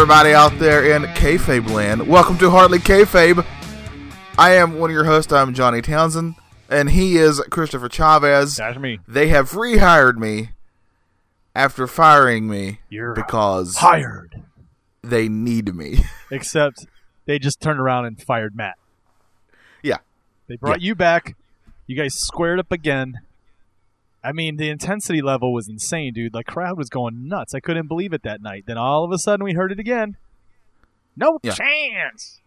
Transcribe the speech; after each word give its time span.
Everybody 0.00 0.32
out 0.32 0.58
there 0.58 0.96
in 0.96 1.02
kayfabe 1.12 1.68
land. 1.68 2.08
Welcome 2.08 2.38
to 2.38 2.48
Hardly 2.48 2.78
Kayfabe. 2.78 3.44
I 4.38 4.52
am 4.52 4.78
one 4.78 4.88
of 4.88 4.94
your 4.94 5.04
hosts. 5.04 5.30
I'm 5.30 5.52
Johnny 5.52 5.82
Townsend, 5.82 6.36
and 6.70 6.88
he 6.88 7.18
is 7.18 7.38
Christopher 7.50 7.90
Chavez. 7.90 8.56
That's 8.56 8.78
me. 8.78 9.00
They 9.06 9.28
have 9.28 9.50
rehired 9.50 10.16
me 10.16 10.52
after 11.54 11.86
firing 11.86 12.48
me 12.48 12.80
You're 12.88 13.12
because 13.12 13.76
hired. 13.76 14.42
they 15.02 15.28
need 15.28 15.74
me. 15.74 15.98
Except 16.30 16.86
they 17.26 17.38
just 17.38 17.60
turned 17.60 17.78
around 17.78 18.06
and 18.06 18.20
fired 18.22 18.56
Matt. 18.56 18.76
yeah, 19.82 19.98
They 20.46 20.56
brought 20.56 20.80
you 20.80 20.94
back. 20.94 21.36
You 21.86 21.94
guys 21.94 22.14
squared 22.14 22.58
up 22.58 22.72
again. 22.72 23.16
I 24.22 24.32
mean, 24.32 24.56
the 24.56 24.68
intensity 24.68 25.22
level 25.22 25.52
was 25.52 25.68
insane, 25.68 26.12
dude. 26.12 26.32
The 26.32 26.44
crowd 26.44 26.76
was 26.76 26.88
going 26.90 27.26
nuts. 27.28 27.54
I 27.54 27.60
couldn't 27.60 27.86
believe 27.88 28.12
it 28.12 28.22
that 28.22 28.42
night. 28.42 28.64
Then 28.66 28.76
all 28.76 29.04
of 29.04 29.12
a 29.12 29.18
sudden, 29.18 29.44
we 29.44 29.54
heard 29.54 29.72
it 29.72 29.78
again. 29.80 30.16
No 31.16 31.38
Yeah. 31.42 31.52
chance. 31.54 32.40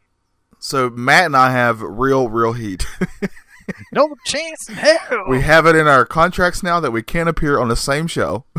so 0.59 0.89
Matt 0.89 1.25
and 1.25 1.35
I 1.35 1.51
have 1.51 1.81
real, 1.81 2.29
real 2.29 2.53
heat. 2.53 2.85
No 3.93 4.13
chance 4.25 4.67
in 4.67 4.75
hell. 4.75 5.23
we 5.29 5.39
have 5.39 5.65
it 5.65 5.73
in 5.77 5.87
our 5.87 6.05
contracts 6.05 6.63
now 6.63 6.81
that 6.81 6.91
we 6.91 7.01
can't 7.01 7.29
appear 7.29 7.57
on 7.57 7.69
the 7.69 7.77
same 7.77 8.07
show 8.07 8.43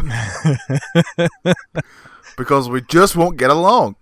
because 2.38 2.70
we 2.70 2.80
just 2.80 3.14
won't 3.14 3.36
get 3.36 3.50
along. 3.50 3.96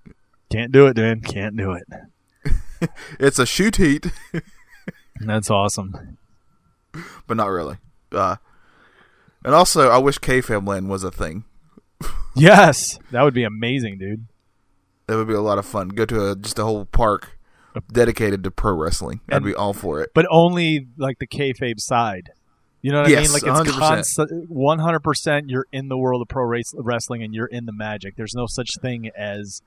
Can't 0.51 0.71
do 0.71 0.87
it, 0.87 0.95
dude. 0.95 1.25
Can't 1.25 1.57
do 1.57 1.73
it. 1.73 1.85
It's 3.21 3.39
a 3.41 3.47
shoot 3.47 3.77
heat, 3.77 4.07
That's 5.21 5.51
awesome. 5.51 6.19
but 7.29 7.37
not 7.37 7.47
really. 7.47 7.79
Uh, 8.11 8.37
and 9.45 9.55
also, 9.55 9.89
I 9.91 9.99
wish 9.99 10.19
kayfabe 10.19 10.67
land 10.67 10.89
was 10.89 11.05
a 11.05 11.11
thing. 11.11 11.45
Yes, 12.35 12.99
that 13.11 13.23
would 13.23 13.35
be 13.35 13.45
amazing, 13.45 13.99
dude. 13.99 14.27
That 15.07 15.17
would 15.17 15.29
be 15.29 15.35
a 15.35 15.41
lot 15.41 15.59
of 15.59 15.67
fun. 15.67 15.89
Go 15.89 16.07
to 16.07 16.31
a, 16.31 16.37
just 16.37 16.59
a 16.59 16.65
whole 16.65 16.87
park 16.87 17.39
dedicated 17.93 18.43
to 18.45 18.51
pro 18.51 18.73
wrestling. 18.75 19.21
I'd 19.29 19.37
And- 19.37 19.45
be 19.45 19.55
all 19.55 19.73
for 19.75 20.01
it. 20.01 20.11
But 20.15 20.27
only 20.31 20.89
like 20.97 21.19
the 21.19 21.27
kayfabe 21.27 21.79
side. 21.81 22.31
You 22.81 22.91
know 22.91 23.03
what 23.03 23.13
I 23.13 23.21
mean? 23.21 23.33
Like 23.33 23.43
it's 23.47 24.19
100%. 24.19 24.49
one 24.49 24.81
hundred 24.81 25.01
percent. 25.05 25.49
You're 25.49 25.67
in 25.73 25.89
the 25.89 25.97
world 25.97 26.21
of 26.21 26.27
pro 26.29 26.43
race, 26.43 26.75
wrestling, 26.77 27.23
and 27.23 27.33
you're 27.33 27.47
in 27.47 27.65
the 27.67 27.73
magic. 27.73 28.17
There's 28.17 28.35
no 28.35 28.47
such 28.47 28.77
thing 28.83 29.09
as 29.17 29.63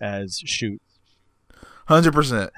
as 0.00 0.38
shoot. 0.46 0.80
Hundred 1.86 2.14
percent. 2.14 2.50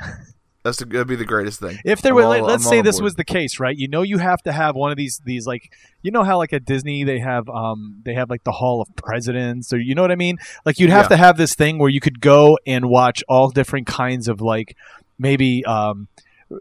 That's 0.67 0.79
the, 0.79 0.85
that'd 0.85 1.07
be 1.07 1.17
the 1.17 1.25
greatest 1.25 1.61
thing. 1.61 1.79
If 1.85 2.03
there 2.03 2.11
I'm 2.13 2.17
were, 2.17 2.23
all- 2.25 2.31
let, 2.31 2.43
us 2.43 2.51
I'm 2.67 2.71
say 2.71 2.81
this 2.83 3.01
was 3.01 3.15
the 3.15 3.25
case, 3.25 3.61
right? 3.61 3.77
You 3.77 3.87
know, 3.89 4.03
you 4.03 4.19
have 4.19 4.43
to 4.43 4.53
have 4.53 4.75
one 4.75 4.91
of 4.91 4.97
these 4.97 5.21
these 5.25 5.47
like 5.47 5.73
you 6.03 6.11
know 6.11 6.25
how 6.25 6.39
like 6.39 6.53
at 6.53 6.65
Disney 6.65 7.05
they 7.05 7.21
have 7.21 7.49
um 7.49 8.01
they 8.05 8.15
have 8.15 8.29
like 8.31 8.43
the 8.45 8.53
Hall 8.53 8.83
of 8.83 8.89
Presidents 8.97 9.73
or 9.73 9.79
you 9.79 9.95
know 9.95 10.03
what 10.03 10.11
I 10.11 10.17
mean? 10.17 10.39
Like 10.65 10.79
you'd 10.81 10.91
have 10.91 11.05
Yeah. 11.05 11.09
to 11.11 11.17
have 11.19 11.37
this 11.37 11.55
thing 11.55 11.79
where 11.79 11.89
you 11.91 12.01
could 12.01 12.21
go 12.21 12.59
and 12.67 12.89
watch 12.89 13.23
all 13.29 13.51
different 13.51 13.87
kinds 13.87 14.27
of 14.29 14.41
like 14.41 14.77
maybe 15.19 15.65
um 15.65 16.09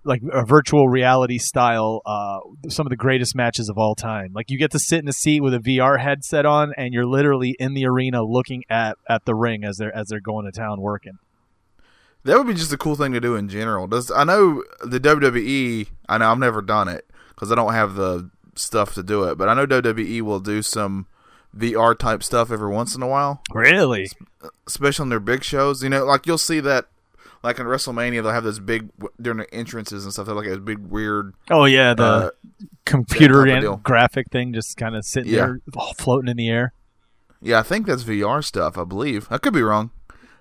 like 0.03 0.21
a 0.33 0.43
virtual 0.43 0.89
reality 0.89 1.37
style 1.37 2.01
uh 2.07 2.39
some 2.69 2.87
of 2.87 2.89
the 2.89 2.95
greatest 2.95 3.35
matches 3.35 3.69
of 3.69 3.77
all 3.77 3.95
time. 3.95 4.31
Like 4.33 4.49
you 4.49 4.57
get 4.57 4.71
to 4.71 4.79
sit 4.79 4.99
in 4.99 5.07
a 5.07 5.13
seat 5.13 5.41
with 5.41 5.53
a 5.53 5.59
VR 5.59 5.99
headset 5.99 6.45
on 6.45 6.73
and 6.77 6.93
you're 6.93 7.05
literally 7.05 7.55
in 7.59 7.73
the 7.75 7.85
arena 7.85 8.23
looking 8.23 8.63
at 8.69 8.97
at 9.09 9.25
the 9.25 9.35
ring 9.35 9.63
as 9.63 9.77
they're 9.77 9.95
as 9.95 10.07
they're 10.07 10.19
going 10.19 10.45
to 10.45 10.51
town 10.51 10.81
working. 10.81 11.19
That 12.25 12.37
would 12.37 12.47
be 12.47 12.53
just 12.53 12.73
a 12.73 12.77
cool 12.77 12.95
thing 12.95 13.13
to 13.13 13.19
do 13.21 13.35
in 13.35 13.47
general. 13.49 13.87
Does 13.87 14.11
I 14.11 14.23
know 14.23 14.63
the 14.83 14.99
WWE? 14.99 15.87
I 16.09 16.17
know 16.17 16.31
I've 16.31 16.39
never 16.39 16.61
done 16.61 16.87
it 16.87 17.09
because 17.29 17.51
I 17.51 17.55
don't 17.55 17.73
have 17.73 17.95
the 17.95 18.29
stuff 18.55 18.93
to 18.95 19.03
do 19.03 19.23
it. 19.25 19.37
But 19.37 19.47
I 19.47 19.53
know 19.53 19.65
WWE 19.67 20.21
will 20.21 20.39
do 20.39 20.61
some 20.61 21.05
VR 21.55 21.97
type 21.97 22.23
stuff 22.23 22.51
every 22.51 22.69
once 22.71 22.95
in 22.95 23.01
a 23.01 23.07
while, 23.07 23.41
Really? 23.53 24.09
especially 24.67 25.03
on 25.03 25.09
their 25.09 25.19
big 25.19 25.43
shows. 25.43 25.83
You 25.83 25.89
know, 25.89 26.03
like 26.05 26.25
you'll 26.25 26.37
see 26.37 26.59
that, 26.61 26.87
like 27.43 27.59
in 27.59 27.65
WrestleMania, 27.67 28.23
they'll 28.23 28.31
have 28.33 28.43
those 28.43 28.59
big 28.59 28.89
during 29.21 29.37
the 29.39 29.53
entrances 29.53 30.03
and 30.03 30.11
stuff. 30.11 30.25
They're 30.25 30.35
like 30.35 30.47
a 30.47 30.57
big 30.57 30.79
weird. 30.79 31.33
Oh 31.51 31.65
yeah, 31.65 31.93
the 31.93 32.03
Uh, 32.03 32.29
computer 32.85 33.45
and 33.45 33.83
graphic 33.83 34.29
thing 34.31 34.51
just 34.53 34.77
kind 34.77 34.95
of 34.95 35.05
sitting 35.05 35.31
Yeah. 35.31 35.45
there 35.45 35.59
floating 35.97 36.29
in 36.29 36.37
the 36.37 36.49
air. 36.49 36.73
yeah, 37.41 37.59
I 37.59 37.63
think 37.63 37.85
that's 37.85 38.03
VR 38.03 38.43
stuff. 38.43 38.77
I 38.77 38.83
believe 38.83 39.27
I 39.29 39.37
could 39.37 39.53
be 39.53 39.61
wrong. 39.61 39.91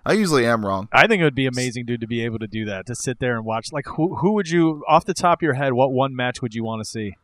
I 0.07 0.13
usually 0.13 0.45
am 0.47 0.65
wrong. 0.67 0.89
I 0.93 1.07
think 1.07 1.21
it 1.21 1.25
would 1.25 1.35
be 1.35 1.47
amazing, 1.47 1.87
dude, 1.87 2.01
to 2.03 2.07
be 2.07 2.25
able 2.25 2.39
to 2.41 2.47
do 2.47 2.65
that. 2.67 2.87
To 2.87 2.95
sit 2.95 3.19
there 3.21 3.37
and 3.37 3.45
watch. 3.45 3.73
Like, 3.73 3.87
who 3.87 4.17
who 4.17 4.33
would 4.33 4.49
you, 4.51 4.85
off 4.89 5.05
the 5.05 5.15
top 5.15 5.39
of 5.39 5.43
your 5.43 5.55
head, 5.55 5.73
what 5.73 5.93
one 5.93 6.15
match 6.15 6.43
would 6.43 6.55
you 6.55 6.63
want 6.65 6.81
to 6.81 6.85
see? 6.85 7.17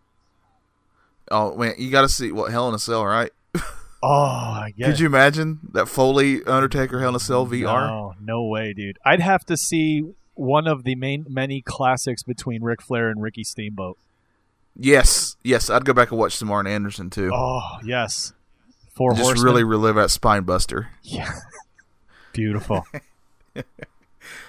Oh 1.31 1.57
man, 1.57 1.75
you 1.79 1.91
got 1.91 2.03
to 2.03 2.09
see 2.09 2.33
what 2.33 2.51
Hell 2.51 2.69
in 2.69 2.75
a 2.75 2.79
Cell, 2.79 3.05
right? 3.07 3.31
Oh, 4.03 4.09
I. 4.09 4.73
Could 4.83 4.99
you 4.99 5.05
imagine 5.05 5.59
that 5.75 5.87
Foley 5.87 6.43
Undertaker 6.45 7.01
Hell 7.01 7.11
in 7.11 7.17
a 7.17 7.21
Cell 7.21 7.47
VR? 7.47 7.87
No, 7.87 8.15
no 8.19 8.45
way, 8.47 8.73
dude. 8.73 8.97
I'd 9.05 9.21
have 9.21 9.45
to 9.45 9.59
see 9.59 10.15
one 10.33 10.67
of 10.67 10.85
the 10.85 10.95
main 10.95 11.27
many 11.29 11.61
classics 11.61 12.23
between 12.23 12.62
Ric 12.62 12.81
Flair 12.81 13.11
and 13.11 13.21
Ricky 13.21 13.45
Steamboat. 13.45 13.99
Yes, 14.75 15.37
yes. 15.45 15.69
I'd 15.69 15.85
go 15.85 15.93
back 15.93 16.12
and 16.12 16.19
watch 16.19 16.35
some 16.35 16.51
Arn 16.51 16.67
Anderson 16.67 17.11
too. 17.11 17.31
Oh 17.31 17.61
yes, 17.85 18.33
four 18.95 19.12
Just 19.12 19.23
horsemen. 19.23 19.45
really 19.45 19.65
relive 19.65 19.97
that 19.97 20.11
spine 20.11 20.45
buster. 20.45 20.89
yeah, 21.03 21.33
beautiful. 22.33 22.87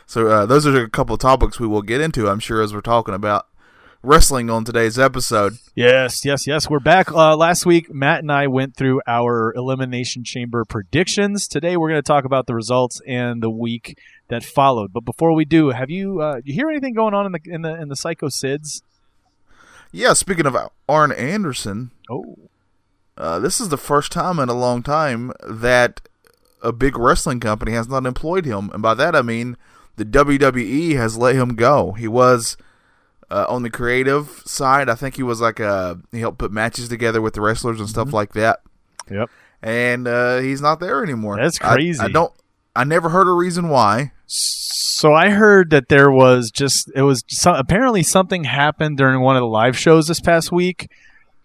So 0.06 0.28
uh, 0.28 0.46
those 0.46 0.68
are 0.68 0.84
a 0.84 0.90
couple 0.90 1.14
of 1.14 1.22
topics 1.22 1.58
we 1.58 1.68
will 1.68 1.81
get 1.81 2.02
into, 2.02 2.28
I'm 2.28 2.42
sure, 2.42 2.62
as 2.62 2.74
we're 2.74 2.81
talking 2.81 3.14
about 3.14 3.47
wrestling 4.03 4.50
on 4.50 4.66
today's 4.66 5.00
episode. 5.00 5.53
Yes, 5.74 6.25
yes, 6.25 6.46
yes. 6.46 6.69
We're 6.69 6.81
back. 6.81 7.09
Uh, 7.09 7.38
last 7.38 7.66
week, 7.66 7.90
Matt 7.94 8.19
and 8.19 8.30
I 8.30 8.47
went 8.47 8.75
through 8.75 9.02
our 9.08 9.53
Elimination 9.56 10.25
Chamber 10.25 10.66
predictions. 10.66 11.47
Today, 11.47 11.78
we're 11.78 11.88
going 11.88 11.97
to 12.02 12.06
talk 12.06 12.25
about 12.25 12.46
the 12.46 12.53
results 12.53 13.00
and 13.08 13.42
the 13.42 13.50
week 13.50 13.98
that 14.28 14.44
followed. 14.44 14.92
But 14.92 15.06
before 15.06 15.34
we 15.34 15.46
do, 15.46 15.69
have 15.69 15.90
you 15.90 16.22
uh, 16.22 16.42
you 16.44 16.53
hear 16.53 16.69
anything 16.69 16.94
going 16.94 17.13
on 17.13 17.25
in 17.25 17.31
the 17.31 17.40
in 17.46 17.62
the 17.62 17.81
in 17.81 17.88
the 17.88 17.96
Psycho 17.96 18.28
Sids? 18.28 18.81
Yeah, 19.94 20.12
speaking 20.12 20.46
of 20.46 20.58
Arn 20.90 21.13
Anderson, 21.13 21.92
Oh, 22.09 22.38
uh, 23.18 23.40
this 23.40 23.62
is 23.62 23.69
the 23.69 23.78
first 23.78 24.12
time 24.12 24.40
in 24.40 24.50
a 24.50 24.53
long 24.53 24.84
time 24.84 25.31
that 25.48 26.02
a 26.61 26.72
big 26.72 26.97
wrestling 26.97 27.39
company 27.39 27.72
has 27.73 27.88
not 27.88 28.05
employed 28.05 28.45
him, 28.45 28.69
and 28.73 28.81
by 28.81 28.94
that 28.94 29.16
I 29.16 29.22
mean 29.22 29.57
the 29.95 30.05
WWE 30.05 30.95
has 30.95 31.17
let 31.17 31.35
him 31.35 31.55
go. 31.55 31.91
He 31.94 32.07
was 32.07 32.57
uh, 33.29 33.45
on 33.47 33.63
the 33.63 33.69
creative 33.69 34.44
side. 34.45 34.89
I 34.89 34.95
think 34.95 35.16
he 35.16 35.23
was 35.23 35.41
like 35.41 35.59
a 35.59 36.00
he 36.11 36.19
helped 36.19 36.38
put 36.38 36.51
matches 36.51 36.89
together 36.89 37.21
with 37.21 37.33
the 37.33 37.41
wrestlers 37.41 37.79
and 37.79 37.89
stuff 37.89 38.13
like 38.13 38.33
that. 38.33 38.61
yep. 39.09 39.29
and 39.61 40.07
uh, 40.07 40.39
he's 40.39 40.61
not 40.61 40.79
there 40.79 41.03
anymore. 41.03 41.38
That's 41.38 41.59
I- 41.61 41.75
crazy. 41.75 42.00
I, 42.00 42.07
don't. 42.09 42.33
I 42.75 42.83
never 42.83 43.09
heard 43.09 43.27
a 43.27 43.33
reason 43.33 43.69
why. 43.69 44.11
So 44.27 45.13
I 45.13 45.29
heard 45.29 45.71
that 45.71 45.89
there 45.89 46.11
was 46.11 46.51
just 46.51 46.91
it 46.95 47.01
was 47.01 47.23
some, 47.27 47.55
apparently 47.55 48.03
something 48.03 48.44
happened 48.44 48.97
during 48.97 49.21
one 49.21 49.35
of 49.35 49.41
the 49.41 49.47
live 49.47 49.77
shows 49.77 50.07
this 50.07 50.19
past 50.19 50.51
week 50.51 50.89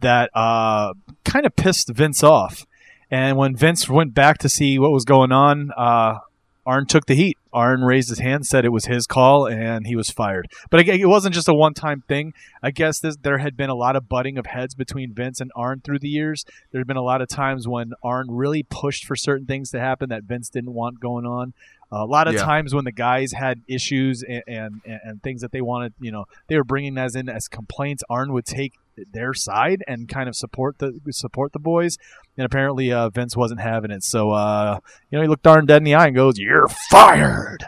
that 0.00 0.30
uh, 0.34 0.92
kind 1.24 1.46
of 1.46 1.56
pissed 1.56 1.88
Vince 1.90 2.22
off. 2.22 2.66
And 3.10 3.36
when 3.36 3.54
Vince 3.56 3.88
went 3.88 4.14
back 4.14 4.38
to 4.38 4.48
see 4.48 4.78
what 4.78 4.90
was 4.90 5.04
going 5.04 5.32
on, 5.32 5.70
uh, 5.76 6.18
Arn 6.64 6.86
took 6.86 7.06
the 7.06 7.14
heat. 7.14 7.38
Arn 7.52 7.82
raised 7.82 8.08
his 8.08 8.18
hand, 8.18 8.44
said 8.44 8.64
it 8.64 8.70
was 8.72 8.86
his 8.86 9.06
call, 9.06 9.46
and 9.46 9.86
he 9.86 9.94
was 9.94 10.10
fired. 10.10 10.48
But 10.68 10.80
again, 10.80 10.98
it 11.00 11.08
wasn't 11.08 11.32
just 11.34 11.48
a 11.48 11.54
one-time 11.54 12.02
thing. 12.08 12.34
I 12.60 12.72
guess 12.72 12.98
this, 12.98 13.16
there 13.16 13.38
had 13.38 13.56
been 13.56 13.70
a 13.70 13.74
lot 13.76 13.94
of 13.94 14.08
butting 14.08 14.36
of 14.36 14.46
heads 14.46 14.74
between 14.74 15.14
Vince 15.14 15.40
and 15.40 15.52
Arn 15.54 15.80
through 15.80 16.00
the 16.00 16.08
years. 16.08 16.44
There 16.72 16.80
had 16.80 16.88
been 16.88 16.96
a 16.96 17.02
lot 17.02 17.22
of 17.22 17.28
times 17.28 17.68
when 17.68 17.92
Arn 18.02 18.26
really 18.28 18.64
pushed 18.64 19.06
for 19.06 19.14
certain 19.14 19.46
things 19.46 19.70
to 19.70 19.78
happen 19.78 20.08
that 20.08 20.24
Vince 20.24 20.48
didn't 20.50 20.74
want 20.74 20.98
going 21.00 21.24
on. 21.24 21.54
a 21.92 22.04
lot 22.04 22.26
of 22.26 22.34
Yeah. 22.34 22.42
times 22.42 22.74
when 22.74 22.84
the 22.84 22.90
guys 22.90 23.30
had 23.30 23.60
issues 23.68 24.24
and, 24.24 24.42
and 24.48 24.80
and 24.84 25.22
things 25.22 25.40
that 25.40 25.52
they 25.52 25.60
wanted, 25.60 25.94
you 26.00 26.10
know, 26.10 26.24
they 26.48 26.56
were 26.56 26.64
bringing 26.64 26.98
as 26.98 27.14
in 27.14 27.28
as 27.28 27.46
complaints. 27.46 28.02
Arn 28.10 28.32
would 28.32 28.44
take 28.44 28.72
their 29.12 29.34
side 29.34 29.82
and 29.86 30.08
kind 30.08 30.28
of 30.28 30.36
support 30.36 30.78
the 30.78 30.98
support 31.10 31.52
the 31.52 31.58
boys. 31.58 31.98
And 32.36 32.44
apparently 32.44 32.92
uh, 32.92 33.08
Vince 33.10 33.36
wasn't 33.36 33.60
having 33.60 33.90
it. 33.90 34.02
So 34.02 34.30
uh, 34.32 34.80
you 35.10 35.18
know, 35.18 35.22
he 35.22 35.28
looked 35.28 35.46
Arn 35.46 35.66
dead 35.66 35.78
in 35.78 35.84
the 35.84 35.94
eye 35.94 36.06
and 36.06 36.16
goes, 36.16 36.38
"You're 36.38 36.68
fired." 36.90 37.66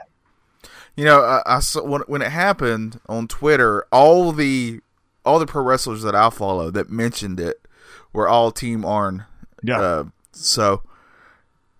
You 0.96 1.04
know, 1.04 1.20
I, 1.20 1.42
I 1.46 1.60
saw 1.60 1.84
when 1.84 2.02
when 2.06 2.22
it 2.22 2.30
happened 2.30 3.00
on 3.08 3.28
Twitter, 3.28 3.86
all 3.92 4.32
the 4.32 4.80
all 5.24 5.38
the 5.38 5.46
pro 5.46 5.62
wrestlers 5.62 6.02
that 6.02 6.14
I 6.14 6.30
follow 6.30 6.70
that 6.70 6.90
mentioned 6.90 7.38
it 7.38 7.66
were 8.12 8.28
all 8.28 8.50
Team 8.50 8.84
Arn. 8.84 9.24
Yeah. 9.62 9.80
Uh, 9.80 10.04
so 10.32 10.82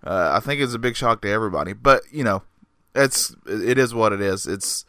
uh, 0.04 0.32
I 0.36 0.40
think 0.40 0.60
it's 0.60 0.74
a 0.74 0.78
big 0.78 0.96
shock 0.96 1.22
to 1.22 1.30
everybody. 1.30 1.72
But 1.72 2.02
you 2.12 2.24
know, 2.24 2.42
it's 2.94 3.34
it 3.46 3.78
is 3.78 3.94
what 3.94 4.12
it 4.12 4.20
is. 4.20 4.46
It's 4.46 4.84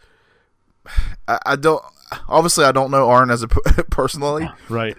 I, 1.28 1.40
I 1.46 1.56
don't 1.56 1.84
obviously 2.28 2.66
I 2.66 2.72
don't 2.72 2.92
know 2.92 3.10
Arn 3.10 3.32
as 3.32 3.44
a 3.44 3.48
personally, 3.90 4.50
Right. 4.70 4.96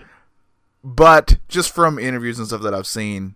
but 0.85 1.39
just 1.49 1.75
from 1.75 1.99
interviews 1.99 2.39
and 2.39 2.47
stuff 2.49 2.63
that 2.63 2.75
I've 2.75 2.87
seen, 2.87 3.35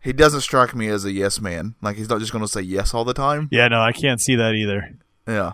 he 0.00 0.12
doesn't 0.12 0.40
strike 0.42 0.74
me 0.74 0.88
as 0.88 1.04
a 1.04 1.12
yes 1.12 1.40
man. 1.40 1.74
Like 1.82 1.96
he's 1.96 2.08
not 2.08 2.20
just 2.20 2.32
going 2.32 2.44
to 2.44 2.48
say 2.48 2.60
yes 2.62 2.94
all 2.94 3.04
the 3.04 3.14
time. 3.14 3.48
Yeah. 3.50 3.68
No, 3.68 3.80
I 3.80 3.92
can't 3.92 4.20
see 4.20 4.36
that 4.36 4.54
either. 4.54 4.94
Yeah. 5.26 5.52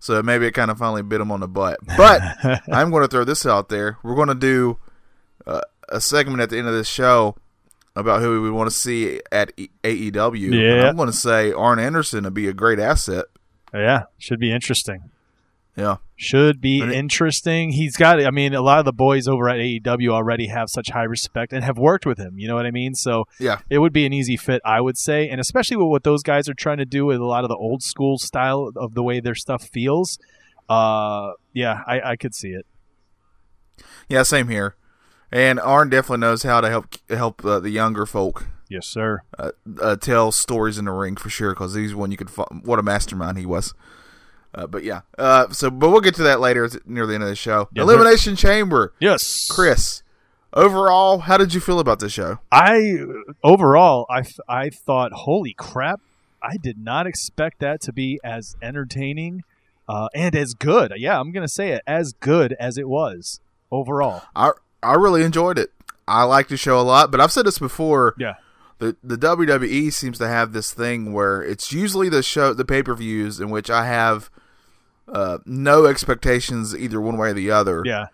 So 0.00 0.22
maybe 0.22 0.46
it 0.46 0.52
kind 0.52 0.70
of 0.70 0.78
finally 0.78 1.02
bit 1.02 1.20
him 1.20 1.32
on 1.32 1.40
the 1.40 1.48
butt. 1.48 1.78
But 1.96 2.20
I'm 2.72 2.90
going 2.90 3.02
to 3.02 3.08
throw 3.08 3.24
this 3.24 3.46
out 3.46 3.68
there. 3.70 3.98
We're 4.02 4.14
going 4.16 4.28
to 4.28 4.34
do 4.34 4.78
uh, 5.46 5.62
a 5.88 6.00
segment 6.00 6.40
at 6.42 6.50
the 6.50 6.58
end 6.58 6.68
of 6.68 6.74
this 6.74 6.88
show 6.88 7.36
about 7.96 8.20
who 8.20 8.42
we 8.42 8.50
want 8.50 8.68
to 8.68 8.76
see 8.76 9.20
at 9.32 9.56
AEW. 9.56 10.44
and 10.46 10.54
Yeah. 10.54 10.88
I'm 10.88 10.96
going 10.96 11.10
to 11.10 11.16
say 11.16 11.52
Arn 11.52 11.78
Anderson 11.78 12.24
would 12.24 12.34
be 12.34 12.48
a 12.48 12.52
great 12.52 12.78
asset. 12.80 13.26
Yeah, 13.72 14.04
should 14.18 14.38
be 14.40 14.52
interesting. 14.52 15.10
Yeah. 15.76 15.96
Should 16.16 16.60
be 16.60 16.80
interesting. 16.80 17.70
He's 17.72 17.96
got. 17.96 18.24
I 18.24 18.30
mean, 18.30 18.54
a 18.54 18.60
lot 18.62 18.78
of 18.78 18.84
the 18.84 18.92
boys 18.92 19.26
over 19.26 19.48
at 19.48 19.56
AEW 19.58 20.10
already 20.10 20.46
have 20.46 20.70
such 20.70 20.90
high 20.90 21.02
respect 21.02 21.52
and 21.52 21.64
have 21.64 21.76
worked 21.78 22.06
with 22.06 22.16
him. 22.18 22.38
You 22.38 22.46
know 22.46 22.54
what 22.54 22.66
I 22.66 22.70
mean? 22.70 22.94
So 22.94 23.24
Yeah. 23.40 23.58
it 23.68 23.78
would 23.78 23.92
be 23.92 24.06
an 24.06 24.12
easy 24.12 24.36
fit, 24.36 24.62
I 24.64 24.80
would 24.80 24.96
say, 24.96 25.28
and 25.28 25.40
especially 25.40 25.76
with 25.76 25.88
what 25.88 26.04
those 26.04 26.22
guys 26.22 26.48
are 26.48 26.54
trying 26.54 26.78
to 26.78 26.84
do 26.84 27.04
with 27.04 27.18
a 27.18 27.24
lot 27.24 27.42
of 27.42 27.48
the 27.48 27.56
old 27.56 27.82
school 27.82 28.18
style 28.18 28.70
of 28.76 28.94
the 28.94 29.02
way 29.02 29.18
their 29.18 29.34
stuff 29.34 29.64
feels. 29.64 30.16
Uh, 30.68 31.32
yeah, 31.52 31.80
I, 31.86 32.00
I 32.12 32.16
could 32.16 32.34
see 32.36 32.50
it. 32.50 32.66
Yeah, 34.08 34.22
same 34.22 34.48
here. 34.48 34.76
And 35.32 35.58
Arn 35.58 35.90
definitely 35.90 36.18
knows 36.20 36.44
how 36.44 36.60
to 36.60 36.70
help 36.70 36.94
help 37.10 37.44
uh, 37.44 37.58
the 37.58 37.70
younger 37.70 38.06
folk 38.06 38.46
Yes, 38.68 38.86
sir. 38.86 39.22
uh, 39.38 39.50
uh, 39.82 39.96
tell 39.96 40.30
stories 40.30 40.78
in 40.78 40.84
the 40.84 40.92
ring 40.92 41.16
for 41.16 41.28
sure. 41.28 41.50
Because 41.50 41.74
he's 41.74 41.94
one 41.94 42.12
you 42.12 42.16
could. 42.16 42.30
Fo- 42.30 42.46
what 42.62 42.78
a 42.78 42.82
mastermind 42.82 43.38
he 43.38 43.46
was. 43.46 43.74
Uh, 44.54 44.66
but 44.66 44.84
yeah. 44.84 45.00
Uh, 45.18 45.48
so, 45.50 45.70
but 45.70 45.90
we'll 45.90 46.00
get 46.00 46.14
to 46.16 46.22
that 46.22 46.40
later 46.40 46.68
near 46.86 47.06
the 47.06 47.14
end 47.14 47.22
of 47.22 47.28
the 47.28 47.36
show. 47.36 47.68
Sir. 47.74 47.82
Elimination 47.82 48.36
Chamber. 48.36 48.92
Yes, 49.00 49.48
Chris, 49.50 50.02
overall, 50.52 51.20
how 51.20 51.36
did 51.36 51.52
you 51.52 51.60
feel 51.60 51.80
about 51.80 51.98
the 51.98 52.08
show? 52.08 52.38
I 52.52 52.98
overall, 53.42 54.06
I, 54.08 54.22
I 54.48 54.70
thought, 54.70 55.12
holy 55.12 55.54
crap! 55.54 56.00
I 56.42 56.56
did 56.56 56.78
not 56.78 57.06
expect 57.06 57.60
that 57.60 57.80
to 57.82 57.92
be 57.92 58.20
as 58.22 58.54
entertaining 58.62 59.42
uh, 59.88 60.08
and 60.14 60.34
as 60.36 60.54
good. 60.54 60.92
Yeah, 60.96 61.18
I'm 61.18 61.32
gonna 61.32 61.48
say 61.48 61.70
it 61.70 61.82
as 61.86 62.12
good 62.12 62.54
as 62.60 62.78
it 62.78 62.88
was 62.88 63.40
overall. 63.70 64.22
I 64.36 64.52
I 64.82 64.94
really 64.94 65.24
enjoyed 65.24 65.58
it. 65.58 65.70
I 66.06 66.24
like 66.24 66.48
the 66.48 66.56
show 66.56 66.78
a 66.78 66.82
lot, 66.82 67.10
but 67.10 67.20
I've 67.20 67.32
said 67.32 67.46
this 67.46 67.58
before. 67.58 68.14
Yeah. 68.18 68.34
The 68.78 68.96
the 69.02 69.16
WWE 69.16 69.92
seems 69.92 70.18
to 70.18 70.28
have 70.28 70.52
this 70.52 70.72
thing 70.72 71.12
where 71.12 71.40
it's 71.42 71.72
usually 71.72 72.08
the 72.08 72.22
show 72.22 72.52
the 72.52 72.64
pay 72.64 72.82
per 72.82 72.94
views 72.94 73.40
in 73.40 73.50
which 73.50 73.70
I 73.70 73.86
have 73.86 74.30
uh, 75.08 75.38
no 75.44 75.86
expectations 75.86 76.74
either 76.74 77.00
one 77.00 77.16
way 77.16 77.30
or 77.30 77.34
the 77.34 77.50
other. 77.50 77.82
Yeah, 77.84 78.06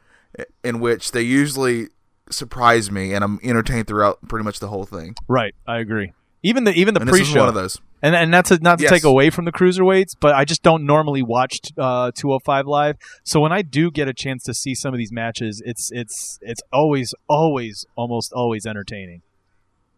In 0.64 0.80
which 0.80 1.12
they 1.12 1.22
usually 1.22 1.88
surprise 2.30 2.90
me 2.90 3.12
and 3.12 3.24
I'm 3.24 3.38
entertained 3.42 3.86
throughout 3.88 4.18
pretty 4.28 4.44
much 4.44 4.60
the 4.60 4.68
whole 4.68 4.84
thing. 4.86 5.14
right. 5.28 5.54
I 5.66 5.78
agree. 5.78 6.12
Even 6.42 6.64
the 6.64 6.72
even 6.72 6.94
the 6.94 7.00
and 7.00 7.10
pre-show, 7.10 7.40
one 7.40 7.48
of 7.50 7.54
those. 7.54 7.78
and 8.00 8.14
and 8.14 8.32
that's 8.32 8.50
not 8.62 8.78
to 8.78 8.84
Yes. 8.84 8.90
take 8.90 9.04
away 9.04 9.28
from 9.28 9.44
the 9.44 9.52
cruiserweights, 9.52 10.16
but 10.18 10.34
I 10.34 10.46
just 10.46 10.62
don't 10.62 10.86
normally 10.86 11.22
watch 11.22 11.60
uh, 11.76 12.12
205 12.16 12.66
live. 12.66 12.96
So 13.24 13.40
when 13.40 13.52
I 13.52 13.60
do 13.60 13.90
get 13.90 14.08
a 14.08 14.14
chance 14.14 14.42
to 14.44 14.54
see 14.54 14.74
some 14.74 14.94
of 14.94 14.98
these 14.98 15.12
matches, 15.12 15.60
it's 15.66 15.90
it's 15.92 16.38
it's 16.40 16.62
always 16.72 17.14
always 17.28 17.84
almost 17.94 18.32
always 18.32 18.64
entertaining. 18.64 19.20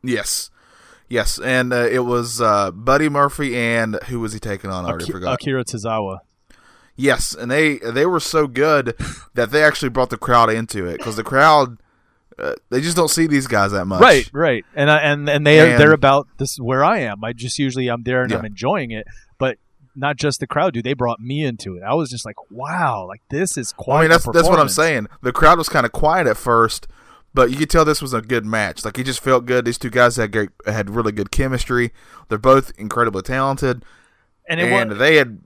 Yes. 0.02 0.50
Yes, 1.08 1.38
and 1.38 1.72
uh, 1.72 1.86
it 1.90 2.06
was 2.06 2.40
uh, 2.40 2.70
Buddy 2.72 3.08
Murphy 3.10 3.54
and 3.56 3.96
who 4.08 4.18
was 4.18 4.32
he 4.32 4.40
taking 4.40 4.70
on? 4.70 4.84
I 4.84 4.88
already 4.88 5.04
Aki- 5.04 5.12
forgot. 5.12 5.34
Akira 5.34 5.62
Tozawa. 5.64 6.18
Yes, 7.02 7.34
and 7.34 7.50
they 7.50 7.78
they 7.78 8.06
were 8.06 8.20
so 8.20 8.46
good 8.46 8.94
that 9.34 9.50
they 9.50 9.64
actually 9.64 9.88
brought 9.88 10.10
the 10.10 10.16
crowd 10.16 10.50
into 10.50 10.86
it 10.86 10.98
because 10.98 11.16
the 11.16 11.24
crowd 11.24 11.78
uh, 12.38 12.54
they 12.70 12.80
just 12.80 12.96
don't 12.96 13.08
see 13.10 13.26
these 13.26 13.46
guys 13.46 13.72
that 13.72 13.86
much. 13.86 14.00
Right, 14.00 14.30
right, 14.32 14.64
and 14.74 14.90
I, 14.90 14.98
and 14.98 15.28
and 15.28 15.46
they 15.46 15.58
And- 15.72 15.80
they're 15.80 15.92
about 15.92 16.28
this 16.38 16.56
where 16.58 16.84
I 16.84 16.98
am. 17.00 17.24
I 17.24 17.32
just 17.32 17.58
usually 17.58 17.88
I'm 17.88 18.04
there 18.04 18.22
and 18.22 18.30
Yeah. 18.30 18.38
I'm 18.38 18.44
enjoying 18.44 18.90
it, 18.92 19.06
but 19.38 19.58
not 19.96 20.16
just 20.16 20.40
the 20.40 20.46
crowd, 20.46 20.74
dude. 20.74 20.84
They 20.84 20.94
brought 20.94 21.20
me 21.20 21.44
into 21.44 21.76
it. 21.76 21.82
I 21.82 21.94
was 21.94 22.08
just 22.08 22.24
like, 22.24 22.36
wow, 22.50 23.04
like 23.08 23.20
this 23.30 23.56
is 23.58 23.72
quite. 23.72 23.98
I 23.98 24.00
mean 24.02 24.10
that's 24.10 24.24
that's 24.32 24.48
what 24.48 24.58
I'm 24.60 24.68
saying. 24.68 25.08
The 25.22 25.32
crowd 25.32 25.58
was 25.58 25.68
kind 25.68 25.84
of 25.84 25.92
quiet 25.92 26.26
at 26.26 26.36
first, 26.36 26.86
but 27.34 27.50
you 27.50 27.56
could 27.56 27.68
tell 27.68 27.84
this 27.84 28.00
was 28.00 28.14
a 28.14 28.22
good 28.22 28.46
match. 28.46 28.84
Like 28.84 28.98
it 28.98 29.04
just 29.04 29.20
felt 29.22 29.44
good. 29.44 29.64
These 29.64 29.78
two 29.78 29.90
guys 29.90 30.16
had 30.16 30.30
great, 30.32 30.50
had 30.66 30.88
really 30.88 31.12
good 31.12 31.30
chemistry. 31.32 31.92
They're 32.28 32.38
both 32.38 32.72
incredibly 32.78 33.22
talented, 33.22 33.84
and 34.48 34.60
and 34.60 34.90
was 34.90 34.98
they 34.98 35.16
had 35.16 35.40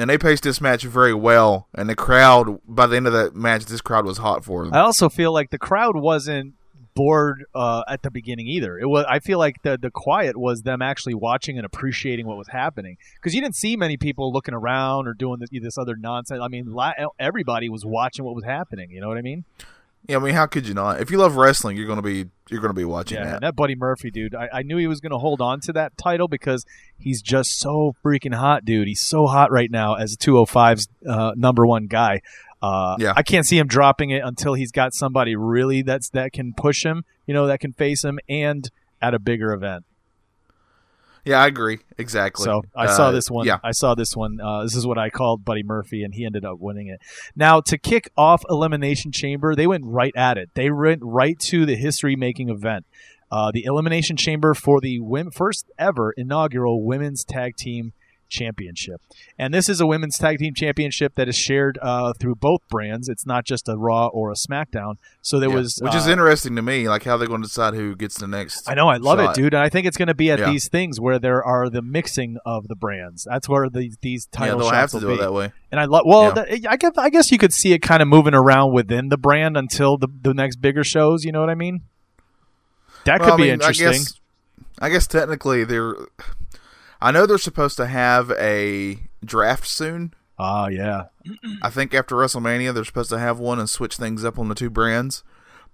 and 0.00 0.10
they 0.10 0.18
paced 0.18 0.42
this 0.42 0.60
match 0.60 0.84
very 0.84 1.14
well. 1.14 1.68
And 1.74 1.88
the 1.88 1.96
crowd 1.96 2.60
by 2.66 2.86
the 2.86 2.96
end 2.96 3.06
of 3.06 3.12
that 3.12 3.34
match, 3.34 3.64
this 3.66 3.80
crowd 3.80 4.04
was 4.04 4.18
hot 4.18 4.44
for 4.44 4.64
them. 4.64 4.74
I 4.74 4.80
also 4.80 5.08
feel 5.08 5.32
like 5.32 5.50
the 5.50 5.58
crowd 5.58 5.96
wasn't 5.96 6.54
bored 6.94 7.44
uh, 7.54 7.84
at 7.88 8.02
the 8.02 8.10
beginning 8.10 8.48
either. 8.48 8.76
It 8.76 8.86
was. 8.86 9.04
I 9.08 9.20
feel 9.20 9.38
like 9.38 9.62
the 9.62 9.78
the 9.80 9.90
quiet 9.90 10.36
was 10.36 10.62
them 10.62 10.82
actually 10.82 11.14
watching 11.14 11.56
and 11.56 11.64
appreciating 11.64 12.26
what 12.26 12.36
was 12.36 12.48
happening 12.48 12.96
because 13.14 13.34
you 13.34 13.40
didn't 13.40 13.56
see 13.56 13.76
many 13.76 13.96
people 13.96 14.32
looking 14.32 14.54
around 14.54 15.06
or 15.06 15.14
doing 15.14 15.38
this, 15.38 15.50
this 15.50 15.78
other 15.78 15.94
nonsense. 15.96 16.40
I 16.42 16.48
mean, 16.48 16.74
everybody 17.18 17.68
was 17.68 17.84
watching 17.84 18.24
what 18.24 18.34
was 18.34 18.44
happening. 18.44 18.90
You 18.90 19.00
know 19.00 19.08
what 19.08 19.16
I 19.16 19.22
mean? 19.22 19.44
Yeah, 20.06 20.16
I 20.16 20.20
mean, 20.20 20.34
how 20.34 20.46
could 20.46 20.66
you 20.66 20.74
not? 20.74 21.00
If 21.00 21.10
you 21.10 21.18
love 21.18 21.36
wrestling, 21.36 21.76
you're 21.76 21.86
gonna 21.86 22.02
be 22.02 22.26
you're 22.48 22.60
gonna 22.60 22.74
be 22.74 22.84
watching 22.84 23.18
Yeah, 23.18 23.24
that. 23.32 23.40
that 23.42 23.56
Buddy 23.56 23.74
Murphy 23.74 24.10
dude, 24.10 24.34
I, 24.34 24.48
I 24.52 24.62
knew 24.62 24.76
he 24.76 24.86
was 24.86 25.00
going 25.00 25.12
to 25.12 25.18
hold 25.18 25.40
on 25.42 25.60
to 25.60 25.72
that 25.74 25.96
title 25.98 26.28
because 26.28 26.64
he's 26.96 27.20
just 27.20 27.58
so 27.58 27.94
freaking 28.04 28.34
hot, 28.34 28.64
dude. 28.64 28.88
He's 28.88 29.02
so 29.02 29.26
hot 29.26 29.50
right 29.50 29.70
now 29.70 29.94
as 29.94 30.16
205's 30.16 30.88
uh, 31.06 31.32
number 31.36 31.66
one 31.66 31.86
guy. 31.88 32.22
Uh, 32.62 32.96
Yeah. 32.98 33.12
I 33.16 33.22
can't 33.22 33.44
see 33.46 33.58
him 33.58 33.66
dropping 33.66 34.10
it 34.10 34.22
until 34.24 34.54
he's 34.54 34.72
got 34.72 34.94
somebody 34.94 35.36
really 35.36 35.82
that's 35.82 36.08
that 36.10 36.32
can 36.32 36.54
push 36.54 36.84
him, 36.84 37.04
you 37.26 37.34
know, 37.34 37.46
that 37.46 37.60
can 37.60 37.72
face 37.74 38.02
him, 38.02 38.18
and 38.28 38.68
at 39.02 39.12
a 39.14 39.18
bigger 39.18 39.52
event. 39.52 39.84
Yeah, 41.28 41.42
I 41.42 41.46
agree. 41.46 41.78
Exactly. 41.98 42.44
So 42.44 42.62
I 42.74 42.86
saw 42.86 43.08
Uh, 43.08 43.12
this 43.12 43.30
one. 43.30 43.46
Yeah. 43.46 43.58
I 43.62 43.72
saw 43.72 43.94
this 43.94 44.16
one. 44.16 44.40
Uh, 44.40 44.62
this 44.62 44.74
is 44.74 44.86
what 44.86 44.96
I 44.96 45.10
called 45.10 45.44
Buddy 45.44 45.62
Murphy, 45.62 46.02
and 46.02 46.14
he 46.14 46.24
ended 46.24 46.42
up 46.44 46.58
winning 46.58 46.88
it. 46.88 47.00
Now 47.36 47.60
to 47.60 47.76
kick 47.76 48.08
off 48.16 48.42
Elimination 48.48 49.12
Chamber, 49.12 49.54
they 49.54 49.66
went 49.66 49.84
right 49.84 50.14
at 50.16 50.38
it. 50.38 50.48
They 50.54 50.70
went 50.70 51.02
right 51.04 51.38
to 51.40 51.66
the 51.66 51.76
history-making 51.76 52.48
event, 52.48 52.86
uh, 53.30 53.50
the 53.52 53.64
Elimination 53.64 54.16
Chamber 54.16 54.54
for 54.54 54.80
the 54.80 55.00
first 55.34 55.70
ever 55.78 56.12
inaugural 56.12 56.82
Women's 56.82 57.24
Tag 57.24 57.56
Team 57.56 57.92
Championship. 58.28 59.00
And 59.38 59.52
this 59.54 59.68
is 59.68 59.80
a 59.80 59.86
Women's 59.86 60.18
Tag 60.18 60.38
Team 60.38 60.54
Championship 60.54 61.14
that 61.16 61.28
is 61.28 61.36
shared 61.36 61.78
uh, 61.82 62.12
through 62.12 62.34
both 62.36 62.60
brands. 62.68 63.08
It's 63.08 63.24
not 63.26 63.44
just 63.44 63.68
a 63.68 63.76
Raw 63.76 64.06
or 64.08 64.30
a 64.30 64.34
SmackDown. 64.34 64.96
So 65.22 65.38
there 65.40 65.48
Yeah. 65.48 65.56
was, 65.56 65.78
which 65.82 65.94
is 65.94 66.06
uh, 66.06 66.10
interesting 66.10 66.56
to 66.56 66.62
me, 66.62 66.88
like 66.88 67.04
how 67.04 67.16
they're 67.16 67.28
going 67.28 67.42
to 67.42 67.48
decide 67.48 67.74
who 67.74 67.96
gets 67.96 68.18
the 68.18 68.26
next. 68.28 68.68
I 68.68 68.74
know, 68.74 68.88
I 68.88 68.96
love 68.98 69.18
shot. 69.18 69.36
it, 69.38 69.40
dude, 69.40 69.54
and 69.54 69.62
I 69.62 69.68
think 69.68 69.86
it's 69.86 69.96
going 69.96 70.08
to 70.08 70.14
be 70.14 70.30
at 70.30 70.38
Yeah. 70.38 70.50
these 70.50 70.68
things 70.68 71.00
where 71.00 71.18
there 71.18 71.42
are 71.44 71.68
the 71.70 71.82
mixing 71.82 72.38
of 72.46 72.68
the 72.68 72.76
brands. 72.76 73.24
That's 73.30 73.48
where 73.48 73.68
the, 73.68 73.92
these 74.02 74.28
Yeah, 74.32 74.38
title 74.38 74.58
they'll 74.58 74.70
shots 74.70 74.92
have 74.92 75.00
to 75.02 75.06
will 75.06 75.14
do 75.14 75.18
be. 75.18 75.22
it 75.22 75.26
that 75.26 75.32
way. 75.32 75.52
And 75.72 75.80
I 75.80 75.84
love. 75.86 76.02
Well, 76.06 76.24
Yeah. 76.24 76.32
that- 76.34 76.70
I 76.70 76.76
guess 76.76 76.92
I 76.96 77.10
guess 77.10 77.30
you 77.32 77.38
could 77.38 77.52
see 77.52 77.72
it 77.72 77.80
kind 77.80 78.00
of 78.02 78.08
moving 78.08 78.34
around 78.34 78.72
within 78.72 79.08
the 79.08 79.16
brand 79.18 79.56
until 79.56 79.96
the 79.98 80.08
the 80.22 80.34
next 80.34 80.56
bigger 80.56 80.84
shows. 80.84 81.24
You 81.24 81.32
know 81.32 81.40
what 81.40 81.50
I 81.50 81.54
mean? 81.54 81.82
That 83.04 83.20
Well, 83.20 83.30
could 83.30 83.34
I 83.34 83.36
be 83.36 83.42
mean, 83.44 83.52
interesting. 83.54 83.86
I 83.88 83.92
guess, 83.92 84.20
I 84.80 84.88
guess 84.90 85.06
technically 85.06 85.64
they're. 85.64 85.94
I 87.00 87.10
know 87.12 87.26
they're 87.26 87.38
supposed 87.38 87.76
to 87.76 87.86
have 87.86 88.30
a 88.32 88.98
draft 89.24 89.66
soon. 89.66 90.14
Ah, 90.38 90.68
yeah, 90.68 91.04
I 91.62 91.70
think 91.70 91.92
after 91.94 92.14
WrestleMania 92.14 92.72
they're 92.72 92.84
supposed 92.84 93.10
to 93.10 93.18
have 93.18 93.38
one 93.40 93.58
and 93.58 93.68
switch 93.68 93.96
things 93.96 94.24
up 94.24 94.38
on 94.38 94.48
the 94.48 94.54
two 94.54 94.70
brands. 94.70 95.24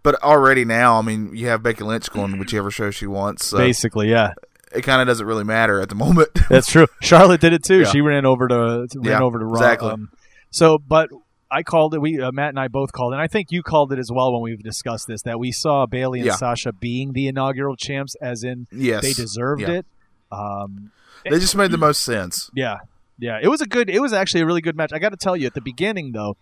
But 0.02 0.22
already 0.22 0.64
now, 0.64 0.98
I 0.98 1.02
mean, 1.02 1.34
you 1.34 1.48
have 1.48 1.62
Becky 1.62 1.82
Lynch 1.84 2.10
going 2.10 2.38
whichever 2.38 2.70
show 2.70 2.90
she 2.90 3.06
wants. 3.06 3.46
So 3.46 3.56
basically, 3.58 4.10
yeah, 4.10 4.32
it 4.74 4.82
kind 4.82 5.00
of 5.02 5.06
doesn't 5.08 5.26
really 5.26 5.44
matter 5.44 5.80
at 5.80 5.88
the 5.88 5.94
moment. 6.06 6.28
that's 6.48 6.70
true. 6.70 6.86
Charlotte 7.00 7.40
did 7.40 7.52
it 7.52 7.62
too. 7.64 7.80
Yeah. 7.80 7.90
She 7.90 8.00
ran 8.02 8.24
over 8.26 8.48
to 8.48 8.86
ran 8.96 9.04
Yeah, 9.04 9.20
over 9.22 9.38
to 9.38 9.44
Raw. 9.44 9.52
exactly. 9.60 9.90
Um, 9.90 10.10
so, 10.50 10.78
but 10.78 11.08
I 11.50 11.62
called 11.62 11.94
it. 11.94 12.00
We 12.00 12.20
uh, 12.20 12.32
Matt 12.32 12.50
and 12.50 12.60
I 12.60 12.68
both 12.68 12.92
called, 12.92 13.12
and 13.12 13.20
I 13.22 13.28
think 13.28 13.50
you 13.50 13.62
called 13.62 13.92
it 13.92 13.98
as 13.98 14.10
well 14.10 14.32
when 14.32 14.42
we've 14.42 14.62
discussed 14.62 15.06
this. 15.06 15.22
That 15.22 15.38
we 15.38 15.52
saw 15.52 15.86
Bayley 15.86 16.20
and 16.20 16.26
Yeah. 16.26 16.36
Sasha 16.36 16.72
being 16.72 17.12
the 17.12 17.28
inaugural 17.28 17.76
champs, 17.76 18.14
as 18.20 18.44
in 18.44 18.66
yes, 18.72 19.02
they 19.02 19.12
deserved 19.12 19.62
it. 19.62 19.86
Um, 20.32 20.90
They 21.24 21.38
just 21.38 21.56
made 21.56 21.70
the 21.70 21.78
most 21.78 22.02
sense. 22.02 22.50
Yeah, 22.54 22.78
yeah. 23.18 23.38
It 23.42 23.48
was 23.48 23.60
a 23.60 23.66
good. 23.66 23.90
It 23.90 24.00
was 24.00 24.12
actually 24.12 24.42
a 24.42 24.46
really 24.46 24.60
good 24.60 24.76
match. 24.76 24.92
I 24.92 24.98
got 24.98 25.10
to 25.10 25.16
tell 25.16 25.36
you, 25.36 25.46
at 25.46 25.54
the 25.54 25.60
beginning 25.60 26.12
though, 26.12 26.36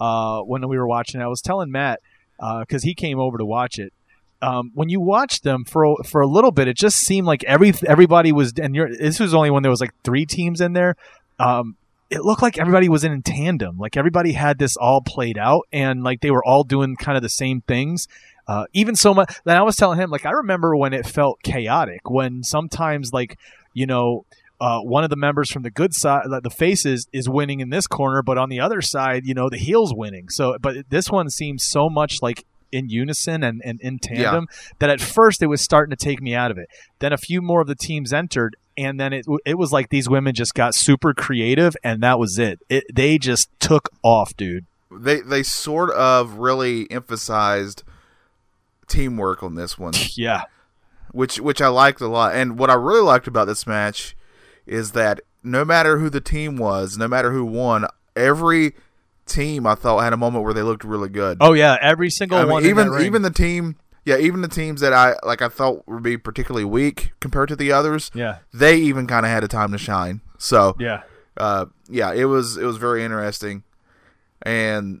uh, 0.00 0.40
when 0.40 0.66
we 0.68 0.76
were 0.76 0.86
watching, 0.86 1.20
I 1.20 1.26
was 1.28 1.40
telling 1.40 1.70
Matt 1.70 2.00
because 2.60 2.82
he 2.82 2.94
came 2.94 3.18
over 3.18 3.38
to 3.38 3.44
watch 3.44 3.78
it. 3.78 3.92
Um, 4.42 4.72
when 4.74 4.88
you 4.90 5.00
watched 5.00 5.42
them 5.42 5.64
for 5.64 5.96
for 6.04 6.20
a 6.20 6.26
little 6.26 6.50
bit, 6.50 6.68
it 6.68 6.76
just 6.76 6.98
seemed 6.98 7.26
like 7.26 7.44
every 7.44 7.72
everybody 7.86 8.32
was, 8.32 8.52
and 8.60 8.74
you're, 8.74 8.94
this 8.94 9.18
was 9.20 9.32
only 9.32 9.50
when 9.50 9.62
there 9.62 9.70
was 9.70 9.80
like 9.80 9.94
three 10.02 10.26
teams 10.26 10.60
in 10.60 10.74
there. 10.74 10.96
Um, 11.38 11.76
it 12.10 12.20
looked 12.20 12.42
like 12.42 12.58
everybody 12.58 12.88
was 12.88 13.04
in 13.04 13.22
tandem, 13.22 13.78
like 13.78 13.96
everybody 13.96 14.32
had 14.32 14.58
this 14.58 14.76
all 14.76 15.00
played 15.00 15.38
out, 15.38 15.66
and 15.72 16.04
like 16.04 16.20
they 16.20 16.30
were 16.30 16.44
all 16.44 16.62
doing 16.62 16.96
kind 16.96 17.16
of 17.16 17.22
the 17.22 17.28
same 17.28 17.62
things. 17.62 18.06
Uh, 18.46 18.66
even 18.74 18.94
so 18.94 19.14
much. 19.14 19.34
Then 19.44 19.56
I 19.56 19.62
was 19.62 19.76
telling 19.76 19.98
him, 19.98 20.10
like 20.10 20.26
I 20.26 20.32
remember 20.32 20.76
when 20.76 20.92
it 20.92 21.06
felt 21.06 21.42
chaotic, 21.42 22.10
when 22.10 22.42
sometimes 22.42 23.12
like 23.12 23.38
you 23.74 23.86
know 23.86 24.24
uh, 24.60 24.80
one 24.80 25.04
of 25.04 25.10
the 25.10 25.16
members 25.16 25.50
from 25.50 25.62
the 25.62 25.70
good 25.70 25.92
side, 25.92 26.24
the 26.42 26.50
faces, 26.50 27.06
is 27.12 27.28
winning 27.28 27.60
in 27.60 27.70
this 27.70 27.86
corner, 27.86 28.22
but 28.22 28.38
on 28.38 28.48
the 28.48 28.60
other 28.60 28.80
side, 28.80 29.26
you 29.26 29.34
know, 29.34 29.50
the 29.50 29.58
heels 29.58 29.92
winning. 29.94 30.28
So, 30.30 30.56
but 30.60 30.88
this 30.88 31.10
one 31.10 31.28
seems 31.28 31.64
so 31.64 31.90
much 31.90 32.22
like 32.22 32.44
in 32.72 32.88
unison 32.88 33.44
and, 33.44 33.62
and 33.64 33.80
in 33.80 33.98
tandem 33.98 34.48
that 34.80 34.90
at 34.90 35.00
first 35.00 35.42
it 35.42 35.46
was 35.46 35.60
starting 35.60 35.96
to 35.96 36.02
take 36.02 36.20
me 36.20 36.34
out 36.34 36.50
of 36.50 36.58
it. 36.58 36.68
Then 36.98 37.12
a 37.12 37.16
few 37.16 37.40
more 37.40 37.60
of 37.60 37.66
the 37.66 37.74
teams 37.74 38.12
entered, 38.12 38.56
and 38.76 38.98
then 38.98 39.12
it 39.12 39.26
it 39.44 39.56
was 39.56 39.72
like 39.72 39.90
these 39.90 40.08
women 40.08 40.34
just 40.34 40.54
got 40.54 40.74
super 40.74 41.14
creative, 41.14 41.76
and 41.84 42.02
that 42.02 42.18
was 42.18 42.38
it. 42.38 42.60
it 42.68 42.84
they 42.92 43.18
just 43.18 43.48
took 43.60 43.90
off, 44.02 44.36
dude. 44.36 44.66
They 44.90 45.20
they 45.20 45.42
sort 45.42 45.90
of 45.90 46.34
really 46.34 46.90
emphasized 46.90 47.84
teamwork 48.88 49.42
on 49.42 49.54
this 49.54 49.78
one. 49.78 49.94
Yeah, 50.16 50.42
which 51.14 51.40
which 51.40 51.62
I 51.62 51.68
liked 51.68 52.00
a 52.00 52.08
lot. 52.08 52.34
And 52.34 52.58
what 52.58 52.70
I 52.70 52.74
really 52.74 53.00
liked 53.00 53.26
about 53.26 53.46
this 53.46 53.66
match 53.66 54.16
is 54.66 54.92
that 54.92 55.20
no 55.42 55.64
matter 55.64 55.98
who 55.98 56.10
the 56.10 56.20
team 56.20 56.56
was, 56.56 56.98
no 56.98 57.06
matter 57.06 57.30
who 57.30 57.44
won, 57.44 57.86
every 58.16 58.74
team 59.26 59.66
I 59.66 59.74
thought 59.74 60.00
had 60.00 60.12
a 60.12 60.16
moment 60.16 60.44
where 60.44 60.54
they 60.54 60.62
looked 60.62 60.84
really 60.84 61.08
good. 61.08 61.38
Oh 61.40 61.52
yeah, 61.52 61.76
every 61.80 62.10
single 62.10 62.38
I 62.38 62.44
one. 62.44 62.64
in 62.64 62.70
even 62.70 63.00
even 63.00 63.22
the 63.22 63.30
team, 63.30 63.76
yeah, 64.04 64.16
even 64.18 64.40
the 64.40 64.48
teams 64.48 64.80
that 64.80 64.92
I 64.92 65.14
like 65.22 65.40
I 65.40 65.48
thought 65.48 65.86
would 65.86 66.02
be 66.02 66.16
particularly 66.16 66.64
weak 66.64 67.12
compared 67.20 67.48
to 67.48 67.56
the 67.56 67.72
others, 67.72 68.10
yeah, 68.12 68.38
they 68.52 68.76
even 68.76 69.06
kind 69.06 69.24
of 69.24 69.30
had 69.30 69.44
a 69.44 69.48
time 69.48 69.70
to 69.72 69.78
shine. 69.78 70.20
So 70.38 70.76
yeah, 70.80 71.02
uh, 71.36 71.66
yeah, 71.88 72.12
it 72.12 72.24
was 72.24 72.56
it 72.56 72.64
was 72.64 72.76
very 72.76 73.04
interesting, 73.04 73.62
and 74.42 75.00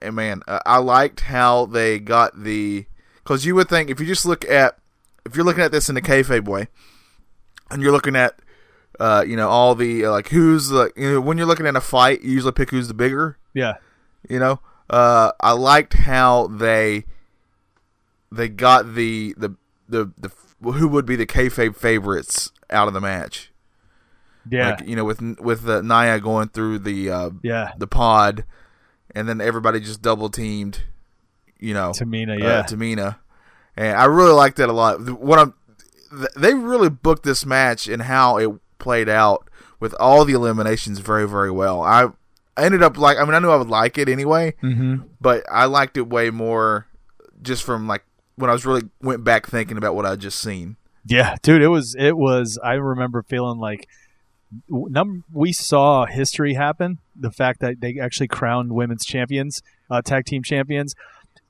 and 0.00 0.16
man, 0.16 0.42
uh, 0.48 0.60
I 0.64 0.78
liked 0.78 1.20
how 1.20 1.66
they 1.66 1.98
got 1.98 2.42
the 2.42 2.86
because 3.16 3.44
you 3.44 3.54
would 3.54 3.68
think 3.68 3.90
if 3.90 4.00
you 4.00 4.06
just 4.06 4.26
look 4.26 4.48
at 4.48 4.78
if 5.24 5.36
you're 5.36 5.44
looking 5.44 5.62
at 5.62 5.72
this 5.72 5.88
in 5.88 5.94
the 5.94 6.02
kayfabe 6.02 6.46
way, 6.46 6.68
and 7.70 7.82
you're 7.82 7.92
looking 7.92 8.16
at 8.16 8.38
uh, 9.00 9.24
you 9.26 9.36
know 9.36 9.48
all 9.48 9.74
the 9.74 10.06
uh, 10.06 10.10
like 10.10 10.28
who's 10.28 10.68
the 10.68 10.92
you 10.96 11.12
know 11.12 11.20
when 11.20 11.38
you're 11.38 11.46
looking 11.46 11.66
at 11.66 11.76
a 11.76 11.80
fight, 11.80 12.22
you 12.22 12.32
usually 12.32 12.52
pick 12.52 12.70
who's 12.70 12.88
the 12.88 12.94
bigger. 12.94 13.38
yeah, 13.52 13.74
You 14.28 14.38
know, 14.38 14.60
uh, 14.90 15.32
I 15.40 15.52
liked 15.52 15.94
how 15.94 16.46
they 16.48 17.04
they 18.30 18.48
got 18.48 18.94
the 18.94 19.34
the 19.36 19.54
the 19.88 20.10
the 20.18 20.30
who 20.72 20.88
would 20.88 21.06
be 21.06 21.16
the 21.16 21.26
kayfabe 21.26 21.76
favorites 21.76 22.50
out 22.70 22.88
of 22.88 22.94
the 22.94 23.00
match. 23.00 23.50
yeah, 24.48 24.70
Like 24.70 24.86
you 24.88 24.96
know, 24.96 25.04
with 25.04 25.20
with 25.40 25.68
uh, 25.68 25.82
Nia 25.82 26.20
going 26.20 26.48
through 26.48 26.80
the 26.80 27.10
uh, 27.10 27.30
yeah. 27.42 27.72
the 27.78 27.86
pod, 27.86 28.44
and 29.14 29.28
then 29.28 29.40
everybody 29.40 29.80
just 29.80 30.02
double 30.02 30.28
teamed. 30.28 30.84
You 31.58 31.72
know, 31.72 31.90
Tamina, 31.90 32.34
uh, 32.34 32.46
yeah, 32.46 32.62
Tamina, 32.62 33.16
and 33.76 33.96
I 33.96 34.04
really 34.04 34.32
liked 34.32 34.56
that 34.58 34.68
a 34.68 34.72
lot. 34.72 35.00
What 35.18 35.38
I'm, 35.38 35.54
they 36.36 36.54
really 36.54 36.90
booked 36.90 37.24
this 37.24 37.44
match 37.44 37.88
and 37.88 38.02
how 38.02 38.36
it 38.36 38.50
played 38.78 39.08
out 39.08 39.48
with 39.80 39.94
all 39.98 40.24
the 40.24 40.32
eliminations 40.34 40.98
very 40.98 41.28
very 41.28 41.50
well. 41.50 41.82
I, 41.82 42.08
I 42.56 42.64
ended 42.64 42.82
up 42.82 42.96
like 42.96 43.18
I 43.18 43.24
mean 43.24 43.34
I 43.34 43.38
knew 43.38 43.50
I 43.50 43.56
would 43.56 43.68
like 43.68 43.98
it 43.98 44.08
anyway, 44.08 44.54
mm-hmm. 44.62 45.06
but 45.20 45.44
I 45.50 45.64
liked 45.66 45.96
it 45.96 46.08
way 46.08 46.30
more 46.30 46.86
just 47.42 47.62
from 47.62 47.86
like 47.86 48.04
when 48.36 48.50
I 48.50 48.52
was 48.52 48.66
really 48.66 48.82
went 49.00 49.24
back 49.24 49.46
thinking 49.46 49.76
about 49.76 49.94
what 49.94 50.06
I 50.06 50.16
just 50.16 50.40
seen. 50.40 50.76
yeah, 51.06 51.36
dude. 51.42 51.62
It 51.62 51.68
was, 51.68 51.94
it 51.98 52.16
was. 52.16 52.58
I 52.62 52.74
remember 52.74 53.22
feeling 53.22 53.58
like 53.58 53.88
w- 54.68 54.88
num- 54.90 55.24
we 55.32 55.52
saw 55.52 56.06
history 56.06 56.54
happen. 56.54 56.98
The 57.14 57.30
fact 57.30 57.60
that 57.60 57.80
they 57.80 57.98
actually 58.00 58.28
crowned 58.28 58.72
women's 58.72 59.04
champions, 59.04 59.62
uh, 59.90 60.02
tag 60.02 60.24
team 60.24 60.42
champions. 60.42 60.94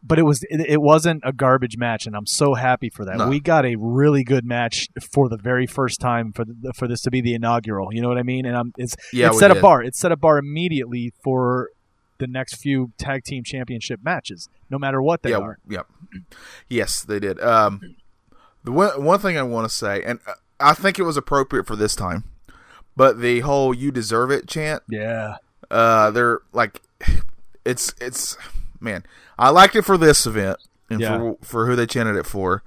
But 0.07 0.19
it 0.19 0.23
was 0.23 0.43
it, 0.51 0.61
it 0.69 0.83
wasn't 0.83 1.23
a 1.25 1.33
garbage 1.33 1.79
match, 1.79 2.07
and 2.07 2.15
I'm 2.15 2.27
so 2.27 2.55
happy 2.55 2.91
for 2.91 3.05
that. 3.07 3.17
No. 3.17 3.29
We 3.29 3.41
got 3.41 3.65
a 3.65 3.77
really 3.77 4.23
good 4.23 4.45
match 4.45 4.89
for 5.13 5.29
the 5.29 5.39
very 5.39 5.67
first 5.67 6.01
time 6.01 6.33
for 6.33 6.45
the, 6.45 6.73
for 6.75 6.87
this 6.87 7.01
to 7.03 7.11
be 7.11 7.21
the 7.21 7.35
inaugural. 7.35 7.93
You 7.93 8.03
know 8.03 8.09
what 8.09 8.19
I 8.19 8.23
mean? 8.23 8.45
And 8.45 8.57
I'm 8.57 8.73
it's 8.77 8.97
Yeah, 9.13 9.31
it 9.31 9.35
set 9.35 9.51
a 9.51 9.61
bar. 9.61 9.83
It 9.83 9.95
set 9.95 10.13
a 10.13 10.17
bar 10.17 10.39
immediately 10.39 11.13
for 11.23 11.71
the 12.19 12.27
next 12.27 12.57
few 12.57 12.93
tag 12.99 13.25
team 13.25 13.45
championship 13.45 14.01
matches, 14.03 14.49
no 14.71 14.79
matter 14.79 15.03
what 15.03 15.23
they 15.23 15.31
yeah, 15.31 15.39
are. 15.39 15.59
Yep. 15.69 15.87
Yes, 16.69 17.03
they 17.03 17.19
did. 17.19 17.41
Um, 17.41 17.97
the 18.63 18.73
one 18.73 19.05
one 19.05 19.19
thing 19.19 19.37
I 19.37 19.43
want 19.43 19.69
to 19.69 19.75
say, 19.75 20.03
and 20.03 20.21
uh, 20.27 20.35
I 20.61 20.75
think 20.75 20.99
it 20.99 21.03
was 21.03 21.17
appropriate 21.17 21.67
for 21.67 21.77
this 21.77 21.95
time, 21.95 22.25
but 22.97 23.21
the 23.21 23.41
whole 23.41 23.75
"you 23.75 23.91
deserve 23.91 24.31
it" 24.31 24.49
chant. 24.49 24.83
Yeah, 24.89 25.37
Uh, 25.71 26.11
they're 26.11 26.41
like, 26.53 26.83
it's 27.65 27.95
it's 28.01 28.37
man. 28.85 29.05
I 29.39 29.51
liked 29.51 29.75
it 29.77 29.83
for 29.83 29.97
this 29.99 30.27
event 30.27 30.59
and 30.91 31.01
Yeah. 31.01 31.17
for 31.19 31.37
for 31.43 31.67
who 31.67 31.75
they 31.77 31.87
chanted 31.87 32.17
it 32.17 32.27
for. 32.27 32.63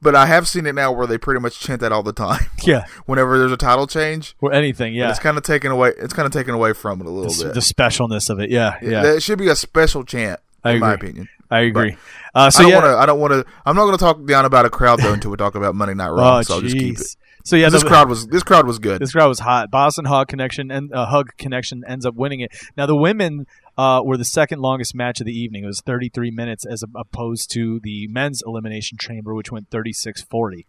But 0.00 0.16
I 0.16 0.26
have 0.26 0.48
seen 0.48 0.66
it 0.66 0.74
now 0.74 0.90
where 0.90 1.06
they 1.06 1.16
pretty 1.16 1.38
much 1.40 1.60
chant 1.60 1.80
that 1.80 1.92
all 1.92 2.02
the 2.02 2.12
time. 2.12 2.44
yeah, 2.64 2.86
Whenever 3.06 3.38
there's 3.38 3.52
a 3.52 3.56
title 3.56 3.86
change, 3.86 4.34
or 4.40 4.52
anything. 4.52 4.94
Yeah, 4.94 5.10
it's 5.10 5.20
kind 5.20 5.36
of 5.38 5.44
taken 5.44 5.70
away. 5.70 5.92
It's 5.96 6.12
kind 6.12 6.26
of 6.26 6.32
taken 6.32 6.54
away 6.54 6.72
from 6.72 7.00
it 7.00 7.06
a 7.06 7.10
little 7.10 7.32
the, 7.32 7.44
bit. 7.44 7.54
the 7.54 7.60
specialness 7.60 8.28
of 8.28 8.40
it. 8.40 8.50
Yeah, 8.50 8.78
yeah, 8.82 9.04
It 9.14 9.22
should 9.22 9.38
be 9.38 9.48
a 9.48 9.54
special 9.54 10.02
chant, 10.04 10.40
I 10.64 10.72
in 10.72 10.80
my 10.80 10.94
opinion. 10.94 11.28
I 11.52 11.60
agree. 11.60 11.96
Uh, 12.34 12.50
so 12.50 12.60
I 12.60 12.62
don't 12.62 12.70
yeah, 12.72 12.76
want 12.78 12.86
to. 12.86 12.98
I 12.98 13.06
don't 13.06 13.20
want 13.20 13.32
to. 13.34 13.52
I'm 13.64 13.76
not 13.76 13.82
going 13.84 13.96
to 13.96 14.02
talk 14.04 14.26
down 14.26 14.44
about 14.44 14.64
a 14.64 14.70
crowd 14.70 14.98
though 15.00 15.12
until 15.12 15.30
we 15.30 15.36
talk 15.36 15.54
about 15.54 15.74
Monday 15.76 15.94
Night 15.94 16.08
Raw. 16.08 16.38
oh 16.38 16.42
so 16.42 16.54
I'll 16.54 16.60
just 16.62 16.76
keep 16.76 16.98
it. 16.98 17.06
So 17.44 17.56
yeah, 17.56 17.68
this 17.68 17.82
the- 17.82 17.88
crowd 17.88 18.08
was 18.08 18.26
this 18.26 18.42
crowd 18.42 18.66
was 18.66 18.78
good. 18.78 19.00
This 19.00 19.12
crowd 19.12 19.28
was 19.28 19.38
hot. 19.40 19.70
Boss 19.70 19.98
'n' 19.98 20.04
Hug 20.06 20.28
Connection 20.28 20.70
and 20.70 20.92
uh, 20.94 21.06
Hug 21.06 21.28
Connection 21.38 21.82
ends 21.86 22.06
up 22.06 22.14
winning 22.14 22.40
it. 22.40 22.52
Now 22.76 22.86
the 22.86 22.96
women 22.96 23.46
uh, 23.78 24.02
were 24.04 24.16
the 24.16 24.24
second 24.24 24.60
longest 24.60 24.94
match 24.94 25.20
of 25.20 25.26
the 25.26 25.38
evening. 25.38 25.64
It 25.64 25.68
was 25.68 25.80
33 25.80 26.30
minutes 26.30 26.64
as 26.66 26.84
opposed 26.94 27.50
to 27.52 27.80
the 27.80 28.06
men's 28.08 28.42
elimination 28.46 28.98
chamber, 28.98 29.34
which 29.34 29.50
went 29.50 29.70
36:40. 29.70 30.66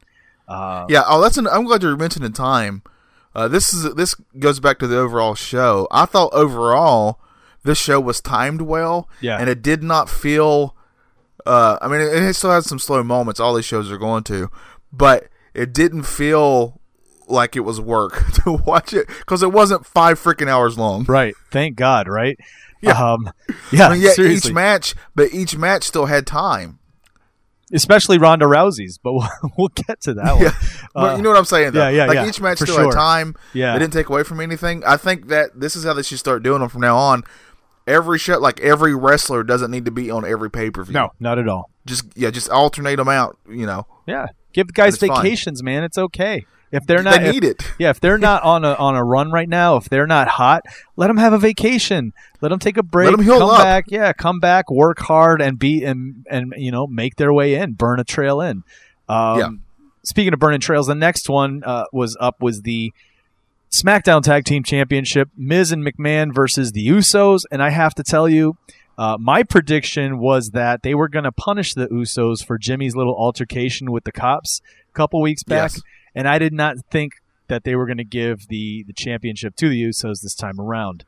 Uh, 0.48 0.86
yeah. 0.90 1.04
Oh, 1.08 1.22
that's 1.22 1.38
an. 1.38 1.48
I'm 1.48 1.66
glad 1.66 1.84
you're 1.84 1.98
mentioning 1.98 2.34
time. 2.34 2.84
Uh, 3.36 3.48
this 3.48 3.74
is 3.74 3.96
this 3.96 4.16
goes 4.40 4.60
back 4.60 4.80
to 4.80 4.88
the 4.88 4.98
overall 4.98 5.36
show. 5.36 5.88
I 5.92 6.06
thought 6.06 6.34
overall 6.34 7.20
this 7.64 7.78
show 7.78 8.00
was 8.00 8.22
timed 8.22 8.62
well. 8.62 9.10
Yeah. 9.22 9.38
And 9.40 9.50
it 9.50 9.62
did 9.62 9.84
not 9.84 10.10
feel. 10.10 10.76
Uh, 11.46 11.78
I 11.82 11.88
mean, 11.88 12.02
it, 12.02 12.24
it 12.24 12.34
still 12.36 12.52
had 12.52 12.64
some 12.64 12.80
slow 12.80 13.04
moments. 13.04 13.40
All 13.40 13.54
these 13.54 13.66
shows 13.66 13.92
are 13.92 13.98
going 13.98 14.24
to, 14.26 14.50
but 14.92 15.28
it 15.54 15.74
didn't 15.74 16.04
feel 16.04 16.80
like 17.28 17.56
it 17.56 17.62
was 17.62 17.82
work 17.82 18.32
to 18.44 18.54
watch 18.66 18.94
it 18.94 19.08
because 19.08 19.44
it 19.44 19.52
wasn't 19.52 19.86
five 19.86 20.20
freaking 20.20 20.48
hours 20.48 20.78
long. 20.78 21.04
Right. 21.06 21.36
Thank 21.52 21.76
God. 21.76 22.08
Right. 22.08 22.38
Yeah. 22.88 23.14
Um, 23.14 23.32
yeah. 23.72 23.88
I 23.88 23.94
mean, 23.94 24.02
yeah, 24.02 24.12
seriously. 24.12 24.50
each 24.50 24.54
match, 24.54 24.94
but 25.16 25.34
each 25.34 25.56
match 25.58 25.84
still 25.84 26.06
had 26.08 26.28
time. 26.28 26.80
Especially 27.74 28.18
Ronda 28.18 28.46
Rousey's, 28.46 28.98
but 28.98 29.14
we'll, 29.14 29.30
we'll 29.58 29.68
get 29.70 30.02
to 30.02 30.14
that 30.16 30.34
one. 30.36 30.44
Yeah, 30.44 30.52
but 30.94 31.14
Uh, 31.14 31.16
you 31.16 31.22
know 31.24 31.30
what 31.30 31.38
I'm 31.40 31.46
saying. 31.46 31.72
Though. 31.72 31.88
yeah, 31.88 31.90
yeah, 31.90 32.06
like 32.06 32.16
yeah, 32.16 32.28
each 32.28 32.40
match 32.42 32.60
still 32.60 32.76
sure. 32.76 32.84
had 32.86 32.92
time. 32.94 33.36
Yeah. 33.54 33.74
they 33.74 33.80
didn't 33.80 33.94
take 33.94 34.10
away 34.10 34.24
from 34.24 34.40
anything. 34.42 34.84
I 34.86 34.98
think 34.98 35.28
that 35.30 35.60
this 35.60 35.76
is 35.76 35.84
how 35.86 35.94
they 35.94 36.04
should 36.04 36.20
start 36.20 36.44
doing 36.44 36.60
them 36.60 36.70
from 36.70 36.82
now 36.82 36.98
on. 36.98 37.24
Every 37.88 38.20
show, 38.20 38.38
like 38.38 38.60
every 38.60 38.94
wrestler, 38.94 39.44
doesn't 39.44 39.72
need 39.72 39.86
to 39.86 39.92
be 39.92 40.12
on 40.12 40.24
every 40.26 40.52
pay 40.52 40.70
per 40.72 40.84
view. 40.84 40.94
No, 40.94 41.12
not 41.20 41.40
at 41.40 41.48
all. 41.48 41.70
just 41.86 42.06
yeah, 42.16 42.30
just 42.32 42.50
alternate 42.50 42.98
them 42.98 43.10
out. 43.10 43.38
You 43.50 43.66
know, 43.66 43.88
Yeah. 44.06 44.28
Give 44.54 44.72
guys 44.72 44.98
vacations, 44.98 45.64
man. 45.64 45.84
It's 45.84 45.98
okay. 45.98 46.46
If 46.74 46.86
they're 46.88 47.04
not 47.04 47.20
they 47.22 47.30
if- 47.38 47.44
it. 47.44 47.64
Yeah, 47.80 47.92
if 47.92 48.00
they're 48.00 48.18
not 48.18 48.44
on 48.44 48.66
a 48.66 48.74
on 48.74 48.96
a 48.96 49.04
run 49.04 49.32
right 49.32 49.48
now, 49.48 49.78
if 49.78 49.88
they're 49.90 50.08
not 50.08 50.28
hot, 50.28 50.64
let 50.96 51.08
them 51.08 51.18
have 51.18 51.32
a 51.34 51.38
vacation. 51.38 52.14
Let 52.42 52.50
them 52.50 52.60
take 52.60 52.78
a 52.78 52.84
break. 52.84 53.14
'em 53.14 53.22
heal 53.24 53.40
come 53.40 53.50
up. 53.50 53.64
back. 53.64 53.86
Yeah, 53.90 54.12
come 54.14 54.40
back, 54.40 54.70
work 54.72 55.00
hard, 55.00 55.42
and 55.42 55.58
be 55.60 55.84
and 55.84 56.26
and 56.30 56.54
you 56.58 56.72
know 56.72 56.88
make 56.88 57.16
their 57.18 57.32
way 57.32 57.56
in, 57.56 57.74
burn 57.74 58.00
a 58.00 58.04
trail 58.04 58.42
in. 58.42 58.64
Um, 59.08 59.40
Yeah. 59.40 59.50
Speaking 60.06 60.34
of 60.34 60.40
burning 60.40 60.60
trails, 60.60 60.88
the 60.88 60.96
next 60.96 61.30
one 61.30 61.64
uh, 61.66 61.86
was 61.94 62.18
up 62.20 62.42
was 62.42 62.64
the 62.64 62.92
SmackDown 63.72 64.22
Tag 64.22 64.44
Team 64.46 64.64
Championship, 64.64 65.30
Miz 65.38 65.72
and 65.72 65.86
McMahon 65.86 66.34
versus 66.34 66.72
the 66.74 66.86
Usos, 66.88 67.42
and 67.52 67.62
I 67.64 67.70
have 67.70 67.94
to 67.96 68.04
tell 68.04 68.28
you. 68.28 68.58
Uh, 68.96 69.18
my 69.20 69.42
prediction 69.42 70.20
was 70.20 70.52
that 70.52 70.84
they 70.84 70.94
were 70.94 71.08
going 71.08 71.24
to 71.24 71.32
punish 71.32 71.74
the 71.74 71.88
Usos 71.88 72.46
for 72.46 72.60
Jimmy's 72.60 72.96
little 72.96 73.16
altercation 73.16 73.92
with 73.92 74.04
the 74.04 74.12
cops 74.12 74.62
a 74.88 74.94
couple 74.94 75.20
weeks 75.20 75.42
back, 75.42 75.72
Yes. 75.74 75.82
And 76.16 76.28
I 76.28 76.40
did 76.40 76.54
not 76.54 76.78
think 76.92 77.14
that 77.48 77.64
they 77.64 77.76
were 77.76 77.86
going 77.86 77.98
to 77.98 78.04
give 78.04 78.48
the 78.48 78.84
the 78.88 78.94
championship 78.94 79.56
to 79.58 79.70
the 79.70 79.82
Usos 79.84 80.22
this 80.22 80.36
time 80.36 80.60
around. 80.60 81.06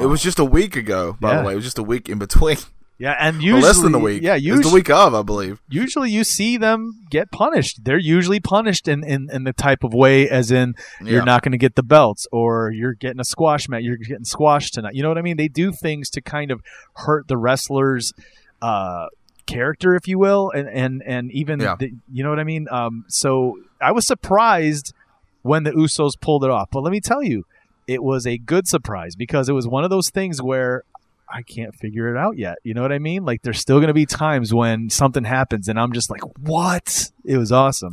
It 0.00 0.06
was 0.06 0.22
just 0.22 0.38
a 0.38 0.44
week 0.44 0.76
ago, 0.76 1.16
by 1.20 1.32
Yeah. 1.32 1.40
the 1.40 1.46
way. 1.46 1.52
It 1.54 1.56
was 1.56 1.64
just 1.64 1.78
a 1.78 1.82
week 1.82 2.08
in 2.10 2.18
between. 2.18 2.58
yeah, 2.98 3.16
and 3.18 3.36
Or 3.38 3.40
usually 3.40 3.62
less 3.62 3.80
than 3.80 3.94
a 3.94 3.98
week. 3.98 4.22
Yeah, 4.22 4.34
usually 4.34 4.62
the 4.62 4.74
week 4.74 4.90
of, 4.90 5.14
I 5.14 5.22
believe. 5.22 5.62
usually 5.70 6.10
you 6.10 6.22
see 6.22 6.58
them 6.58 7.06
get 7.08 7.30
punished. 7.30 7.82
They're 7.84 7.96
usually 7.96 8.40
punished 8.40 8.88
in, 8.88 9.02
in, 9.02 9.30
in 9.32 9.44
the 9.44 9.54
type 9.54 9.82
of 9.82 9.94
way 9.94 10.28
as 10.28 10.50
in 10.50 10.74
you're 11.02 11.24
not 11.24 11.40
going 11.42 11.52
to 11.52 11.58
get 11.58 11.76
the 11.76 11.82
belts 11.82 12.26
or 12.30 12.70
you're 12.72 12.92
getting 12.92 13.20
a 13.20 13.24
squash 13.24 13.70
match. 13.70 13.82
You're 13.84 13.96
getting 13.96 14.24
squashed 14.26 14.74
tonight. 14.74 14.94
You 14.94 15.02
know 15.02 15.08
what 15.08 15.16
I 15.16 15.22
mean? 15.22 15.38
They 15.38 15.48
do 15.48 15.72
things 15.72 16.10
to 16.10 16.20
kind 16.20 16.50
of 16.50 16.60
hurt 16.96 17.26
the 17.28 17.38
wrestler's 17.38 18.12
uh, 18.60 19.06
character, 19.50 19.94
if 19.94 20.06
you 20.08 20.18
will, 20.18 20.50
and 20.50 20.68
and 20.68 21.02
and 21.04 21.30
even 21.32 21.60
Yeah. 21.60 21.76
the, 21.78 21.92
you 22.12 22.22
know 22.22 22.30
what 22.30 22.38
I 22.40 22.44
mean. 22.44 22.66
Um, 22.70 23.04
so 23.08 23.58
I 23.80 23.92
was 23.92 24.06
surprised 24.06 24.92
when 25.42 25.62
the 25.64 25.72
Usos 25.72 26.12
pulled 26.20 26.44
it 26.44 26.50
off, 26.50 26.68
but 26.70 26.82
let 26.82 26.90
me 26.92 27.00
tell 27.00 27.22
you, 27.22 27.44
it 27.86 28.02
was 28.02 28.26
a 28.26 28.36
good 28.38 28.68
surprise 28.68 29.16
because 29.16 29.48
it 29.48 29.52
was 29.52 29.66
one 29.66 29.84
of 29.84 29.90
those 29.90 30.10
things 30.10 30.40
where 30.42 30.84
I 31.32 31.42
can't 31.42 31.74
figure 31.74 32.14
it 32.14 32.18
out 32.18 32.36
yet. 32.38 32.58
You 32.62 32.74
know 32.74 32.82
what 32.82 32.92
I 32.92 32.98
mean? 32.98 33.24
Like 33.24 33.42
there's 33.42 33.60
still 33.60 33.78
going 33.78 33.88
to 33.88 33.94
be 33.94 34.06
times 34.06 34.52
when 34.52 34.90
something 34.90 35.24
happens 35.24 35.68
and 35.68 35.78
I'm 35.78 35.92
just 35.92 36.10
like, 36.10 36.22
"What?" 36.38 37.10
It 37.24 37.36
was 37.38 37.50
awesome. 37.52 37.92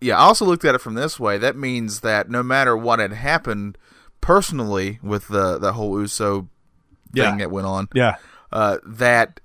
Yeah, 0.00 0.16
I 0.18 0.22
also 0.22 0.44
looked 0.44 0.64
at 0.64 0.74
it 0.74 0.80
from 0.80 0.94
this 0.94 1.18
way. 1.18 1.36
That 1.38 1.56
means 1.56 2.00
that 2.00 2.28
no 2.30 2.42
matter 2.42 2.76
what 2.76 2.98
had 2.98 3.12
happened 3.12 3.76
personally 4.20 4.98
with 5.02 5.28
the 5.28 5.58
the 5.58 5.72
whole 5.74 6.00
Uso 6.00 6.40
thing 7.12 7.22
Yeah. 7.24 7.36
that 7.38 7.50
went 7.50 7.66
on, 7.66 7.88
Yeah. 7.94 8.16
uh, 8.52 8.78
that 8.86 9.40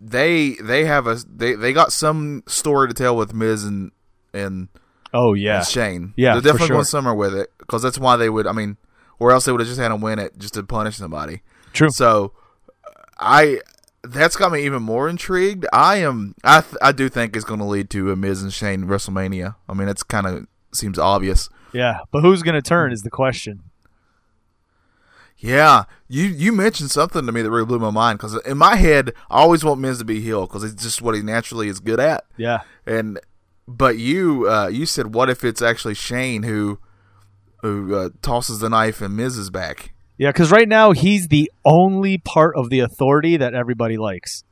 they 0.00 0.54
they 0.54 0.84
have 0.84 1.06
a 1.06 1.16
they, 1.28 1.54
they 1.54 1.72
got 1.72 1.92
some 1.92 2.42
story 2.46 2.88
to 2.88 2.94
tell 2.94 3.16
with 3.16 3.32
Miz 3.34 3.64
and 3.64 3.92
and, 4.32 4.68
Oh 5.14 5.32
yeah. 5.34 5.58
and 5.58 5.66
Shane. 5.66 6.14
Yeah, 6.16 6.32
they're 6.34 6.42
definitely 6.42 6.66
sure. 6.68 6.76
going 6.76 6.84
somewhere 6.84 7.14
with 7.14 7.34
it 7.34 7.52
because 7.58 7.82
that's 7.82 7.98
why 7.98 8.16
they 8.16 8.28
would. 8.28 8.46
I 8.46 8.52
mean, 8.52 8.76
or 9.18 9.32
else 9.32 9.46
they 9.46 9.52
would 9.52 9.60
have 9.60 9.68
just 9.68 9.80
had 9.80 9.88
to 9.88 9.96
win 9.96 10.18
it 10.18 10.38
just 10.38 10.54
to 10.54 10.62
punish 10.62 10.96
somebody. 10.96 11.42
True. 11.72 11.90
So 11.90 12.32
I 13.18 13.60
that's 14.02 14.36
got 14.36 14.52
me 14.52 14.64
even 14.64 14.82
more 14.82 15.08
intrigued. 15.08 15.66
I 15.72 15.96
am. 15.96 16.34
I 16.44 16.60
th- 16.60 16.76
I 16.82 16.92
do 16.92 17.08
think 17.08 17.34
it's 17.34 17.44
going 17.44 17.60
to 17.60 17.66
lead 17.66 17.90
to 17.90 18.12
a 18.12 18.16
Miz 18.16 18.42
and 18.42 18.52
Shane 18.52 18.84
WrestleMania. 18.84 19.56
I 19.68 19.74
mean, 19.74 19.88
it's 19.88 20.02
kind 20.02 20.26
of 20.26 20.46
seems 20.72 20.98
obvious. 20.98 21.48
Yeah, 21.72 21.98
but 22.10 22.20
who's 22.20 22.42
going 22.42 22.54
to 22.54 22.62
turn 22.62 22.92
is 22.92 23.02
the 23.02 23.10
question. 23.10 23.64
Yeah, 25.38 25.84
you 26.08 26.24
you 26.24 26.52
mentioned 26.52 26.90
something 26.90 27.26
to 27.26 27.32
me 27.32 27.42
that 27.42 27.50
really 27.50 27.66
blew 27.66 27.78
my 27.78 27.90
mind 27.90 28.18
because 28.18 28.34
in 28.44 28.56
my 28.56 28.76
head, 28.76 29.12
I 29.30 29.40
always 29.40 29.64
want 29.64 29.80
Miz 29.80 29.98
to 29.98 30.04
be 30.04 30.20
heel 30.20 30.46
because 30.46 30.64
it's 30.64 30.82
just 30.82 31.02
what 31.02 31.14
he 31.14 31.22
naturally 31.22 31.68
is 31.68 31.78
good 31.78 32.00
at. 32.00 32.24
Yeah, 32.36 32.60
And 32.86 33.20
but 33.68 33.98
you 33.98 34.48
uh, 34.48 34.68
you 34.68 34.86
said, 34.86 35.14
what 35.14 35.28
if 35.28 35.44
it's 35.44 35.60
actually 35.60 35.94
Shane 35.94 36.44
who 36.44 36.78
who 37.60 37.94
uh, 37.94 38.08
tosses 38.22 38.60
the 38.60 38.70
knife 38.70 39.02
in 39.02 39.14
Miz's 39.14 39.50
back? 39.50 39.92
yeah, 40.18 40.30
because 40.30 40.50
right 40.50 40.68
now 40.68 40.92
he's 40.92 41.28
the 41.28 41.50
only 41.64 42.16
part 42.18 42.56
of 42.56 42.70
the 42.70 42.80
authority 42.80 43.36
that 43.36 43.54
everybody 43.54 43.98
likes. 43.98 44.42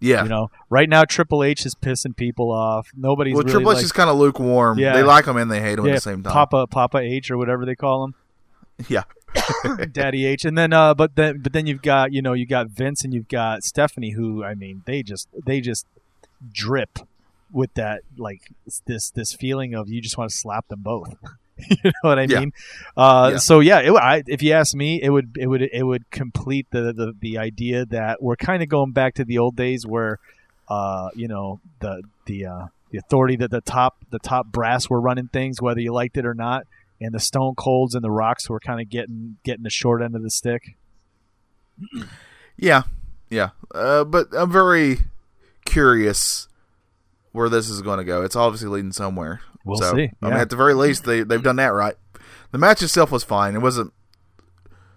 Yeah. 0.00 0.22
You 0.22 0.28
know, 0.30 0.50
right 0.70 0.88
now 0.88 1.04
Triple 1.04 1.44
H 1.44 1.66
is 1.66 1.74
pissing 1.74 2.16
people 2.16 2.50
off. 2.50 2.90
Nobody's 2.96 3.34
well, 3.34 3.42
really 3.42 3.52
Triple 3.52 3.72
H 3.72 3.76
like, 3.76 3.84
is 3.84 3.92
kind 3.92 4.10
of 4.10 4.16
lukewarm. 4.16 4.78
Yeah. 4.78 4.94
They 4.94 5.02
like 5.02 5.26
him 5.26 5.36
and 5.36 5.50
they 5.50 5.60
hate 5.60 5.78
him 5.78 5.84
yeah, 5.84 5.92
at 5.92 5.94
the 5.96 6.00
same 6.00 6.22
time. 6.22 6.32
Papa 6.32 6.66
Papa 6.66 6.98
H 6.98 7.30
or 7.30 7.36
whatever 7.36 7.66
they 7.66 7.74
call 7.74 8.04
him. 8.04 8.14
Yeah. 8.88 9.02
Daddy 9.92 10.26
H, 10.26 10.44
and 10.44 10.56
then 10.56 10.72
uh, 10.72 10.94
but 10.94 11.16
then 11.16 11.40
but 11.40 11.52
then 11.52 11.66
you've 11.66 11.82
got 11.82 12.12
you 12.12 12.22
know 12.22 12.32
you 12.32 12.46
got 12.46 12.68
Vince 12.68 13.04
and 13.04 13.12
you've 13.14 13.28
got 13.28 13.62
Stephanie, 13.62 14.10
who 14.12 14.42
I 14.44 14.54
mean 14.54 14.82
they 14.86 15.02
just 15.02 15.28
they 15.46 15.60
just 15.60 15.86
drip 16.52 16.98
with 17.52 17.72
that 17.74 18.02
like 18.16 18.42
this 18.86 19.10
this 19.10 19.32
feeling 19.34 19.74
of 19.74 19.88
you 19.88 20.00
just 20.00 20.16
want 20.16 20.30
to 20.30 20.36
slap 20.36 20.68
them 20.68 20.80
both. 20.82 21.14
you 21.68 21.76
know 21.84 21.92
what 22.08 22.18
I 22.18 22.22
Yeah. 22.28 22.40
mean? 22.40 22.52
Uh, 22.96 23.30
Yeah. 23.32 23.38
So 23.38 23.60
yeah, 23.60 23.80
it, 23.80 23.92
I, 23.92 24.22
if 24.26 24.42
you 24.42 24.52
ask 24.52 24.74
me, 24.74 25.00
it 25.02 25.10
would 25.10 25.36
it 25.38 25.46
would 25.46 25.62
it 25.62 25.82
would 25.84 26.10
complete 26.10 26.66
the 26.70 26.92
the, 26.92 27.12
the 27.18 27.38
idea 27.38 27.84
that 27.86 28.22
we're 28.22 28.36
kind 28.36 28.62
of 28.62 28.68
going 28.68 28.92
back 28.92 29.14
to 29.14 29.24
the 29.24 29.38
old 29.38 29.56
days 29.56 29.86
where 29.86 30.18
uh, 30.68 31.08
you 31.14 31.28
know 31.28 31.60
the 31.80 32.02
the 32.26 32.46
uh, 32.46 32.66
the 32.90 32.98
authority 32.98 33.36
that 33.36 33.50
the 33.50 33.60
top 33.60 33.96
the 34.10 34.18
top 34.18 34.46
brass 34.46 34.88
were 34.88 35.00
running 35.00 35.28
things, 35.28 35.60
whether 35.60 35.80
you 35.80 35.92
liked 35.92 36.16
it 36.16 36.24
or 36.26 36.34
not 36.34 36.66
and 37.00 37.14
the 37.14 37.20
Stone 37.20 37.54
Colds 37.56 37.94
and 37.94 38.04
the 38.04 38.10
Rocks 38.10 38.48
were 38.48 38.60
kind 38.60 38.80
of 38.80 38.88
getting 38.88 39.38
getting 39.44 39.62
the 39.62 39.70
short 39.70 40.02
end 40.02 40.14
of 40.14 40.22
the 40.22 40.30
stick. 40.30 40.76
Yeah, 42.56 42.82
yeah. 43.30 43.50
Uh, 43.74 44.04
but 44.04 44.28
I'm 44.32 44.52
very 44.52 44.98
curious 45.64 46.48
where 47.32 47.48
this 47.48 47.68
is 47.68 47.80
going 47.82 47.98
to 47.98 48.04
go. 48.04 48.22
It's 48.22 48.36
obviously 48.36 48.68
leading 48.68 48.92
somewhere. 48.92 49.40
We'll 49.64 49.78
so, 49.78 49.94
see, 49.94 50.10
I 50.22 50.30
mean, 50.30 50.38
at 50.38 50.50
the 50.50 50.56
very 50.56 50.74
least, 50.74 51.04
they 51.04 51.22
they've 51.22 51.42
done 51.42 51.56
that 51.56 51.68
right. 51.68 51.94
The 52.50 52.58
match 52.58 52.82
itself 52.82 53.12
was 53.12 53.24
fine. 53.24 53.54
It 53.54 53.60
wasn't 53.60 53.92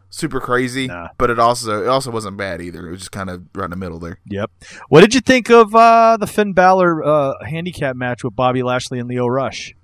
super 0.10 0.39
crazy, 0.39 0.88
Nah. 0.88 1.10
but 1.17 1.29
it 1.29 1.39
also 1.39 1.83
it 1.83 1.88
also 1.88 2.12
wasn't 2.12 2.38
bad 2.38 2.62
either. 2.62 2.88
It 2.88 2.91
was 2.91 3.00
just 3.00 3.12
kind 3.12 3.29
of 3.29 3.43
right 3.53 3.65
in 3.65 3.72
the 3.72 3.77
middle 3.77 4.00
there. 4.00 4.19
Yep. 4.29 4.51
What 4.89 5.01
did 5.01 5.13
you 5.13 5.22
think 5.22 5.50
of 5.50 5.75
uh, 5.75 6.17
the 6.17 6.27
Finn 6.27 6.53
Balor 6.53 7.03
uh, 7.03 7.33
handicap 7.45 7.95
match 7.95 8.24
with 8.24 8.36
Bobby 8.36 8.63
Lashley 8.63 9.00
and 9.00 9.10
Lio 9.10 9.27
Rush? 9.27 9.75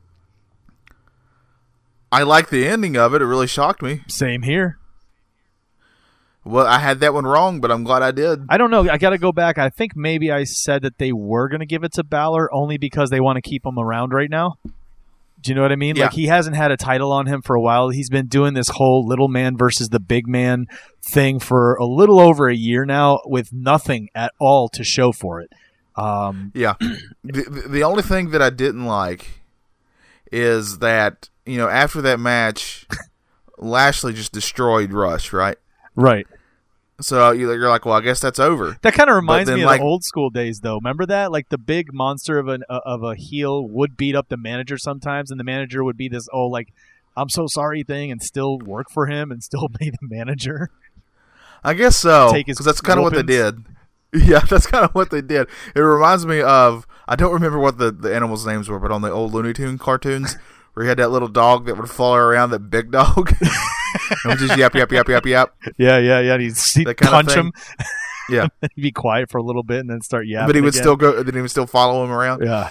I 2.12 2.24
like 2.24 2.50
the 2.50 2.68
ending 2.68 2.98
of 2.98 3.14
it. 3.14 3.22
It 3.22 3.26
really 3.26 3.48
shocked 3.48 3.82
me. 3.82 4.02
Same 4.08 4.42
here. 4.44 4.78
Well, 6.44 6.66
I 6.66 6.80
had 6.80 7.00
that 7.02 7.14
one 7.14 7.26
wrong, 7.26 7.60
but 7.60 7.70
I'm 7.72 7.84
glad 7.84 8.02
I 8.02 8.12
did. 8.12 8.46
I 8.50 8.58
don't 8.58 8.72
know. 8.72 8.90
I 8.90 8.98
got 8.98 9.12
to 9.12 9.18
go 9.18 9.32
back. 9.32 9.58
I 9.58 9.70
think 9.70 9.96
maybe 9.96 10.32
I 10.32 10.46
said 10.46 10.82
that 10.84 10.98
they 10.98 11.12
were 11.12 11.48
going 11.50 11.60
to 11.60 11.66
give 11.66 11.84
it 11.84 11.94
to 11.94 12.04
Balor 12.04 12.52
only 12.54 12.78
because 12.78 13.10
they 13.10 13.20
want 13.20 13.36
to 13.36 13.42
keep 13.42 13.66
him 13.66 13.78
around 13.78 14.14
right 14.14 14.30
now. 14.30 14.58
Do 15.42 15.52
you 15.52 15.56
know 15.56 15.62
what 15.62 15.72
I 15.72 15.76
mean? 15.76 15.96
Yeah. 15.96 16.06
Like 16.06 16.14
he 16.14 16.26
hasn't 16.28 16.56
had 16.56 16.72
a 16.72 16.78
title 16.78 17.12
on 17.12 17.28
him 17.28 17.42
for 17.42 17.56
a 17.56 17.62
while. 17.62 17.90
He's 17.90 18.10
been 18.10 18.28
doing 18.28 18.56
this 18.56 18.70
whole 18.70 19.06
little 19.06 19.28
man 19.28 19.58
versus 19.58 19.90
the 19.90 20.00
big 20.00 20.28
man 20.28 20.68
thing 21.02 21.40
for 21.40 21.76
a 21.76 21.86
little 21.86 22.20
over 22.20 22.50
a 22.50 22.56
year 22.56 22.86
now 22.86 23.22
with 23.26 23.54
nothing 23.54 24.10
at 24.16 24.34
all 24.40 24.68
to 24.70 24.84
show 24.84 25.12
for 25.12 25.40
it. 25.42 25.52
Um, 25.96 26.52
Yeah. 26.56 26.74
the, 27.24 27.44
the 27.44 27.68
the 27.70 27.84
only 27.84 28.04
thing 28.04 28.32
that 28.32 28.42
I 28.42 28.50
didn't 28.50 28.86
like 28.86 29.42
is 30.32 30.80
that, 30.80 31.30
you 31.50 31.58
know, 31.58 31.68
after 31.68 32.02
that 32.04 32.20
match, 32.20 32.86
Lashley 33.58 34.14
just 34.14 34.32
destroyed 34.32 34.94
Rush, 34.94 35.34
right? 35.34 35.58
right. 35.96 36.28
So 37.02 37.32
you- 37.32 37.50
you're 37.54 37.70
like, 37.70 37.86
well, 37.86 37.96
I 37.96 38.02
guess 38.02 38.20
that's 38.20 38.40
over. 38.40 38.78
That 38.82 38.94
kind 38.94 39.10
of 39.10 39.16
reminds 39.16 39.48
then, 39.48 39.58
me 39.58 39.64
of 39.64 39.68
like- 39.68 39.80
the 39.80 39.86
old 39.86 40.04
school 40.04 40.30
days, 40.30 40.60
though. 40.60 40.76
Remember 40.76 41.06
that? 41.06 41.32
Like 41.32 41.48
the 41.50 41.58
big 41.58 41.94
monster 41.94 42.38
of 42.40 42.48
an 42.50 42.64
uh, 42.70 42.82
of 42.86 43.04
a 43.04 43.16
heel 43.16 43.66
would 43.68 43.96
beat 43.96 44.16
up 44.16 44.28
the 44.30 44.36
manager 44.38 44.78
sometimes, 44.78 45.32
and 45.32 45.40
the 45.40 45.46
manager 45.46 45.84
would 45.84 45.96
be 45.98 46.10
this 46.10 46.28
oh 46.34 46.48
like 46.48 46.74
I'm 47.16 47.30
so 47.30 47.48
sorry 47.48 47.84
thing, 47.84 48.12
and 48.12 48.22
still 48.22 48.58
work 48.60 48.88
for 48.92 49.08
him 49.08 49.32
and 49.32 49.42
still 49.44 49.68
be 49.80 49.90
the 49.90 49.98
manager. 50.02 50.70
I 51.64 51.74
guess 51.74 51.98
so. 51.98 52.32
Take 52.32 52.48
his 52.48 52.58
Because 52.58 52.66
that's 52.66 52.82
kind 52.82 53.00
of 53.00 53.04
what 53.04 53.14
they 53.14 53.24
did. 53.24 53.66
Yeah, 54.12 54.40
that's 54.40 54.66
kind 54.66 54.84
of 54.84 54.96
what 54.96 55.12
they 55.12 55.22
did. 55.22 55.48
It 55.76 55.80
reminds 55.82 56.26
me 56.26 56.42
of, 56.42 56.88
I 57.08 57.16
don't 57.16 57.32
remember 57.32 57.60
what 57.60 57.78
the, 57.78 57.92
the 57.92 58.12
animals' 58.16 58.44
names 58.44 58.68
were, 58.68 58.80
but 58.80 58.90
on 58.92 59.04
the 59.04 59.12
old 59.12 59.34
Looney 59.36 59.54
Tune 59.54 59.78
cartoons, 59.78 60.36
where 60.74 60.86
you 60.86 60.90
had 60.90 61.00
that 61.00 61.10
little 61.12 61.28
dog 61.28 61.66
that 61.68 61.76
would 61.78 61.90
follow 61.90 62.16
around 62.18 62.52
that 62.52 62.70
big 62.70 62.92
dog. 62.92 63.32
and 63.42 63.50
would 64.26 64.38
just 64.40 64.58
yap, 64.58 64.74
yap, 64.76 64.92
yap, 64.92 65.08
yap, 65.10 65.26
yap. 65.26 65.56
Yeah, 65.78 65.98
yeah, 65.98 66.20
yeah. 66.20 66.38
He'd, 66.38 66.56
he'd 66.58 66.88
That 66.88 66.96
kinda 66.98 67.12
punch 67.12 67.30
thing. 67.30 67.38
him. 67.46 67.54
Yeah. 68.30 68.48
he'd 68.76 68.82
be 68.82 68.92
quiet 68.92 69.30
for 69.32 69.38
a 69.40 69.44
little 69.44 69.64
bit 69.64 69.80
and 69.80 69.90
then 69.90 70.02
start 70.02 70.28
yapping. 70.28 70.48
but 70.48 70.56
he 70.56 70.62
would 70.62 70.74
again. 70.74 70.84
still 70.84 70.96
go, 70.96 71.24
then 71.24 71.34
he 71.36 71.42
would 71.42 71.52
still 71.52 71.66
follow 71.68 72.04
him 72.04 72.12
around. 72.12 72.44
Yeah, 72.44 72.70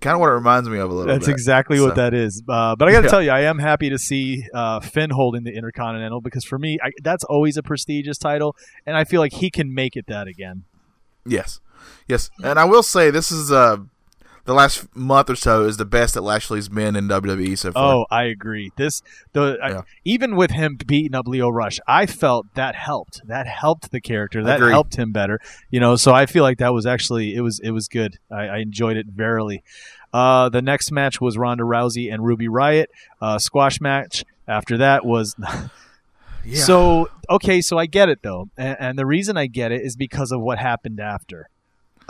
Kind 0.00 0.14
of 0.14 0.20
what 0.20 0.28
it 0.28 0.34
reminds 0.34 0.68
me 0.68 0.78
of 0.78 0.88
a 0.88 0.94
little 0.94 1.06
bit. 1.08 1.14
that's 1.14 1.26
bit. 1.26 1.32
exactly 1.32 1.78
So- 1.78 1.86
what 1.86 1.96
that 1.96 2.14
is. 2.14 2.42
Uh, 2.48 2.76
but 2.76 2.86
I 2.86 2.92
got 2.92 3.00
to 3.00 3.04
Yeah. 3.06 3.10
tell 3.10 3.22
you, 3.22 3.30
I 3.30 3.40
am 3.40 3.58
happy 3.58 3.90
to 3.90 3.98
see 3.98 4.44
uh, 4.54 4.78
Finn 4.80 5.10
holding 5.10 5.42
the 5.42 5.50
Intercontinental 5.52 6.20
because 6.20 6.44
for 6.44 6.58
me, 6.60 6.78
I, 6.80 6.90
that's 7.02 7.24
always 7.24 7.56
a 7.56 7.62
prestigious 7.62 8.16
title, 8.18 8.54
and 8.86 8.96
I 8.96 9.02
feel 9.04 9.20
like 9.20 9.32
he 9.32 9.50
can 9.50 9.74
make 9.74 9.96
it 9.96 10.06
that 10.06 10.28
again. 10.28 10.62
Yes, 11.26 11.58
yes, 12.06 12.30
and 12.44 12.58
I 12.58 12.64
will 12.66 12.82
say 12.84 13.10
this 13.10 13.32
is 13.32 13.50
uh 13.50 13.78
the 14.44 14.54
last 14.54 14.94
month 14.96 15.30
or 15.30 15.36
so 15.36 15.64
is 15.64 15.76
the 15.76 15.84
best 15.84 16.14
that 16.14 16.22
Lashley's 16.22 16.68
been 16.68 16.96
in 16.96 17.08
WWE 17.08 17.56
so 17.56 17.72
far. 17.72 17.94
Oh, 17.94 18.06
I 18.10 18.24
agree. 18.24 18.70
This 18.76 19.02
the 19.32 19.58
I- 19.62 19.82
even 20.04 20.36
with 20.36 20.50
him 20.50 20.76
beating 20.86 21.14
up 21.14 21.28
Lio 21.28 21.48
Rush, 21.48 21.78
I 21.86 22.06
felt 22.06 22.46
that 22.54 22.74
helped. 22.74 23.20
That 23.26 23.46
helped 23.46 23.90
the 23.90 24.00
character. 24.00 24.42
That 24.42 24.60
helped 24.60 24.96
him 24.96 25.12
better. 25.12 25.40
You 25.70 25.80
know, 25.80 25.96
so 25.96 26.12
I 26.12 26.26
feel 26.26 26.42
like 26.42 26.58
that 26.58 26.72
was 26.72 26.86
actually 26.86 27.34
it 27.34 27.40
was 27.40 27.60
it 27.60 27.70
was 27.70 27.88
good. 27.88 28.18
I, 28.30 28.46
I 28.46 28.58
enjoyed 28.58 28.96
it 28.96 29.06
verily. 29.06 29.62
Uh, 30.12 30.48
the 30.48 30.62
next 30.62 30.90
match 30.90 31.20
was 31.20 31.38
Ronda 31.38 31.62
Rousey 31.62 32.12
and 32.12 32.24
Ruby 32.24 32.48
Riott. 32.48 32.86
Uh, 33.20 33.38
squash 33.38 33.80
match. 33.80 34.24
After 34.48 34.78
that 34.78 35.06
was 35.06 35.36
yeah. 36.44 36.64
so 36.64 37.08
okay. 37.28 37.60
So 37.60 37.78
I 37.78 37.86
get 37.86 38.08
it 38.08 38.20
though, 38.22 38.48
and, 38.56 38.76
and 38.80 38.98
the 38.98 39.06
reason 39.06 39.36
I 39.36 39.46
get 39.46 39.70
it 39.70 39.82
is 39.82 39.94
because 39.94 40.32
of 40.32 40.40
what 40.40 40.58
happened 40.58 40.98
after. 40.98 41.48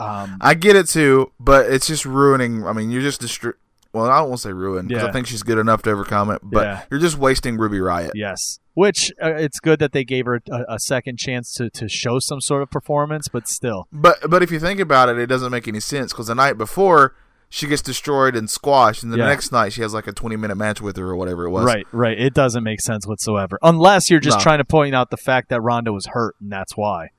Um, 0.01 0.37
I 0.41 0.53
get 0.53 0.75
it 0.75 0.87
too, 0.87 1.31
but 1.39 1.71
it's 1.71 1.87
just 1.87 2.05
ruining. 2.05 2.65
I 2.65 2.73
mean, 2.73 2.91
you're 2.91 3.01
just 3.01 3.21
distri- 3.21 3.53
Well, 3.93 4.05
I 4.05 4.19
don't 4.19 4.29
want 4.29 4.39
to 4.41 4.47
say 4.47 4.53
ruin 4.53 4.87
because 4.87 5.03
Yeah. 5.03 5.09
I 5.09 5.11
think 5.11 5.27
she's 5.27 5.43
good 5.43 5.57
enough 5.57 5.81
to 5.83 5.91
overcome 5.91 6.29
it, 6.31 6.39
but 6.43 6.63
Yeah. 6.63 6.81
you're 6.89 6.99
just 6.99 7.17
wasting 7.17 7.57
Ruby 7.57 7.79
Riott. 7.79 8.11
Yes, 8.15 8.59
which 8.73 9.11
uh, 9.21 9.33
it's 9.33 9.59
good 9.59 9.79
that 9.79 9.91
they 9.91 10.03
gave 10.05 10.25
her 10.25 10.41
a, 10.49 10.63
a 10.75 10.79
second 10.79 11.17
chance 11.19 11.53
to, 11.55 11.69
to 11.71 11.89
show 11.89 12.19
some 12.19 12.39
sort 12.39 12.61
of 12.63 12.69
performance, 12.71 13.27
but 13.27 13.47
still, 13.49 13.87
But 13.91 14.29
but 14.29 14.41
if 14.43 14.49
you 14.51 14.59
think 14.59 14.79
about 14.79 15.09
it, 15.09 15.17
it 15.19 15.27
doesn't 15.27 15.51
make 15.51 15.67
any 15.67 15.81
sense 15.81 16.13
because 16.13 16.27
the 16.27 16.35
night 16.35 16.57
before 16.57 17.13
she 17.53 17.67
gets 17.67 17.81
destroyed 17.81 18.33
and 18.33 18.49
squashed, 18.49 19.03
and 19.03 19.11
then 19.11 19.19
Yeah. 19.19 19.25
the 19.25 19.31
next 19.31 19.51
night 19.51 19.73
she 19.73 19.81
has 19.81 19.93
like 19.93 20.07
a 20.07 20.13
20 20.13 20.37
minute 20.37 20.55
match 20.55 20.79
with 20.79 20.95
her 20.95 21.09
or 21.09 21.17
whatever 21.17 21.43
it 21.45 21.49
was. 21.49 21.65
right, 21.65 21.85
right. 21.91 22.17
It 22.17 22.33
doesn't 22.33 22.63
make 22.63 22.79
sense 22.79 23.05
whatsoever, 23.05 23.59
unless 23.61 24.09
you're 24.09 24.21
just 24.21 24.37
No. 24.37 24.43
trying 24.43 24.59
to 24.59 24.63
point 24.65 24.95
out 24.95 25.09
the 25.09 25.17
fact 25.17 25.49
that 25.49 25.59
Ronda 25.59 25.91
was 25.91 26.05
hurt 26.13 26.35
and 26.39 26.49
that's 26.49 26.77
why. 26.77 27.09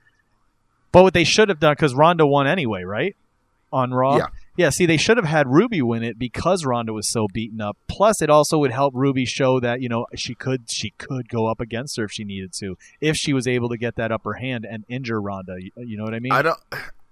But 0.92 1.02
what 1.02 1.14
they 1.14 1.24
should 1.24 1.48
have 1.48 1.58
done, 1.58 1.72
because 1.72 1.94
Ronda 1.94 2.26
won 2.26 2.46
anyway, 2.46 2.82
right? 2.84 3.16
On 3.72 3.92
Raw. 3.92 4.18
Yeah. 4.18 4.26
Yeah, 4.54 4.68
see, 4.68 4.84
they 4.84 4.98
should 4.98 5.16
have 5.16 5.24
had 5.24 5.48
Ruby 5.48 5.80
win 5.80 6.02
it 6.02 6.18
because 6.18 6.66
Ronda 6.66 6.92
was 6.92 7.08
so 7.08 7.26
beaten 7.32 7.62
up. 7.62 7.78
Plus, 7.88 8.20
it 8.20 8.28
also 8.28 8.58
would 8.58 8.70
help 8.70 8.92
Ruby 8.94 9.24
show 9.24 9.58
that 9.60 9.80
you 9.80 9.88
know 9.88 10.04
she 10.14 10.34
could 10.34 10.70
she 10.70 10.90
could 10.98 11.30
go 11.30 11.46
up 11.46 11.58
against 11.58 11.96
her 11.96 12.04
if 12.04 12.12
she 12.12 12.22
needed 12.22 12.52
to, 12.58 12.76
if 13.00 13.16
she 13.16 13.32
was 13.32 13.48
able 13.48 13.70
to 13.70 13.78
get 13.78 13.96
that 13.96 14.12
upper 14.12 14.34
hand 14.34 14.66
and 14.70 14.84
injure 14.90 15.18
Ronda. 15.22 15.56
You, 15.58 15.70
you 15.76 15.96
know 15.96 16.04
what 16.04 16.12
I 16.12 16.18
mean? 16.18 16.32
I 16.32 16.42
don't. 16.42 16.58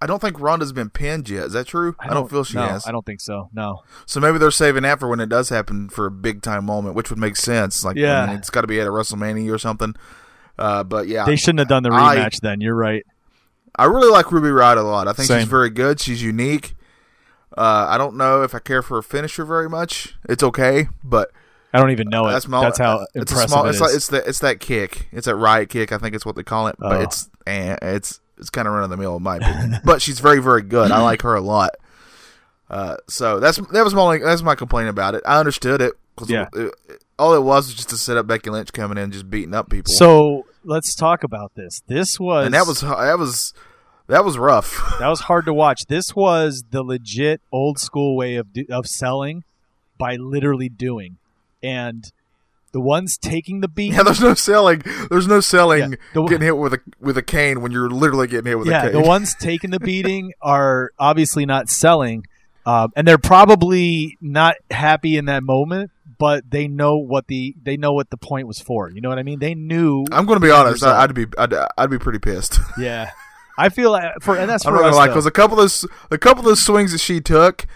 I 0.03 0.07
don't 0.07 0.19
think 0.21 0.41
Ronda's 0.41 0.73
been 0.73 0.89
pinned 0.91 1.29
yet. 1.29 1.47
Is 1.47 1.53
that 1.53 1.67
true? 1.67 1.95
I 1.99 2.09
don't, 2.09 2.31
feel 2.31 2.43
she 2.43 2.57
no, 2.57 2.63
has. 2.67 2.87
I 2.87 2.93
don't 2.93 3.05
think 3.05 3.21
so. 3.21 3.51
No. 3.53 3.83
So 4.07 4.19
maybe 4.19 4.39
they're 4.39 4.51
saving 4.51 4.83
that 4.85 4.99
for 4.99 5.09
when 5.09 5.21
it 5.21 5.29
does 5.29 5.51
happen 5.51 5.91
for 5.91 6.07
a 6.07 6.11
big 6.11 6.41
time 6.41 6.65
moment, 6.65 6.95
which 6.95 7.11
would 7.11 7.19
make 7.19 7.37
sense. 7.37 7.85
Like, 7.85 7.97
Yeah. 7.97 8.23
I 8.23 8.27
mean, 8.29 8.37
it's 8.37 8.49
got 8.49 8.63
to 8.63 8.67
be 8.67 8.81
at 8.81 8.87
a 8.87 8.91
WrestleMania 8.91 9.53
or 9.53 9.59
something. 9.59 9.95
Uh, 10.59 10.85
but 10.85 11.07
yeah, 11.07 11.27
They 11.27 11.37
shouldn't 11.37 11.59
have 11.59 11.69
done 11.69 11.83
the 11.83 11.91
I- 11.93 12.17
rematch 12.17 12.41
then. 12.41 12.63
You're 12.63 12.75
right. 12.75 13.05
I 13.81 13.85
really 13.87 14.11
like 14.11 14.31
Ruby 14.31 14.49
Riott 14.49 14.77
a 14.77 14.83
lot. 14.83 15.09
I 15.09 15.13
think 15.13 15.29
Same. 15.29 15.41
she's 15.41 15.49
very 15.49 15.71
good. 15.71 16.01
She's 16.01 16.23
unique. 16.23 16.75
Uh, 17.57 17.87
I 17.89 17.99
don't 17.99 18.17
know 18.17 18.43
if 18.43 18.55
I 18.55 18.59
care 18.59 18.83
for 18.83 18.99
a 18.99 19.03
finisher 19.03 19.45
very 19.45 19.69
much. 19.69 20.15
It's 20.29 20.43
okay, 20.43 20.89
but 21.03 21.31
I 21.75 21.79
don't 21.81 21.91
even 21.91 22.09
know 22.09 22.29
it. 22.29 22.33
that's 22.33 22.47
my, 22.47 22.61
That's 22.63 22.79
how 22.79 23.01
it's 23.15 23.33
impressive 23.33 23.51
small. 23.51 23.67
it 23.67 23.71
it's 23.71 23.81
like 23.81 23.95
it's 23.95 24.09
that 24.09 24.27
it's 24.27 24.39
that 24.41 24.61
kick. 24.61 25.09
It's 25.13 25.27
that 25.27 25.35
riot 25.37 25.69
kick. 25.71 25.93
I 25.93 25.99
think 25.99 26.15
it's 26.15 26.25
what 26.27 26.37
they 26.37 26.43
call 26.43 26.69
it, 26.69 26.77
but 26.79 26.93
Oh. 26.93 27.01
it's 27.01 27.29
eh, 27.47 27.77
it's 27.83 28.21
it's 28.39 28.51
kind 28.51 28.69
of 28.69 28.75
run 28.75 28.85
of 28.85 28.91
the 28.91 28.97
mill 28.97 29.17
in 29.17 29.23
my 29.23 29.37
opinion. 29.37 29.81
but 29.85 30.01
she's 30.03 30.21
very 30.21 30.41
very 30.41 30.63
good. 30.63 30.91
I 30.93 31.01
like 31.03 31.23
her 31.23 31.35
a 31.35 31.41
lot. 31.41 31.71
Uh, 32.69 32.97
so 33.09 33.41
that's 33.41 33.57
that 33.73 33.83
was 33.85 33.95
my 33.95 34.01
only, 34.03 34.19
that's 34.19 34.43
my 34.43 34.55
complaint 34.55 34.89
about 34.89 35.15
it. 35.15 35.23
I 35.27 35.39
understood 35.41 35.81
it 35.81 35.95
'cause 36.17 36.31
Yeah. 36.31 36.47
it- 36.53 36.75
it- 36.89 37.05
all 37.19 37.35
it 37.35 37.43
was 37.43 37.67
was 37.67 37.75
just 37.75 37.91
to 37.91 37.97
set 37.99 38.17
up 38.17 38.27
Becky 38.27 38.49
Lynch 38.49 38.73
coming 38.73 38.97
in 38.97 39.05
and 39.05 39.13
just 39.13 39.29
beating 39.29 39.55
up 39.55 39.69
people. 39.69 39.93
so 39.93 40.47
let's 40.65 40.95
talk 40.95 41.23
about 41.25 41.53
this. 41.57 41.83
This 41.87 42.19
was 42.21 42.47
and 42.47 42.55
that 42.55 42.67
was 42.67 42.81
that 42.81 43.19
was 43.19 43.53
That 44.11 44.25
was 44.25 44.37
rough. 44.39 44.79
That 44.99 45.09
was 45.09 45.21
hard 45.21 45.47
to 45.47 45.55
watch. 45.55 45.87
This 45.87 46.15
was 46.15 46.65
the 46.71 46.83
legit 46.83 47.41
old 47.53 47.79
school 47.79 48.17
way 48.17 48.35
of 48.37 48.53
do, 48.53 48.67
of 48.71 48.87
selling 48.87 49.45
by 49.99 50.17
literally 50.17 50.69
doing, 50.69 51.17
and 51.63 52.11
the 52.73 52.81
ones 52.81 53.17
taking 53.19 53.61
the 53.61 53.69
beat. 53.69 53.93
yeah, 53.93 54.03
there's 54.03 54.21
no 54.21 54.35
selling. 54.35 54.83
There's 55.11 55.27
no 55.27 55.41
selling 55.41 55.93
Yeah, 55.93 55.97
the- 56.15 56.23
getting 56.25 56.43
hit 56.45 56.57
with 56.57 56.75
a 56.75 56.81
with 57.01 57.17
a 57.19 57.23
cane 57.23 57.61
when 57.63 57.73
you're 57.73 57.91
literally 57.91 58.27
getting 58.29 58.47
hit 58.47 58.59
with 58.59 58.69
a 58.69 58.71
yeah, 58.71 58.83
cane. 58.91 58.93
the 58.93 59.09
ones 59.09 59.35
taking 59.35 59.71
the 59.71 59.81
beating 59.81 60.33
are 60.43 60.91
obviously 60.99 61.47
not 61.47 61.69
selling, 61.69 62.27
um, 62.67 62.93
and 62.97 63.07
they're 63.09 63.19
probably 63.19 64.17
not 64.21 64.57
happy 64.71 65.17
in 65.17 65.25
that 65.27 65.43
moment. 65.43 65.91
But 66.19 66.51
they 66.51 66.69
know 66.69 66.99
what 66.99 67.29
the 67.29 67.55
they 67.63 67.77
know 67.79 67.93
what 67.93 68.11
the 68.11 68.19
point 68.19 68.47
was 68.47 68.61
for. 68.61 68.91
You 68.91 69.01
know 69.01 69.09
what 69.09 69.19
I 69.19 69.23
mean? 69.23 69.39
They 69.39 69.55
knew. 69.55 70.05
I'm 70.13 70.27
going 70.27 70.39
to 70.39 70.45
be 70.47 70.51
honest. 70.53 70.75
result. 70.83 70.97
I'd 70.97 71.15
be 71.15 71.27
I'd, 71.39 71.55
I'd 71.79 71.89
be 71.91 71.99
pretty 71.99 72.19
pissed. 72.19 72.59
Yeah, 72.79 73.11
I 73.61 73.69
feel 73.69 73.91
like 73.93 74.13
for 74.23 74.37
and 74.37 74.49
that's 74.49 74.65
for 74.65 74.71
gonna 74.77 74.91
though. 74.93 75.07
because 75.07 75.27
a 75.27 75.31
couple 75.31 75.59
of 75.59 75.63
those 75.63 75.87
a 76.11 76.19
couple 76.19 76.41
of 76.41 76.47
those 76.47 76.63
swings 76.63 76.93
that 76.93 77.01
she 77.01 77.21
took, 77.21 77.67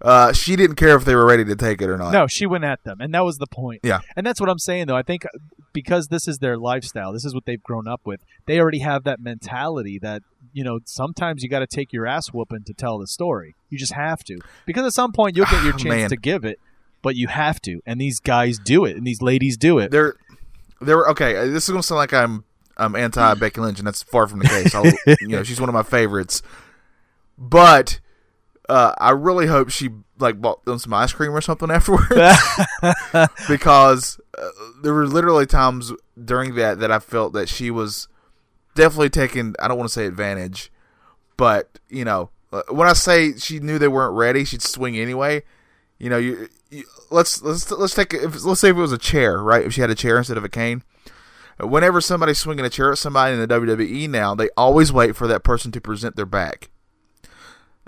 uh, 0.00 0.32
she 0.32 0.56
didn't 0.56 0.76
care 0.76 0.96
if 0.96 1.04
they 1.04 1.14
were 1.14 1.26
ready 1.26 1.44
to 1.44 1.56
take 1.56 1.80
it 1.82 1.88
or 1.88 1.96
not. 1.96 2.12
No, 2.12 2.26
she 2.26 2.46
went 2.46 2.64
at 2.64 2.82
them, 2.84 3.00
and 3.00 3.14
that 3.14 3.24
was 3.24 3.38
the 3.38 3.46
point. 3.46 3.80
Yeah. 3.82 4.00
and 4.16 4.26
that's 4.26 4.40
what 4.40 4.48
I'm 4.48 4.58
saying 4.58 4.86
though. 4.86 4.96
I 4.96 5.02
think 5.02 5.24
because 5.72 6.08
this 6.08 6.28
is 6.28 6.38
their 6.38 6.56
lifestyle, 6.58 7.12
this 7.12 7.24
is 7.24 7.34
what 7.34 7.44
they've 7.46 7.62
grown 7.62 7.88
up 7.88 8.02
with. 8.04 8.20
They 8.46 8.58
already 8.60 8.80
have 8.80 9.04
that 9.04 9.20
mentality 9.20 9.98
that 10.00 10.22
you 10.52 10.64
know 10.64 10.80
sometimes 10.84 11.42
you 11.42 11.48
got 11.48 11.60
to 11.60 11.66
take 11.66 11.92
your 11.92 12.06
ass 12.06 12.28
whooping 12.28 12.64
to 12.64 12.74
tell 12.74 12.98
the 12.98 13.06
story. 13.06 13.54
You 13.70 13.78
just 13.78 13.94
have 13.94 14.22
to 14.24 14.38
because 14.66 14.84
at 14.86 14.92
some 14.92 15.12
point 15.12 15.36
you'll 15.36 15.46
get 15.46 15.64
your 15.64 15.72
chance 15.78 15.84
Man. 15.84 16.08
to 16.10 16.16
give 16.16 16.44
it, 16.44 16.58
but 17.02 17.16
you 17.16 17.28
have 17.28 17.60
to. 17.62 17.80
And 17.86 18.00
these 18.00 18.20
guys 18.20 18.58
do 18.58 18.84
it, 18.84 18.96
and 18.96 19.06
these 19.06 19.22
ladies 19.22 19.56
do 19.56 19.78
it. 19.78 19.90
They're 19.90 20.14
they're 20.80 21.06
okay. 21.10 21.36
uh, 21.36 21.44
This 21.46 21.64
is 21.64 21.70
gonna 21.70 21.82
sound 21.82 21.98
like 21.98 22.12
I'm 22.12 22.44
I'm 22.76 22.96
anti 22.96 23.34
Becky 23.40 23.60
Lynch, 23.60 23.78
and 23.78 23.86
that's 23.86 24.02
far 24.02 24.26
from 24.26 24.40
the 24.40 24.48
case. 24.48 24.74
I'll, 24.74 24.84
you 25.20 25.28
know, 25.28 25.42
she's 25.42 25.60
one 25.60 25.68
of 25.68 25.74
my 25.74 25.82
favorites, 25.82 26.42
but 27.38 28.00
uh, 28.68 28.94
I 28.98 29.10
really 29.10 29.46
hope 29.46 29.70
she 29.70 29.90
like 30.18 30.40
bought 30.40 30.64
them 30.64 30.78
some 30.78 30.94
ice 30.94 31.12
cream 31.12 31.32
or 31.32 31.40
something 31.40 31.70
afterwards 31.70 32.08
because 33.48 34.20
uh, 34.38 34.48
there 34.82 34.94
were 34.94 35.06
literally 35.06 35.46
times 35.46 35.92
during 36.22 36.54
that 36.54 36.78
that 36.78 36.90
I 36.90 36.98
felt 36.98 37.32
that 37.34 37.48
she 37.48 37.70
was 37.70 38.08
definitely 38.74 39.10
taking. 39.10 39.54
I 39.60 39.68
don't 39.68 39.76
want 39.76 39.88
to 39.88 39.92
say 39.92 40.06
advantage, 40.06 40.70
but 41.36 41.78
you 41.88 42.04
know, 42.04 42.30
uh, 42.52 42.62
when 42.70 42.88
I 42.88 42.92
say 42.92 43.36
she 43.36 43.58
knew 43.58 43.78
they 43.78 43.88
weren't 43.88 44.14
ready, 44.14 44.44
she'd 44.44 44.62
swing 44.62 44.96
anyway. 44.96 45.42
You 45.98 46.10
know, 46.10 46.18
you, 46.18 46.48
you 46.70 46.84
let's 47.10 47.42
let's 47.42 47.70
let's 47.70 47.94
take 47.94 48.14
if, 48.14 48.44
let's 48.44 48.60
say 48.60 48.70
if 48.70 48.76
it 48.76 48.80
was 48.80 48.92
a 48.92 48.98
chair, 48.98 49.42
right? 49.42 49.64
If 49.64 49.74
she 49.74 49.80
had 49.80 49.90
a 49.90 49.94
chair 49.94 50.18
instead 50.18 50.36
of 50.36 50.44
a 50.44 50.48
cane. 50.48 50.82
Whenever 51.66 52.00
somebody's 52.00 52.38
swinging 52.38 52.64
a 52.64 52.70
chair 52.70 52.92
at 52.92 52.98
somebody 52.98 53.34
in 53.34 53.40
the 53.40 53.48
WWE 53.48 54.08
now, 54.08 54.34
they 54.34 54.48
always 54.56 54.92
wait 54.92 55.16
for 55.16 55.26
that 55.26 55.44
person 55.44 55.70
to 55.72 55.80
present 55.80 56.16
their 56.16 56.26
back 56.26 56.70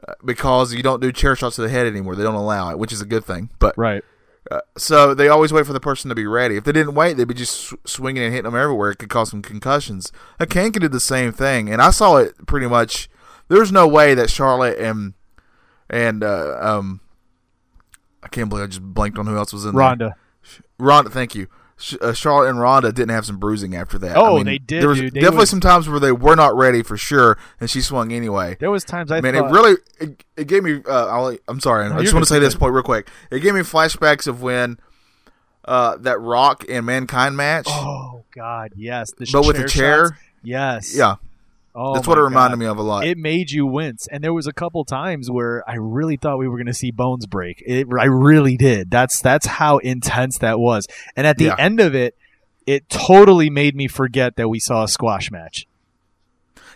Uh, 0.07 0.13
because 0.25 0.75
you 0.75 0.83
don't 0.83 1.01
do 1.01 1.11
chair 1.11 1.35
shots 1.35 1.57
to 1.57 1.63
the 1.63 1.69
head 1.69 1.87
anymore. 1.87 2.15
They 2.15 2.23
don't 2.23 2.35
allow 2.35 2.71
it, 2.71 2.79
which 2.79 2.93
is 2.93 3.01
a 3.01 3.07
good 3.07 3.25
thing. 3.25 3.51
But 3.59 3.77
right. 3.79 4.05
uh, 4.51 4.61
so 4.77 5.15
they 5.15 5.29
always 5.29 5.53
wait 5.53 5.67
for 5.67 5.73
the 5.73 5.81
person 5.81 6.09
to 6.11 6.15
be 6.15 6.27
ready. 6.27 6.57
If 6.57 6.65
they 6.65 6.73
didn't 6.73 6.95
wait, 6.95 7.17
they'd 7.17 7.27
be 7.27 7.35
just 7.35 7.59
sw- 7.59 7.75
swinging 7.87 8.23
and 8.23 8.33
hitting 8.35 8.51
them 8.51 8.61
everywhere. 8.61 8.91
It 8.91 8.99
could 8.99 9.09
cause 9.09 9.31
some 9.31 9.41
concussions. 9.43 10.13
A 10.39 10.47
cane 10.47 10.73
could 10.73 10.83
do 10.83 10.89
the 10.89 11.01
same 11.01 11.33
thing, 11.33 11.71
and 11.71 11.81
I 11.81 11.91
saw 11.91 12.17
it 12.17 12.47
pretty 12.47 12.67
much. 12.69 13.09
There's 13.49 13.73
no 13.73 13.87
way 13.89 14.15
that 14.15 14.31
Charlotte 14.31 14.79
and 14.79 15.15
and 15.89 16.23
uh, 16.25 16.59
um, 16.61 17.01
I 18.23 18.29
can't 18.29 18.49
believe 18.49 18.65
I 18.65 18.67
just 18.69 18.83
blanked 18.83 19.19
on 19.19 19.27
who 19.27 19.37
else 19.37 19.53
was 19.53 19.65
in 19.65 19.75
there. 19.75 19.81
Ronda. 19.81 20.17
Ronda, 20.79 21.11
thank 21.11 21.35
you. 21.35 21.47
Sh- 21.85 21.97
Uh, 22.01 22.13
Charlotte 22.15 22.49
and 22.49 22.59
Ronda 22.59 22.93
didn't 22.93 23.11
have 23.11 23.27
some 23.27 23.37
bruising 23.37 23.77
after 23.77 23.99
that. 23.99 24.17
Oh, 24.17 24.35
I 24.35 24.37
mean, 24.39 24.47
they 24.47 24.57
did, 24.59 24.81
There 24.81 24.89
was 24.89 25.01
dude. 25.01 25.13
Definitely 25.13 25.37
was- 25.39 25.51
some 25.51 25.61
times 25.61 25.87
where 25.87 26.01
they 26.01 26.13
were 26.13 26.35
not 26.35 26.57
ready 26.57 26.83
for 26.83 26.97
sure, 26.97 27.37
and 27.61 27.69
she 27.69 27.83
swung 27.83 28.11
anyway. 28.11 28.57
There 28.59 28.71
was 28.71 28.85
times 28.85 29.13
I 29.13 29.21
Man, 29.21 29.35
thought, 29.35 29.51
it 29.51 29.53
really 29.53 29.77
it, 30.01 30.25
it 30.37 30.47
gave 30.47 30.63
me. 30.63 30.81
Uh, 30.89 31.07
I'll, 31.09 31.37
I'm 31.47 31.61
sorry. 31.61 31.87
No, 31.91 31.97
I 31.97 32.01
just 32.01 32.15
want 32.15 32.25
to 32.25 32.29
say 32.33 32.39
this 32.39 32.55
point 32.55 32.73
real 32.73 32.83
quick. 32.83 33.09
It 33.31 33.41
gave 33.41 33.53
me 33.55 33.61
flashbacks 33.61 34.27
of 34.27 34.41
when 34.41 34.79
uh, 35.67 35.97
that 35.99 36.19
Rock 36.21 36.65
and 36.69 36.87
Mankind 36.87 37.37
match, 37.37 37.67
Oh 37.69 38.25
God, 38.35 38.73
yes. 38.77 39.13
The 39.13 39.29
but 39.33 39.47
with 39.47 39.57
a 39.57 39.61
shots. 39.63 39.73
chair. 39.75 40.19
Yes. 40.43 40.97
Yeah, 40.97 41.17
Oh, 41.77 41.95
that's 41.95 42.07
what 42.07 42.19
it 42.19 42.23
reminded 42.23 42.57
God. 42.57 42.61
me 42.61 42.67
of 42.67 42.79
a 42.79 42.83
lot. 42.83 43.05
It 43.07 43.19
made 43.19 43.51
you 43.51 43.67
wince, 43.67 44.07
and 44.07 44.23
there 44.23 44.33
was 44.33 44.47
a 44.47 44.53
couple 44.53 44.85
times 44.85 45.29
where 45.31 45.69
I 45.69 45.75
really 45.75 46.17
thought 46.17 46.39
we 46.39 46.47
were 46.49 46.57
going 46.57 46.67
to 46.69 46.75
see 46.75 46.91
bones 46.93 47.27
break. 47.27 47.63
It, 47.67 47.89
I 47.99 48.05
really 48.05 48.57
did. 48.57 48.91
That's 48.91 49.21
that's 49.21 49.47
how 49.47 49.79
intense 49.79 50.39
that 50.39 50.61
was. 50.61 50.87
And 51.17 51.27
at 51.27 51.37
the 51.37 51.47
Yeah. 51.47 51.57
end 51.59 51.81
of 51.81 51.95
it, 51.95 52.17
it 52.67 52.89
totally 52.89 53.51
made 53.51 53.75
me 53.75 53.89
forget 53.89 54.37
that 54.37 54.49
we 54.49 54.61
saw 54.61 54.85
a 54.85 54.89
squash 54.89 55.31
match. 55.33 55.67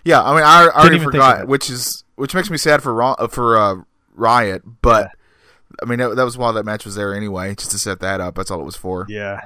yeah, 0.04 0.22
I 0.22 0.34
mean, 0.34 0.44
I, 0.44 0.64
I 0.66 0.80
already 0.80 0.98
forgot, 0.98 1.46
which 1.46 1.70
is 1.70 2.02
which 2.16 2.34
makes 2.34 2.50
me 2.50 2.56
sad 2.56 2.82
for 2.82 3.00
uh, 3.02 3.28
for 3.28 3.56
uh, 3.56 3.74
Riott, 4.16 4.62
but. 4.82 5.10
I 5.80 5.84
mean, 5.84 6.00
that, 6.00 6.16
that 6.16 6.24
was 6.24 6.36
why 6.36 6.50
that 6.52 6.64
match 6.64 6.84
was 6.84 6.96
there 6.96 7.14
anyway, 7.14 7.54
just 7.54 7.70
to 7.70 7.78
set 7.78 8.00
that 8.00 8.20
up. 8.20 8.34
That's 8.34 8.50
all 8.50 8.58
it 8.60 8.64
was 8.64 8.74
for. 8.74 9.06
Yeah. 9.08 9.42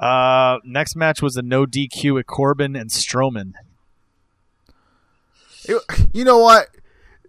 Uh, 0.00 0.58
next 0.64 0.96
match 0.96 1.22
was 1.22 1.36
a 1.36 1.42
no 1.42 1.64
DQ 1.64 2.14
with 2.14 2.26
Corbin 2.26 2.74
and 2.74 2.90
Strowman. 2.90 3.52
It, 5.66 5.82
you 6.12 6.24
know 6.24 6.38
what? 6.38 6.68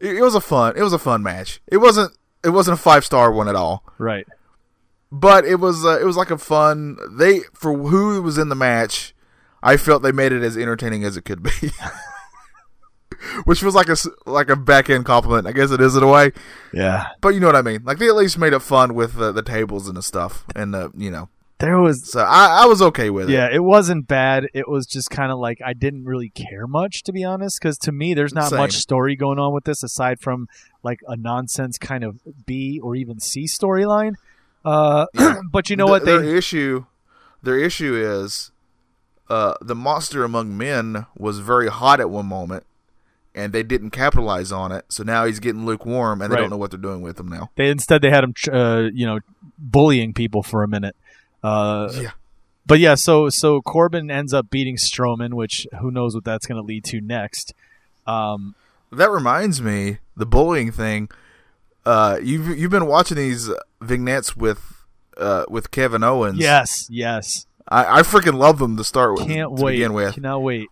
It, 0.01 0.17
it 0.17 0.21
was 0.21 0.35
a 0.35 0.41
fun. 0.41 0.73
It 0.77 0.81
was 0.83 0.93
a 0.93 0.99
fun 0.99 1.23
match. 1.23 1.61
It 1.67 1.77
wasn't. 1.77 2.11
It 2.43 2.49
wasn't 2.49 2.77
a 2.79 2.81
five 2.81 3.03
star 3.05 3.31
one 3.31 3.47
at 3.47 3.55
all. 3.55 3.83
Right. 3.97 4.27
but 5.11 5.45
it 5.45 5.55
was 5.55 5.85
uh, 5.85 5.99
it 5.99 6.05
was 6.05 6.17
like 6.17 6.31
a 6.31 6.37
fun 6.37 6.97
they 7.17 7.39
for 7.53 7.75
who 7.77 8.21
was 8.21 8.37
in 8.37 8.49
the 8.49 8.55
match 8.55 9.13
i 9.63 9.77
felt 9.77 10.03
they 10.03 10.11
made 10.11 10.31
it 10.33 10.43
as 10.43 10.57
entertaining 10.57 11.03
as 11.05 11.15
it 11.15 11.21
could 11.23 11.41
be 11.41 11.51
which 13.45 13.63
was 13.63 13.73
like 13.75 13.87
a 13.89 13.95
like 14.25 14.49
a 14.49 14.55
back 14.55 14.89
end 14.89 15.05
compliment 15.05 15.47
i 15.47 15.51
guess 15.51 15.71
it 15.71 15.79
is 15.79 15.95
in 15.95 16.03
a 16.03 16.07
way 16.07 16.31
Yeah. 16.73 17.07
but 17.21 17.29
you 17.29 17.39
know 17.39 17.47
what 17.47 17.55
i 17.55 17.61
mean 17.61 17.83
like 17.83 17.97
they 17.97 18.07
at 18.07 18.15
least 18.15 18.37
made 18.37 18.53
it 18.53 18.59
fun 18.61 18.93
with 18.93 19.13
the, 19.15 19.31
the 19.31 19.41
tables 19.43 19.87
and 19.87 19.95
the 19.95 20.01
stuff 20.03 20.43
and 20.55 20.73
the 20.73 20.91
you 20.95 21.11
know 21.11 21.29
There 21.59 21.79
was 21.79 22.11
so 22.11 22.19
i, 22.19 22.63
I 22.63 22.65
was 22.65 22.81
okay 22.81 23.09
with 23.09 23.29
it 23.29 23.33
Yeah, 23.33 23.47
it 23.51 23.63
wasn't 23.63 24.07
bad. 24.07 24.47
It 24.53 24.67
was 24.67 24.85
just 24.85 25.09
kind 25.09 25.31
of 25.31 25.39
like 25.39 25.59
I 25.65 25.73
didn't 25.73 26.03
really 26.05 26.29
care 26.29 26.67
much, 26.67 27.03
to 27.03 27.13
be 27.13 27.23
honest, 27.23 27.59
because 27.61 27.77
to 27.79 27.91
me, 27.93 28.13
there's 28.13 28.33
not 28.33 28.49
Same. 28.49 28.57
much 28.59 28.73
story 28.73 29.15
going 29.15 29.39
on 29.39 29.53
with 29.53 29.63
this 29.63 29.81
aside 29.81 30.19
from 30.19 30.47
like 30.83 30.99
a 31.07 31.15
nonsense 31.15 31.77
kind 31.77 32.03
of 32.03 32.19
B 32.45 32.79
or 32.83 32.95
even 32.95 33.19
C 33.19 33.45
storyline. 33.45 34.15
Uh, 34.65 35.05
Yeah. 35.13 35.35
but 35.51 35.69
you 35.69 35.75
know 35.77 35.85
Th- 35.85 35.91
what? 36.01 36.05
They 36.05 36.17
their 36.17 36.35
issue 36.35 36.85
their 37.41 37.57
issue 37.57 37.95
is 37.95 38.51
uh 39.29 39.53
the 39.61 39.75
monster 39.75 40.23
among 40.23 40.57
men 40.57 41.05
was 41.17 41.39
very 41.39 41.67
hot 41.69 41.99
at 42.01 42.09
one 42.09 42.25
moment 42.25 42.65
and 43.33 43.53
they 43.53 43.63
didn't 43.63 43.89
capitalize 43.91 44.51
on 44.51 44.71
it 44.71 44.85
so 44.89 45.03
now 45.03 45.25
he's 45.25 45.39
getting 45.39 45.65
lukewarm 45.65 46.21
and 46.21 46.31
they 46.31 46.35
Right. 46.35 46.41
don't 46.41 46.49
know 46.51 46.57
what 46.57 46.71
they're 46.71 46.79
doing 46.79 47.01
with 47.01 47.19
him 47.19 47.27
now 47.27 47.49
they 47.55 47.69
instead 47.69 48.01
they 48.01 48.09
had 48.09 48.23
him, 48.23 48.33
uh, 48.51 48.89
you 48.93 49.05
know, 49.05 49.19
bullying 49.57 50.13
people 50.13 50.43
for 50.43 50.63
a 50.63 50.67
minute. 50.67 50.95
Uh, 51.45 51.91
yeah 52.01 52.11
But 52.65 52.79
yeah, 52.79 52.95
so 52.95 53.29
so 53.29 53.61
Corbin 53.61 54.09
ends 54.09 54.33
up 54.33 54.49
beating 54.49 54.77
Strowman, 54.77 55.33
which 55.35 55.67
who 55.79 55.91
knows 55.91 56.15
what 56.15 56.23
that's 56.23 56.47
going 56.47 56.59
to 56.61 56.65
lead 56.65 56.83
to 56.85 56.99
next. 57.01 57.53
Um, 58.07 58.55
That 58.91 59.11
reminds 59.11 59.61
me, 59.61 59.99
the 60.17 60.25
bullying 60.25 60.71
thing. 60.71 61.09
Uh, 61.85 62.17
you've 62.23 62.57
you've 62.57 62.71
been 62.71 62.87
watching 62.87 63.17
these 63.17 63.51
vignettes 63.81 64.35
with 64.35 64.83
uh 65.17 65.45
with 65.47 65.69
Kevin 65.69 66.03
Owens. 66.03 66.39
yes, 66.39 66.87
yes, 66.89 67.45
I, 67.67 67.99
I 67.99 68.01
freaking 68.01 68.37
love 68.37 68.57
them 68.57 68.75
to 68.77 68.83
start 68.83 69.13
with. 69.13 69.27
can't 69.27 69.55
to 69.55 69.63
wait, 69.63 69.73
begin 69.73 69.93
with. 69.93 70.15
cannot 70.15 70.41
wait. 70.41 70.67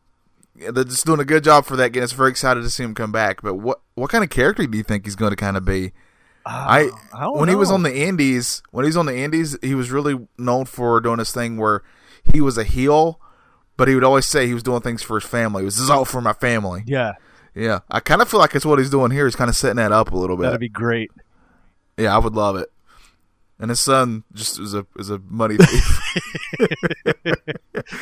They're 0.55 0.83
just 0.83 1.05
doing 1.05 1.19
a 1.19 1.25
good 1.25 1.43
job 1.43 1.65
for 1.65 1.75
that. 1.75 1.91
Getting 1.91 2.05
us 2.05 2.13
very 2.13 2.29
excited 2.29 2.61
to 2.61 2.69
see 2.69 2.83
him 2.83 2.95
come 2.95 3.11
back. 3.11 3.41
But 3.41 3.55
what 3.55 3.81
what 3.93 4.09
kind 4.09 4.23
of 4.23 4.29
character 4.31 4.65
do 4.65 4.77
you 4.77 4.83
think 4.83 5.05
he's 5.05 5.15
going 5.15 5.31
to 5.31 5.35
kind 5.35 5.57
of 5.57 5.65
be? 5.65 5.91
I, 6.45 6.89
ah, 6.91 7.17
I 7.17 7.21
don't 7.21 7.37
when 7.37 7.49
he 7.49 7.55
was 7.55 7.71
on 7.71 7.83
the 7.83 7.95
Indies, 7.95 8.61
when 8.71 8.83
he 8.85 8.89
was 8.89 8.97
on 8.97 9.05
the 9.05 9.15
Indies, 9.15 9.57
he 9.61 9.75
was 9.75 9.91
really 9.91 10.27
known 10.37 10.65
for 10.65 10.99
doing 10.99 11.17
this 11.17 11.31
thing 11.31 11.57
where 11.57 11.83
he 12.33 12.41
was 12.41 12.57
a 12.57 12.63
heel, 12.63 13.19
but 13.77 13.87
he 13.87 13.95
would 13.95 14.03
always 14.03 14.25
say 14.25 14.45
he 14.47 14.53
was 14.53 14.63
doing 14.63 14.81
things 14.81 15.01
for 15.01 15.19
his 15.19 15.29
family. 15.29 15.61
It 15.61 15.65
was 15.65 15.75
this 15.75 15.83
is 15.83 15.89
all 15.89 16.05
for 16.05 16.21
my 16.21 16.33
family. 16.33 16.83
yeah, 16.85 17.13
Yeah, 17.55 17.79
I 17.89 17.99
kind 18.01 18.21
of 18.21 18.29
feel 18.29 18.39
like 18.39 18.55
it's 18.55 18.65
what 18.65 18.79
he's 18.79 18.89
doing 18.89 19.11
here. 19.11 19.25
He's 19.25 19.35
kind 19.35 19.49
of 19.49 19.55
setting 19.55 19.77
that 19.77 19.91
up 19.91 20.11
a 20.11 20.17
little 20.17 20.35
bit. 20.35 20.43
that'd 20.43 20.59
be 20.59 20.69
great. 20.69 21.11
Yeah, 21.97 22.15
I 22.15 22.17
would 22.17 22.33
love 22.33 22.57
it. 22.57 22.71
And 23.59 23.69
his 23.69 23.79
son 23.79 24.23
just 24.33 24.59
is 24.59 24.73
a 24.73 24.85
is 24.97 25.09
a 25.09 25.19
money 25.19 25.57
thief. 25.57 26.01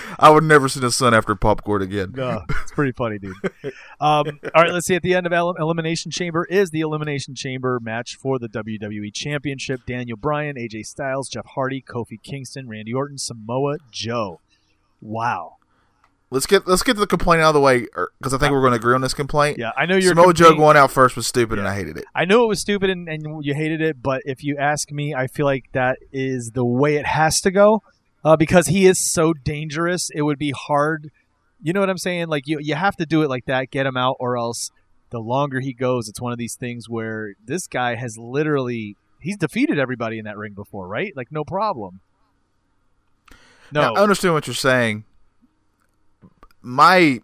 I 0.20 0.30
would 0.30 0.44
never 0.44 0.68
send 0.70 0.84
his 0.84 0.96
son 0.96 1.14
after 1.14 1.36
popcorn 1.36 1.82
again. 1.82 2.14
No, 2.16 2.44
it's 2.50 2.72
pretty 2.72 2.94
funny, 2.94 3.20
dude. 3.20 3.36
Um, 4.00 4.40
all 4.56 4.64
right, 4.64 4.72
let's 4.72 4.88
see. 4.88 4.96
At 4.96 5.04
the 5.04 5.14
end 5.14 5.28
of 5.28 5.34
El- 5.34 5.56
Elimination 5.60 6.10
Chamber 6.10 6.46
is 6.46 6.72
the 6.72 6.80
Elimination 6.82 7.36
Chamber 7.36 7.80
match 7.82 8.16
for 8.16 8.40
the 8.40 8.48
WWE 8.48 9.14
Championship. 9.14 9.82
Daniel 9.86 10.18
Bryan, 10.18 10.56
AJ 10.56 10.86
Styles, 10.86 11.30
Jeff 11.30 11.46
Hardy, 11.46 11.82
Kofi 11.82 12.22
Kingston, 12.22 12.68
Randy 12.68 12.94
Orton, 12.94 13.18
Samoa 13.18 13.78
Joe. 13.92 14.40
Wow. 15.02 15.58
Let's 16.34 16.46
get 16.46 16.66
let's 16.66 16.82
get 16.82 16.96
the 16.96 17.06
complaint 17.06 17.42
out 17.42 17.50
of 17.50 17.56
the 17.56 17.60
way 17.60 17.82
because 17.82 18.34
I 18.34 18.38
think 18.38 18.54
we're 18.54 18.62
going 18.62 18.72
to 18.72 18.78
agree 18.78 18.96
on 18.96 19.02
this 19.02 19.14
complaint. 19.14 19.58
Yeah, 19.60 19.72
I 19.76 19.86
know 19.86 19.98
you're. 19.98 20.16
Samoa 20.16 20.34
Joe 20.34 20.56
going 20.56 20.78
out 20.78 20.90
first 20.90 21.18
was 21.18 21.28
stupid, 21.28 21.60
and 21.60 21.68
I 21.68 21.76
hated 21.76 21.98
it. 21.98 22.06
I 22.16 22.24
know 22.24 22.46
it 22.46 22.48
was 22.48 22.62
stupid 22.62 22.90
and, 22.90 23.10
and 23.10 23.44
you 23.44 23.54
hated 23.54 23.82
it, 23.82 24.02
but 24.02 24.22
if 24.26 24.42
you 24.42 24.56
ask 24.58 24.92
me, 24.92 25.14
I 25.14 25.28
feel 25.28 25.46
like 25.46 25.66
that 25.74 26.00
is 26.14 26.52
the 26.54 26.66
way 26.66 26.96
it 26.96 27.06
has 27.06 27.42
to 27.42 27.52
go 27.52 27.84
uh, 28.24 28.38
because 28.38 28.68
he 28.68 28.86
is 28.86 29.12
so 29.12 29.34
dangerous. 29.34 30.10
It 30.10 30.22
would 30.22 30.40
be 30.40 30.52
hard. 30.52 31.12
You 31.62 31.74
know 31.74 31.82
what 31.82 31.90
I'm 31.90 31.98
saying? 31.98 32.28
Like 32.28 32.48
you, 32.48 32.60
you 32.62 32.76
have 32.76 32.96
to 32.96 33.06
do 33.06 33.24
it 33.24 33.30
like 33.30 33.46
that, 33.46 33.70
get 33.70 33.86
him 33.86 33.98
out, 33.98 34.16
or 34.20 34.38
else 34.38 34.72
the 35.10 35.20
longer 35.20 35.60
he 35.60 35.74
goes, 35.74 36.08
it's 36.08 36.22
one 36.22 36.32
of 36.32 36.38
these 36.38 36.56
things 36.56 36.90
where 36.90 37.36
this 37.46 37.68
guy 37.68 37.96
has 37.96 38.18
literally 38.18 38.96
he's 39.20 39.36
defeated 39.38 39.78
everybody 39.78 40.18
in 40.18 40.26
that 40.26 40.38
ring 40.38 40.54
before, 40.54 40.88
right? 40.88 41.12
Like 41.14 41.30
no 41.30 41.44
problem. 41.44 42.00
No, 43.74 43.82
Now, 43.82 43.94
I 43.96 44.02
understand 44.02 44.34
what 44.34 44.48
you're 44.48 44.54
saying. 44.54 45.04
My 46.62 47.22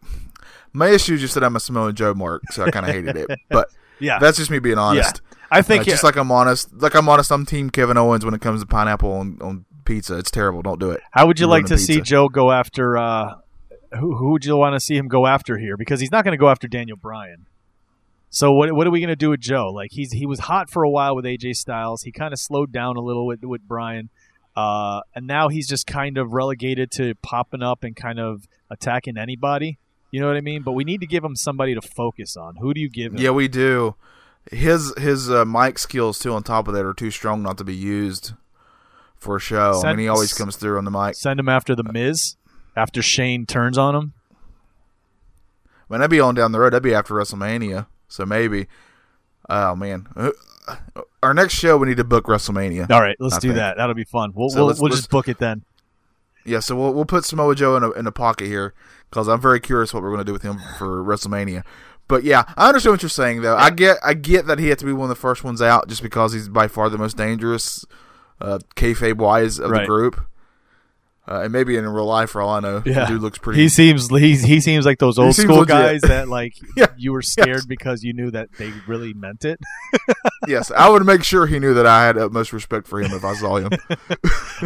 my 0.73 0.89
issue 0.89 1.15
is 1.15 1.21
just 1.21 1.33
that 1.35 1.43
I'm 1.43 1.55
a 1.55 1.59
Samoa 1.59 1.93
Joe 1.93 2.13
mark, 2.13 2.43
so 2.51 2.63
I 2.63 2.71
kind 2.71 2.85
of 2.85 2.93
hated 2.93 3.17
it. 3.17 3.39
But 3.49 3.69
yeah, 3.99 4.19
that's 4.19 4.37
just 4.37 4.51
me 4.51 4.59
being 4.59 4.77
honest. 4.77 5.21
I 5.49 5.61
think 5.61 5.81
Uh, 5.81 5.85
just 5.85 6.03
like 6.03 6.17
I'm 6.17 6.31
honest, 6.31 6.73
like 6.73 6.93
I'm 6.95 7.07
honest. 7.07 7.31
I'm 7.31 7.45
Team 7.45 7.69
Kevin 7.69 7.97
Owens 7.97 8.25
when 8.25 8.33
it 8.33 8.41
comes 8.41 8.61
to 8.61 8.67
pineapple 8.67 9.11
on, 9.11 9.37
on 9.41 9.65
pizza. 9.85 10.17
It's 10.17 10.29
terrible. 10.31 10.61
Don't 10.61 10.79
do 10.79 10.91
it. 10.91 11.01
How 11.11 11.25
would 11.27 11.39
you 11.39 11.45
You're 11.45 11.51
like 11.51 11.65
to 11.67 11.77
see. 11.77 12.01
Joe 12.01 12.29
go 12.29 12.51
after? 12.51 12.97
Uh, 12.97 13.35
who, 13.97 14.17
who 14.17 14.31
would 14.31 14.45
you 14.45 14.57
want 14.57 14.75
to 14.75 14.79
see 14.79 14.97
him 14.97 15.07
go 15.07 15.25
after 15.25 15.57
here? 15.57 15.77
Because 15.77 15.99
he's 15.99 16.11
not 16.11 16.23
going 16.23 16.33
to 16.33 16.37
go 16.37 16.49
after 16.49 16.67
Daniel 16.67 16.97
Bryan. 16.97 17.45
So 18.29 18.51
what 18.51 18.71
what 18.73 18.85
are 18.85 18.91
we 18.91 18.99
going 18.99 19.09
to 19.09 19.15
do 19.15 19.29
with 19.29 19.39
Joe? 19.39 19.71
Like 19.71 19.91
he's 19.93 20.11
he 20.11 20.25
was 20.25 20.39
hot 20.39 20.69
for 20.69 20.83
a 20.83 20.89
while 20.89 21.15
with 21.15 21.25
AJ 21.25 21.55
Styles. 21.55 22.03
He 22.03 22.11
kind 22.11 22.33
of 22.33 22.39
slowed 22.39 22.71
down 22.71 22.97
a 22.97 23.01
little 23.01 23.25
with 23.25 23.43
with 23.43 23.61
Bryan, 23.65 24.09
uh, 24.55 25.01
and 25.15 25.25
now 25.25 25.47
he's 25.47 25.67
just 25.67 25.87
kind 25.87 26.17
of 26.17 26.33
relegated 26.33 26.91
to 26.91 27.15
popping 27.15 27.63
up 27.63 27.83
and 27.83 27.95
kind 27.95 28.19
of 28.19 28.47
attacking 28.69 29.17
anybody. 29.17 29.77
You 30.11 30.21
know 30.21 30.27
what 30.27 30.37
I 30.37 30.41
mean? 30.41 30.61
But 30.63 30.71
we 30.71 30.83
need 30.83 31.01
to 31.01 31.07
give 31.07 31.23
him 31.23 31.35
somebody 31.35 31.73
to 31.75 31.81
focus 31.81 32.37
on. 32.37 32.55
Who 32.57 32.73
do 32.73 32.79
you 32.79 32.89
give 32.89 33.13
him? 33.13 33.19
Yeah, 33.19 33.31
we 33.31 33.47
do. 33.47 33.95
His 34.51 34.93
his 34.97 35.29
uh, 35.29 35.43
mic 35.43 35.77
skills 35.77 36.19
too. 36.19 36.33
On 36.33 36.41
top 36.43 36.67
of 36.69 36.73
that, 36.73 36.85
are 36.85 36.93
too 36.93 37.11
strong 37.11 37.43
not 37.43 37.57
to 37.57 37.63
be 37.65 37.75
used 37.75 38.31
for 39.17 39.35
a 39.35 39.39
show. 39.39 39.81
I 39.83 39.89
mean, 39.91 39.99
he 39.99 40.07
always 40.07 40.33
comes 40.33 40.55
through 40.55 40.77
on 40.77 40.85
the 40.85 40.91
mic. 40.91 41.15
Send 41.15 41.39
him 41.39 41.49
after 41.49 41.75
the 41.75 41.83
Miz, 41.83 42.37
after 42.75 43.01
Shane 43.01 43.45
turns 43.45 43.77
on 43.77 43.95
him. 43.95 44.13
Man, 45.89 45.99
that'd 45.99 46.11
be 46.11 46.19
on 46.19 46.35
down 46.35 46.51
the 46.51 46.59
road. 46.59 46.71
That'd 46.73 46.83
be 46.83 46.93
after 46.93 47.13
WrestleMania. 47.13 47.87
So 48.07 48.25
maybe. 48.25 48.67
Oh 49.49 49.75
man, 49.75 50.07
Uh, 50.15 50.31
our 51.23 51.33
next 51.33 51.53
show 51.53 51.77
we 51.77 51.87
need 51.87 51.97
to 51.97 52.03
book 52.03 52.25
WrestleMania. 52.25 52.89
All 52.91 53.01
right, 53.01 53.15
let's 53.19 53.35
I 53.35 53.39
do 53.39 53.47
think. 53.49 53.55
that. 53.57 53.77
That'll 53.77 53.95
be 53.95 54.03
fun. 54.03 54.31
We'll 54.35 54.49
So 54.49 54.57
we'll, 54.59 54.65
let's- 54.67 54.79
we'll 54.81 54.89
let's- 54.89 55.01
just 55.01 55.09
book 55.09 55.27
it 55.29 55.37
then. 55.37 55.63
Yeah, 56.47 56.59
so 56.61 56.75
we'll 56.75 56.93
we'll 56.93 57.05
put 57.05 57.25
Samoa 57.25 57.53
Joe 57.55 57.75
in 57.77 57.83
a 57.83 57.91
in 57.91 58.07
a 58.07 58.11
pocket 58.11 58.45
here 58.47 58.73
because 59.09 59.27
I'm 59.27 59.41
very 59.41 59.59
curious 59.59 59.93
what 59.93 60.01
we're 60.01 60.09
going 60.09 60.19
to 60.19 60.25
do 60.25 60.33
with 60.33 60.43
him 60.43 60.59
for 60.77 61.03
WrestleMania. 61.03 61.63
But 62.07 62.23
yeah, 62.23 62.43
I 62.55 62.69
understand 62.69 62.93
what 62.93 63.01
you're 63.03 63.09
saying 63.09 63.41
though. 63.41 63.57
I 63.57 63.69
get 63.69 63.97
I 64.03 64.13
get 64.13 64.47
that 64.47 64.59
he 64.59 64.69
had 64.69 64.79
to 64.79 64.85
be 64.85 64.93
one 64.93 65.05
of 65.05 65.09
the 65.09 65.21
first 65.21 65.43
ones 65.43 65.61
out 65.61 65.87
just 65.89 66.01
because 66.01 66.31
he's 66.33 66.47
by 66.47 66.67
far 66.69 66.89
the 66.89 66.97
most 66.97 67.17
dangerous, 67.17 67.85
uh, 68.39 68.59
kayfabe 68.75 69.17
wise 69.17 69.59
of 69.59 69.71
Right. 69.71 69.81
the 69.81 69.87
group. 69.87 70.25
Uh, 71.29 71.41
and 71.41 71.51
maybe 71.51 71.75
in 71.75 71.85
real 71.85 72.05
life, 72.05 72.29
for 72.29 72.41
all 72.41 72.51
I 72.51 72.61
know, 72.61 72.81
Yeah. 72.85 73.01
the 73.01 73.05
dude 73.07 73.21
looks 73.21 73.37
pretty. 73.37 73.59
He 73.61 73.67
seems 73.67 74.09
he, 74.09 74.37
he 74.37 74.61
seems 74.61 74.85
like 74.85 74.97
those 74.99 75.19
old 75.19 75.35
school 75.35 75.57
legit. 75.57 75.67
guys 75.67 76.01
that 76.03 76.29
like 76.29 76.53
Yeah. 76.77 76.87
you 76.97 77.11
were 77.11 77.21
scared 77.21 77.47
Yes. 77.49 77.65
because 77.65 78.03
you 78.03 78.13
knew 78.13 78.31
that 78.31 78.47
they 78.57 78.71
really 78.87 79.13
meant 79.13 79.43
it. 79.43 79.59
yes, 80.47 80.71
I 80.71 80.89
would 80.89 81.05
make 81.05 81.23
sure 81.25 81.45
he 81.47 81.59
knew 81.59 81.73
that 81.73 81.85
I 81.85 82.05
had 82.05 82.17
utmost 82.17 82.53
respect 82.53 82.87
for 82.87 83.01
him 83.01 83.11
if 83.11 83.25
I 83.25 83.33
saw 83.33 83.57
him. 83.57 83.71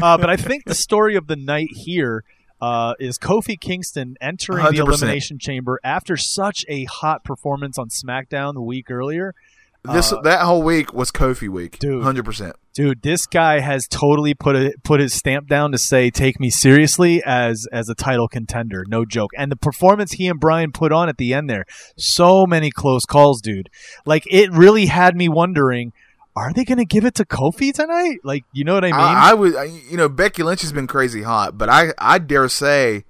Uh, 0.02 0.18
but 0.18 0.30
I 0.30 0.38
think 0.38 0.64
the 0.66 0.74
story 0.76 1.16
of 1.18 1.28
the 1.28 1.36
night 1.36 1.68
here 1.72 2.24
uh, 2.62 2.94
is 2.98 3.18
Kofi 3.18 3.60
Kingston 3.60 4.16
entering 4.22 4.64
the 4.64 4.72
100%. 4.72 4.88
elimination 4.88 5.38
chamber 5.38 5.82
after 5.84 6.16
such 6.16 6.64
a 6.70 6.86
hot 6.86 7.26
performance 7.26 7.78
on 7.78 7.90
SmackDown 7.90 8.54
the 8.54 8.62
week 8.62 8.90
earlier. 8.90 9.36
This 9.84 10.14
Uh, 10.14 10.22
that 10.22 10.42
whole 10.42 10.62
week 10.62 10.94
was 10.94 11.12
Kofi 11.12 11.50
week, 11.50 11.80
Dude. 11.80 12.04
hundred 12.04 12.24
percent. 12.26 12.56
Dude, 12.74 13.02
this 13.02 13.26
guy 13.26 13.60
has 13.60 13.88
totally 13.88 14.34
put 14.34 14.56
a, 14.56 14.74
put 14.84 15.00
his 15.00 15.14
stamp 15.14 15.48
down 15.48 15.72
to 15.72 15.78
say, 15.80 16.10
"Take 16.12 16.40
me 16.40 16.50
seriously 16.52 17.22
as 17.26 17.68
as 17.72 17.90
a 17.90 17.96
title 17.96 18.28
contender." 18.28 18.86
No 18.88 19.06
joke. 19.06 19.32
And 19.38 19.52
the 19.52 19.56
performance 19.56 20.14
he 20.14 20.28
and 20.28 20.40
Bryan 20.40 20.72
put 20.72 20.92
on 20.92 21.10
at 21.10 21.18
the 21.18 21.34
end 21.34 21.50
there, 21.50 21.66
so 21.98 22.46
many 22.46 22.70
close 22.70 23.06
calls, 23.06 23.42
dude. 23.42 23.70
Like 24.06 24.24
it 24.30 24.52
really 24.52 24.86
had 24.86 25.16
me 25.16 25.28
wondering, 25.28 25.94
are 26.36 26.54
they 26.54 26.64
going 26.64 26.78
to 26.78 26.86
give 26.86 27.04
it 27.04 27.16
to 27.16 27.26
Kofi 27.26 27.74
tonight? 27.74 28.20
Like, 28.24 28.46
you 28.54 28.64
know 28.64 28.76
what 28.76 28.86
I 28.86 28.92
mean? 28.92 28.96
I, 29.00 29.32
I 29.32 29.34
would, 29.34 29.56
I- 29.56 29.64
you 29.90 29.98
know, 29.98 30.08
Becky 30.08 30.44
Lynch 30.44 30.62
has 30.62 30.72
been 30.72 30.88
crazy 30.88 31.24
hot, 31.24 31.58
but 31.58 31.68
I, 31.70 31.94
I 31.98 32.20
dare 32.20 32.48
say, 32.48 33.04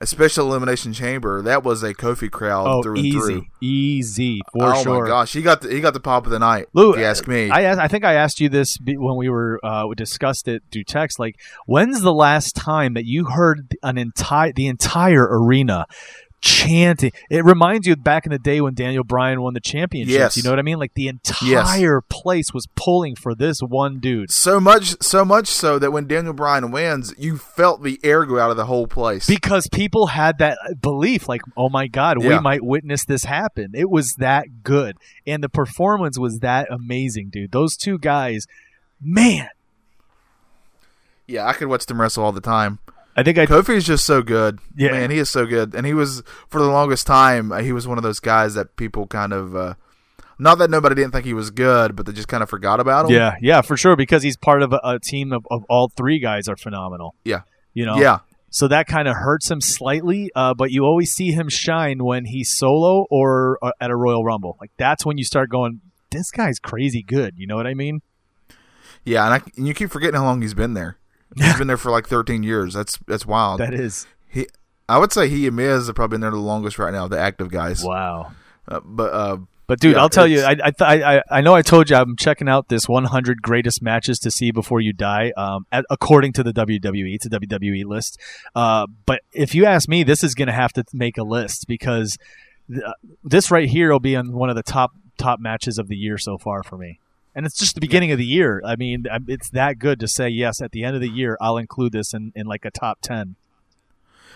a 0.00 0.06
special 0.06 0.48
elimination 0.48 0.92
chamber 0.92 1.40
that 1.42 1.62
was 1.62 1.82
a 1.82 1.94
Kofi 1.94 2.30
crowd 2.30 2.66
oh, 2.66 2.82
through 2.82 2.96
and 2.96 3.06
easy, 3.06 3.18
through. 3.18 3.42
easy 3.60 4.40
for 4.52 4.74
oh 4.74 4.82
sure. 4.82 5.02
my 5.02 5.08
gosh, 5.08 5.32
he 5.32 5.42
got 5.42 5.62
the 5.62 5.72
he 5.72 5.80
got 5.80 5.94
the 5.94 6.00
pop 6.00 6.26
of 6.26 6.32
the 6.32 6.38
night. 6.38 6.66
Lou, 6.74 6.92
if 6.92 6.98
you 6.98 7.04
ask 7.04 7.26
me. 7.26 7.50
I 7.50 7.84
I 7.84 7.88
think 7.88 8.04
I 8.04 8.14
asked 8.14 8.40
you 8.40 8.48
this 8.48 8.78
when 8.80 9.16
we 9.16 9.28
were 9.28 9.58
uh, 9.64 9.86
we 9.86 9.94
discussed 9.94 10.48
it 10.48 10.62
through 10.70 10.84
text. 10.84 11.18
Like, 11.18 11.40
when's 11.66 12.02
the 12.02 12.12
last 12.12 12.54
time 12.54 12.94
that 12.94 13.06
you 13.06 13.26
heard 13.26 13.74
an 13.82 13.96
entire 13.96 14.52
the 14.52 14.66
entire 14.66 15.26
arena 15.26 15.86
chanting? 16.40 17.12
It 17.30 17.44
reminds 17.44 17.86
you 17.86 17.96
back 17.96 18.26
in 18.26 18.32
the 18.32 18.38
day 18.38 18.60
when 18.60 18.74
Daniel 18.74 19.04
Bryan 19.04 19.40
won 19.40 19.54
the 19.54 19.60
championships. 19.60 20.12
Yes. 20.12 20.36
You 20.36 20.42
know 20.42 20.50
what 20.50 20.58
I 20.58 20.62
mean? 20.62 20.78
Like 20.78 20.94
the 20.94 21.08
entire 21.08 22.00
place 22.00 22.52
was 22.52 22.66
pulling 22.74 23.16
for 23.16 23.34
this 23.34 23.60
one 23.60 23.98
dude. 23.98 24.30
so 24.30 24.60
much, 24.60 25.02
so 25.02 25.24
much 25.24 25.46
so 25.48 25.78
that 25.78 25.92
when 25.92 26.06
Daniel 26.06 26.32
Bryan 26.32 26.70
wins, 26.70 27.14
you 27.18 27.38
felt 27.38 27.82
the 27.82 27.98
air 28.02 28.24
go 28.24 28.38
out 28.38 28.50
of 28.50 28.56
the 28.56 28.66
whole 28.66 28.86
place. 28.86 29.26
Because 29.26 29.68
people 29.72 30.08
had 30.08 30.38
that 30.38 30.58
belief, 30.80 31.28
like, 31.28 31.42
oh 31.56 31.68
my 31.68 31.86
God, 31.86 32.18
we 32.18 32.38
might 32.38 32.64
witness 32.64 33.04
this 33.04 33.24
happen. 33.24 33.72
It 33.74 33.90
was 33.90 34.14
that 34.14 34.62
good. 34.62 34.96
And 35.26 35.42
the 35.42 35.48
performance 35.48 36.18
was 36.18 36.40
that 36.40 36.68
amazing, 36.70 37.30
dude. 37.30 37.52
Those 37.52 37.76
two 37.76 37.98
guys, 37.98 38.46
man, 39.00 39.48
yeah, 41.26 41.46
I 41.46 41.52
could 41.54 41.68
watch 41.68 41.86
them 41.86 42.00
wrestle 42.00 42.24
all 42.24 42.32
the 42.32 42.40
time. 42.40 42.78
I 43.16 43.22
think 43.22 43.38
I 43.38 43.46
Kofi 43.46 43.70
is 43.76 43.86
just 43.86 44.04
so 44.04 44.22
good. 44.22 44.58
Yeah. 44.76 44.92
man, 44.92 45.10
he 45.10 45.18
is 45.18 45.30
so 45.30 45.46
good, 45.46 45.74
and 45.74 45.86
he 45.86 45.94
was 45.94 46.22
for 46.48 46.60
the 46.60 46.68
longest 46.68 47.06
time. 47.06 47.50
uh, 47.50 47.58
He 47.62 47.72
was 47.72 47.88
one 47.88 47.96
of 47.98 48.04
those 48.04 48.20
guys 48.20 48.54
that 48.54 48.76
people 48.76 49.06
kind 49.06 49.32
of. 49.32 49.56
Uh, 49.56 49.74
not 50.38 50.58
that 50.58 50.68
nobody 50.68 50.94
didn't 50.94 51.12
think 51.12 51.24
he 51.24 51.32
was 51.32 51.50
good, 51.50 51.96
but 51.96 52.04
they 52.04 52.12
just 52.12 52.28
kind 52.28 52.42
of 52.42 52.50
forgot 52.50 52.78
about 52.78 53.06
him. 53.06 53.12
Yeah, 53.16 53.36
yeah, 53.40 53.62
for 53.62 53.76
sure. 53.78 53.96
Because 53.96 54.22
he's 54.22 54.36
part 54.36 54.62
of 54.62 54.74
a, 54.74 54.80
a 54.84 54.98
team 55.00 55.32
of, 55.32 55.46
of 55.50 55.64
all 55.70 55.90
three 55.96 56.18
guys 56.18 56.46
are 56.46 56.56
phenomenal. 56.56 57.14
Yeah. 57.24 57.40
you 57.72 57.86
know. 57.86 57.96
yeah. 57.96 58.18
So 58.50 58.68
that 58.68 58.86
kind 58.86 59.08
of 59.08 59.16
hurts 59.16 59.50
him 59.50 59.60
slightly, 59.60 60.30
uh, 60.34 60.52
but 60.54 60.70
you 60.70 60.84
always 60.84 61.10
see 61.12 61.32
him 61.32 61.48
shine 61.48 62.04
when 62.04 62.26
he's 62.26 62.50
solo 62.50 63.06
or 63.10 63.58
uh, 63.62 63.72
at 63.80 63.90
a 63.90 63.96
Royal 63.96 64.24
Rumble. 64.24 64.56
Like 64.60 64.70
that's 64.76 65.04
when 65.06 65.18
you 65.18 65.24
start 65.24 65.50
going, 65.50 65.80
"This 66.10 66.30
guy's 66.30 66.58
crazy 66.58 67.02
good." 67.02 67.34
You 67.36 67.46
know 67.46 67.56
what 67.56 67.66
I 67.66 67.74
mean? 67.74 68.00
Yeah, 69.04 69.24
and, 69.24 69.34
I, 69.34 69.40
and 69.56 69.66
you 69.66 69.74
keep 69.74 69.90
forgetting 69.90 70.16
how 70.16 70.24
long 70.24 70.42
he's 70.42 70.54
been 70.54 70.74
there. 70.74 70.96
He's 71.36 71.58
been 71.58 71.66
there 71.66 71.76
for 71.76 71.90
like 71.90 72.06
13 72.06 72.42
years. 72.42 72.74
That's 72.74 72.98
that's 73.06 73.26
wild. 73.26 73.60
That 73.60 73.74
is 73.74 74.06
he, 74.28 74.46
I 74.88 74.98
would 74.98 75.12
say 75.12 75.28
he 75.28 75.46
and 75.46 75.56
Miz 75.56 75.86
have 75.86 75.96
probably 75.96 76.14
been 76.14 76.20
there 76.22 76.30
the 76.30 76.36
longest 76.36 76.78
right 76.78 76.92
now, 76.92 77.08
the 77.08 77.18
active 77.18 77.50
guys. 77.50 77.82
wow. 77.82 78.32
Uh, 78.68 78.80
but 78.84 79.12
uh, 79.12 79.36
But 79.68 79.80
dude, 79.80 79.94
Yeah, 79.94 80.02
I'll 80.02 80.08
tell 80.08 80.26
you, 80.26 80.42
I 80.42 80.50
I, 80.50 80.70
th- 80.70 80.80
I 80.80 81.22
I 81.30 81.40
know 81.40 81.54
I 81.54 81.62
told 81.62 81.88
you 81.90 81.96
I'm 81.96 82.16
checking 82.16 82.48
out 82.48 82.68
this 82.68 82.88
100 82.88 83.42
greatest 83.42 83.80
matches 83.82 84.18
to 84.20 84.30
see 84.30 84.50
before 84.50 84.80
you 84.80 84.92
die, 84.92 85.32
um, 85.36 85.66
at, 85.70 85.84
according 85.90 86.32
to 86.34 86.42
the 86.42 86.52
WWE. 86.52 87.14
It's 87.14 87.26
a 87.26 87.30
WWE 87.30 87.84
list. 87.84 88.18
Uh, 88.54 88.86
but 89.06 89.20
if 89.32 89.54
you 89.54 89.64
ask 89.64 89.88
me, 89.88 90.02
this 90.02 90.24
is 90.24 90.34
going 90.34 90.48
to 90.48 90.54
have 90.54 90.72
to 90.74 90.84
make 90.92 91.16
a 91.18 91.22
list 91.22 91.66
because 91.68 92.16
th- 92.68 92.82
this 93.22 93.50
right 93.50 93.68
here 93.68 93.92
will 93.92 94.00
be 94.00 94.16
on 94.16 94.32
one 94.32 94.50
of 94.50 94.56
the 94.56 94.62
top 94.62 94.92
top 95.18 95.40
matches 95.40 95.78
of 95.78 95.88
the 95.88 95.96
year 95.96 96.18
so 96.18 96.38
far 96.38 96.62
for 96.62 96.76
me. 96.76 97.00
And 97.36 97.44
it's 97.46 97.56
just 97.58 97.74
the 97.74 97.80
beginning 97.82 98.10
of 98.12 98.18
the 98.18 98.24
year. 98.24 98.62
I 98.64 98.74
mean, 98.76 99.04
it's 99.28 99.50
that 99.50 99.78
good 99.78 100.00
to 100.00 100.08
say 100.08 100.28
yes. 100.28 100.60
At 100.62 100.72
the 100.72 100.82
end 100.84 100.96
of 100.96 101.02
the 101.02 101.08
year, 101.08 101.36
I'll 101.40 101.58
include 101.58 101.92
this 101.92 102.14
in, 102.14 102.32
in 102.34 102.46
like 102.46 102.64
a 102.64 102.70
top 102.70 102.98
ten. 103.02 103.36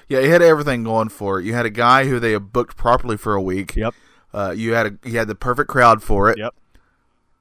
yeah, 0.06 0.20
you 0.20 0.30
had 0.30 0.42
everything 0.42 0.84
going 0.84 1.08
for 1.08 1.40
it. 1.40 1.46
You 1.46 1.54
had 1.54 1.64
a 1.66 1.70
guy 1.70 2.04
who 2.06 2.20
they 2.20 2.32
had 2.32 2.52
booked 2.52 2.76
properly 2.76 3.16
for 3.16 3.34
a 3.34 3.40
week. 3.40 3.74
Yep. 3.74 3.94
Uh, 4.34 4.54
you 4.56 4.74
had 4.74 4.86
a 4.86 5.08
you 5.08 5.16
had 5.18 5.28
the 5.28 5.34
perfect 5.34 5.70
crowd 5.70 6.02
for 6.02 6.28
it. 6.30 6.36
Yep. 6.38 6.54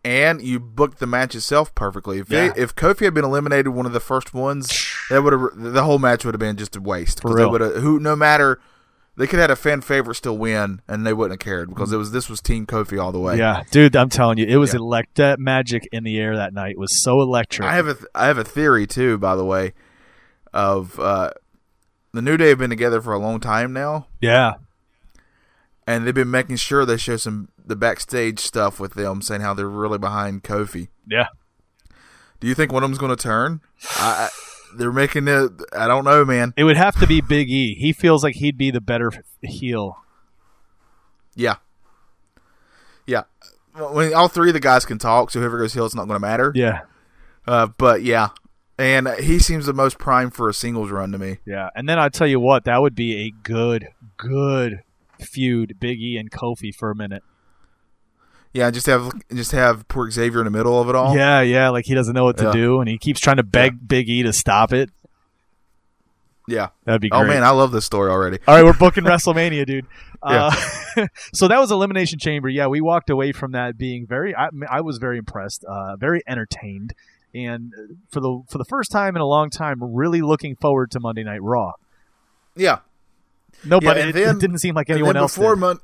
And 0.06 0.42
you 0.42 0.62
booked 0.62 1.00
the 1.00 1.06
match 1.08 1.36
itself 1.36 1.76
perfectly. 1.76 2.20
If 2.20 2.32
Yeah. 2.32 2.54
they, 2.54 2.62
if 2.62 2.74
Kofi 2.74 3.04
had 3.04 3.14
been 3.14 3.26
eliminated 3.26 3.68
one 3.70 3.86
of 3.86 3.92
the 3.92 4.00
first 4.00 4.34
ones, 4.34 4.70
that 5.10 5.22
would 5.22 5.34
have 5.34 5.50
the 5.56 5.84
whole 5.84 6.00
match 6.00 6.24
would 6.24 6.34
have 6.34 6.40
been 6.40 6.56
just 6.56 6.76
a 6.78 6.82
waste. 6.82 7.22
For 7.22 7.36
real. 7.36 7.52
who 7.82 8.00
no 8.00 8.16
matter 8.16 8.62
they 9.18 9.28
could 9.28 9.40
have 9.40 9.50
had 9.50 9.52
a 9.52 9.56
fan 9.56 9.82
favorite 9.82 10.16
still 10.16 10.38
win, 10.38 10.82
and 10.88 11.06
they 11.06 11.14
wouldn't 11.14 11.42
have 11.42 11.46
cared 11.46 11.70
because 11.70 11.92
it 11.92 11.98
was 11.98 12.12
this 12.12 12.30
was 12.30 12.42
Team 12.42 12.66
Kofi 12.66 13.02
all 13.02 13.12
the 13.12 13.20
way. 13.20 13.38
Yeah, 13.38 13.64
dude, 13.72 13.96
I'm 13.96 14.10
telling 14.10 14.38
you, 14.38 14.46
it 14.46 14.58
was 14.58 14.74
Yeah. 14.74 14.80
elect 14.80 15.16
that 15.16 15.40
magic 15.40 15.88
in 15.92 16.04
the 16.04 16.18
air 16.18 16.36
that 16.38 16.54
night 16.54 16.78
was 16.78 17.02
so 17.04 17.22
electric. 17.22 17.68
I 17.68 17.76
have 17.76 17.88
a 17.88 17.94
th- 17.96 18.06
I 18.16 18.28
have 18.28 18.38
a 18.38 18.44
theory 18.44 18.88
too, 18.88 19.18
by 19.18 19.36
the 19.36 19.44
way, 19.46 19.74
of 20.54 21.00
uh, 21.00 21.32
the 22.14 22.22
New 22.22 22.38
Day 22.38 22.50
have 22.50 22.60
been 22.60 22.70
together 22.70 23.02
for 23.02 23.14
a 23.14 23.20
long 23.20 23.40
time 23.40 23.74
now, 23.74 24.08
yeah, 24.22 24.54
and 25.86 26.06
they've 26.06 26.14
been 26.16 26.32
making 26.32 26.56
sure 26.58 26.86
they 26.86 26.98
show 26.98 27.18
some 27.18 27.50
the 27.66 27.76
backstage 27.76 28.40
stuff 28.40 28.80
with 28.80 28.94
them, 28.94 29.22
saying 29.22 29.42
how 29.42 29.54
they're 29.54 29.68
really 29.70 29.98
behind 30.00 30.44
Kofi. 30.44 30.88
yeah. 31.08 31.28
Do 32.40 32.48
you 32.48 32.56
think 32.56 32.72
one 32.72 32.84
of 32.84 32.90
them's 32.90 32.98
going 33.00 33.14
to 33.14 33.22
turn? 33.22 33.60
I, 33.98 34.30
I, 34.30 34.30
they're 34.76 34.92
making 34.92 35.28
it. 35.28 35.52
I 35.76 35.88
don't 35.88 36.04
know, 36.06 36.24
man. 36.26 36.54
It 36.58 36.64
would 36.64 36.78
have 36.78 37.00
to 37.00 37.08
be 37.08 37.22
Big 37.22 37.50
E. 37.50 37.76
He 37.76 37.94
feels 37.94 38.24
like 38.24 38.36
he'd 38.36 38.58
be 38.58 38.72
the 38.72 38.82
better 38.82 39.12
heel. 39.42 39.98
Yeah, 41.36 41.56
yeah. 43.06 43.24
When 43.76 44.14
all 44.14 44.28
three 44.28 44.50
of 44.50 44.54
the 44.54 44.60
guys 44.60 44.86
can 44.86 44.98
talk, 44.98 45.32
so 45.32 45.40
whoever 45.40 45.58
goes 45.58 45.74
heel, 45.74 45.86
it's 45.86 45.96
not 45.96 46.08
going 46.08 46.16
to 46.16 46.28
matter. 46.28 46.52
Yeah, 46.54 46.82
Uh, 47.48 47.68
but 47.78 48.02
yeah, 48.04 48.30
and 48.78 49.08
he 49.20 49.40
seems 49.40 49.66
the 49.66 49.74
most 49.74 49.98
prime 50.00 50.32
for 50.32 50.50
a 50.50 50.54
singles 50.54 50.92
run 50.92 51.12
to 51.14 51.18
me. 51.18 51.38
yeah. 51.46 51.70
And 51.76 51.88
then 51.88 51.98
I 52.00 52.10
tell 52.10 52.28
you 52.28 52.40
what, 52.40 52.66
that 52.66 52.82
would 52.82 52.96
be 52.96 53.28
a 53.28 53.32
good, 53.44 53.88
good 54.18 54.82
feud, 55.20 55.78
Big 55.80 56.02
E 56.02 56.18
and 56.18 56.30
Kofi 56.30 56.74
for 56.76 56.92
a 56.92 56.96
minute. 56.96 57.24
Yeah, 58.54 58.72
just 58.72 58.88
have 58.88 59.12
just 59.34 59.52
have 59.52 59.88
poor 59.88 60.10
Xavier 60.10 60.40
in 60.40 60.46
the 60.46 60.52
middle 60.52 60.80
of 60.82 60.90
it 60.90 60.96
all. 60.96 61.16
Yeah, 61.16 61.42
yeah, 61.42 61.70
like 61.70 61.86
he 61.86 61.94
doesn't 61.94 62.14
know 62.16 62.24
what 62.24 62.38
to 62.38 62.46
Yeah. 62.46 62.52
do, 62.52 62.80
and 62.80 62.90
he 62.90 62.98
keeps 62.98 63.20
trying 63.20 63.38
to 63.38 63.44
beg 63.44 63.88
Big 63.88 64.10
E 64.10 64.24
to 64.24 64.34
stop 64.34 64.74
it. 64.74 64.90
Yeah. 66.48 66.70
That'd 66.86 67.02
be 67.02 67.10
great. 67.10 67.20
Oh 67.20 67.26
man, 67.26 67.44
I 67.44 67.52
love 67.52 67.72
this 67.72 67.86
story 67.86 68.10
already. 68.10 68.40
All 68.48 68.56
right, 68.56 68.64
we're 68.66 68.74
booking 68.74 69.04
WrestleMania, 69.04 69.66
dude. 69.66 69.86
Uh, 70.22 70.54
so 71.34 71.48
that 71.48 71.60
was 71.60 71.72
Elimination 71.72 72.20
Chamber. 72.20 72.50
Yeah, 72.50 72.68
we 72.68 72.82
walked 72.82 73.10
away 73.10 73.32
from 73.32 73.54
that 73.54 73.78
being 73.78 74.06
very. 74.06 74.36
I, 74.36 74.50
I 74.70 74.82
was 74.82 74.98
very 74.98 75.18
impressed, 75.18 75.64
uh, 75.64 75.96
very 75.96 76.22
entertained, 76.28 76.94
and 77.34 77.72
for 78.12 78.20
the 78.20 78.42
for 78.50 78.58
the 78.58 78.66
first 78.66 78.92
time 78.92 79.16
in 79.16 79.22
a 79.22 79.26
long 79.26 79.50
time, 79.50 79.78
really 79.82 80.22
looking 80.22 80.58
forward 80.58 80.92
to 80.92 81.00
Monday 81.00 81.24
Night 81.24 81.42
Raw. 81.42 81.72
Yeah. 82.54 82.80
Nobody. 83.64 83.98
Yeah, 83.98 84.08
and 84.08 84.10
it, 84.10 84.14
then- 84.26 84.36
it 84.36 84.40
didn't 84.42 84.58
seem 84.58 84.76
like 84.76 84.90
anyone 84.90 85.16
else 85.16 85.36
before. 85.38 85.56
Mon- 85.56 85.80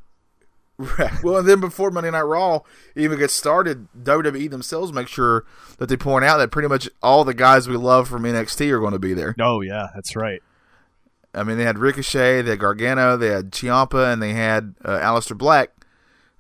Right. 0.78 1.24
Well, 1.24 1.38
and 1.38 1.48
then 1.48 1.62
before 1.62 1.90
Monday 1.90 2.12
Night 2.12 2.22
Raw 2.22 2.60
even 2.98 3.18
gets 3.18 3.34
started, 3.34 3.88
WWE 4.04 4.50
themselves 4.50 4.92
make 4.92 5.08
sure 5.08 5.46
that 5.78 5.88
they 5.88 5.96
point 5.96 6.26
out 6.26 6.38
that 6.40 6.52
pretty 6.52 6.68
much 6.68 6.90
all 7.02 7.24
the 7.24 7.34
guys 7.34 7.70
we 7.70 7.78
love 7.78 8.10
from 8.10 8.24
NXT 8.24 8.70
are 8.72 8.80
going 8.80 8.92
to 8.92 9.00
be 9.00 9.14
there. 9.14 9.36
oh 9.40 9.62
yeah, 9.62 9.88
that's 9.96 10.16
right. 10.18 10.42
I 11.34 11.44
mean, 11.44 11.58
they 11.58 11.64
had 11.64 11.78
Ricochet, 11.78 12.42
they 12.42 12.52
had 12.52 12.60
Gargano, 12.60 13.18
they 13.18 13.28
had 13.28 13.52
Ciampa, 13.52 14.12
and 14.12 14.22
they 14.22 14.34
had 14.34 14.76
uh, 14.84 15.00
Aleister 15.00 15.38
Black. 15.38 15.70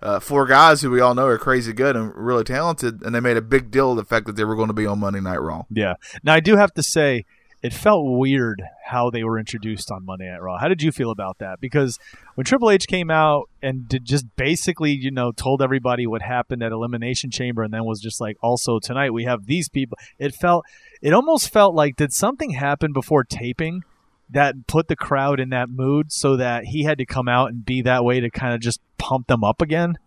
Uh, 0.01 0.19
four 0.19 0.45
guys 0.45 0.81
who 0.81 0.91
we 0.91 0.99
all 0.99 1.15
know 1.15 1.25
are 1.25 1.37
crazy 1.37 1.73
good 1.73 1.95
and 1.95 2.13
really 2.15 2.43
talented, 2.43 3.01
and 3.03 3.15
they 3.15 3.19
made 3.19 3.37
a 3.37 3.41
big 3.41 3.71
deal 3.71 3.91
of 3.91 3.97
the 3.97 4.05
fact 4.05 4.25
that 4.25 4.35
they 4.35 4.43
were 4.43 4.55
going 4.55 4.67
to 4.67 4.73
be 4.73 4.85
on 4.85 4.99
Monday 4.99 5.21
Night 5.21 5.41
Raw. 5.41 5.63
Yeah. 5.69 5.95
Now 6.23 6.33
I 6.33 6.39
do 6.41 6.57
have 6.57 6.73
to 6.73 6.83
say, 6.83 7.25
it 7.65 7.73
felt 7.73 8.05
weird 8.05 8.61
how 8.85 9.09
they 9.09 9.23
were 9.23 9.39
introduced 9.39 9.89
on 9.89 10.05
Monday 10.05 10.29
Night 10.29 10.39
Raw. 10.39 10.59
How 10.59 10.67
did 10.67 10.83
you 10.83 10.91
feel 10.91 11.09
about 11.09 11.39
that? 11.39 11.59
Because 11.59 11.97
when 12.35 12.45
Triple 12.45 12.69
H 12.69 12.85
came 12.85 13.09
out 13.09 13.49
and 13.59 13.89
did 13.89 14.05
just 14.05 14.27
basically, 14.35 14.91
you 14.91 15.09
know, 15.09 15.31
told 15.31 15.63
everybody 15.63 16.05
what 16.05 16.21
happened 16.21 16.61
at 16.61 16.71
Elimination 16.71 17.31
Chamber, 17.31 17.63
and 17.63 17.73
then 17.73 17.83
was 17.83 17.99
just 17.99 18.21
like, 18.21 18.37
also 18.43 18.77
tonight 18.77 19.13
we 19.13 19.23
have 19.23 19.47
these 19.47 19.67
people. 19.67 19.97
It 20.19 20.35
felt, 20.35 20.63
it 21.01 21.11
almost 21.11 21.51
felt 21.51 21.73
like 21.73 21.95
did 21.95 22.13
something 22.13 22.51
happen 22.51 22.93
before 22.93 23.23
taping 23.23 23.81
that 24.29 24.67
put 24.67 24.87
the 24.87 24.95
crowd 24.95 25.39
in 25.39 25.49
that 25.49 25.67
mood 25.67 26.11
so 26.11 26.35
that 26.37 26.65
he 26.65 26.83
had 26.83 26.99
to 26.99 27.05
come 27.05 27.27
out 27.27 27.49
and 27.49 27.65
be 27.65 27.81
that 27.81 28.05
way 28.05 28.19
to 28.19 28.29
kind 28.29 28.53
of 28.53 28.59
just 28.59 28.79
pump 28.99 29.25
them 29.25 29.43
up 29.43 29.59
again. 29.59 29.97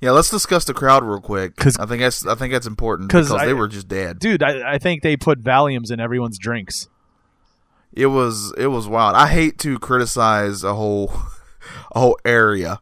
Yeah, 0.00 0.10
let's 0.12 0.30
discuss 0.30 0.64
the 0.64 0.74
crowd 0.74 1.04
real 1.04 1.20
quick. 1.20 1.56
Cause, 1.56 1.76
I 1.78 1.86
think 1.86 2.00
that's 2.00 2.26
I 2.26 2.34
think 2.34 2.52
that's 2.52 2.66
important 2.66 3.10
'Cause 3.10 3.28
because 3.28 3.42
I- 3.42 3.46
they 3.46 3.54
were 3.54 3.68
just 3.68 3.88
dead. 3.88 4.18
Dude, 4.18 4.42
I, 4.42 4.74
I 4.74 4.78
think 4.78 5.02
they 5.02 5.16
put 5.16 5.42
Valiums 5.42 5.90
in 5.90 6.00
everyone's 6.00 6.38
drinks. 6.38 6.88
It 7.92 8.06
was 8.06 8.52
it 8.58 8.66
was 8.66 8.86
wild. 8.86 9.16
I 9.16 9.28
hate 9.28 9.58
to 9.60 9.78
criticize 9.78 10.62
a 10.64 10.74
whole 10.74 11.12
a 11.94 12.00
whole 12.00 12.18
area 12.24 12.80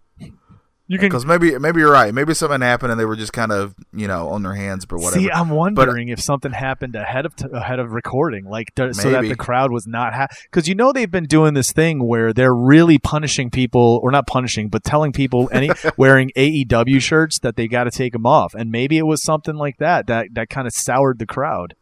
You 0.86 0.98
can 0.98 1.08
because 1.08 1.24
maybe 1.24 1.58
maybe 1.58 1.80
you're 1.80 1.90
right. 1.90 2.12
Maybe 2.12 2.34
something 2.34 2.60
happened 2.60 2.92
and 2.92 3.00
they 3.00 3.06
were 3.06 3.16
just 3.16 3.32
kind 3.32 3.52
of 3.52 3.74
you 3.94 4.06
know 4.06 4.28
on 4.28 4.42
their 4.42 4.54
hands 4.54 4.84
or 4.90 4.98
whatever. 4.98 5.18
See, 5.18 5.30
I'm 5.30 5.48
wondering 5.48 6.08
if 6.08 6.20
something 6.20 6.52
happened 6.52 6.94
ahead 6.94 7.24
of 7.24 7.34
t- 7.34 7.46
ahead 7.50 7.78
of 7.78 7.92
recording, 7.92 8.44
like 8.44 8.74
th- 8.74 8.94
so 8.94 9.10
that 9.10 9.22
the 9.22 9.34
crowd 9.34 9.72
was 9.72 9.86
not 9.86 10.12
because 10.42 10.68
you 10.68 10.74
know 10.74 10.92
they've 10.92 11.10
been 11.10 11.24
doing 11.24 11.54
this 11.54 11.72
thing 11.72 12.06
where 12.06 12.34
they're 12.34 12.54
really 12.54 12.98
punishing 12.98 13.50
people, 13.50 13.98
or 14.02 14.10
not 14.10 14.26
punishing, 14.26 14.68
but 14.68 14.84
telling 14.84 15.12
people 15.12 15.48
any 15.50 15.70
wearing 15.96 16.30
AEW 16.36 17.00
shirts 17.00 17.38
that 17.38 17.56
they 17.56 17.66
got 17.66 17.84
to 17.84 17.90
take 17.90 18.12
them 18.12 18.26
off, 18.26 18.54
and 18.54 18.70
maybe 18.70 18.98
it 18.98 19.06
was 19.06 19.22
something 19.22 19.54
like 19.54 19.78
that 19.78 20.06
that 20.08 20.34
that 20.34 20.50
kind 20.50 20.66
of 20.66 20.74
soured 20.74 21.18
the 21.18 21.26
crowd. 21.26 21.74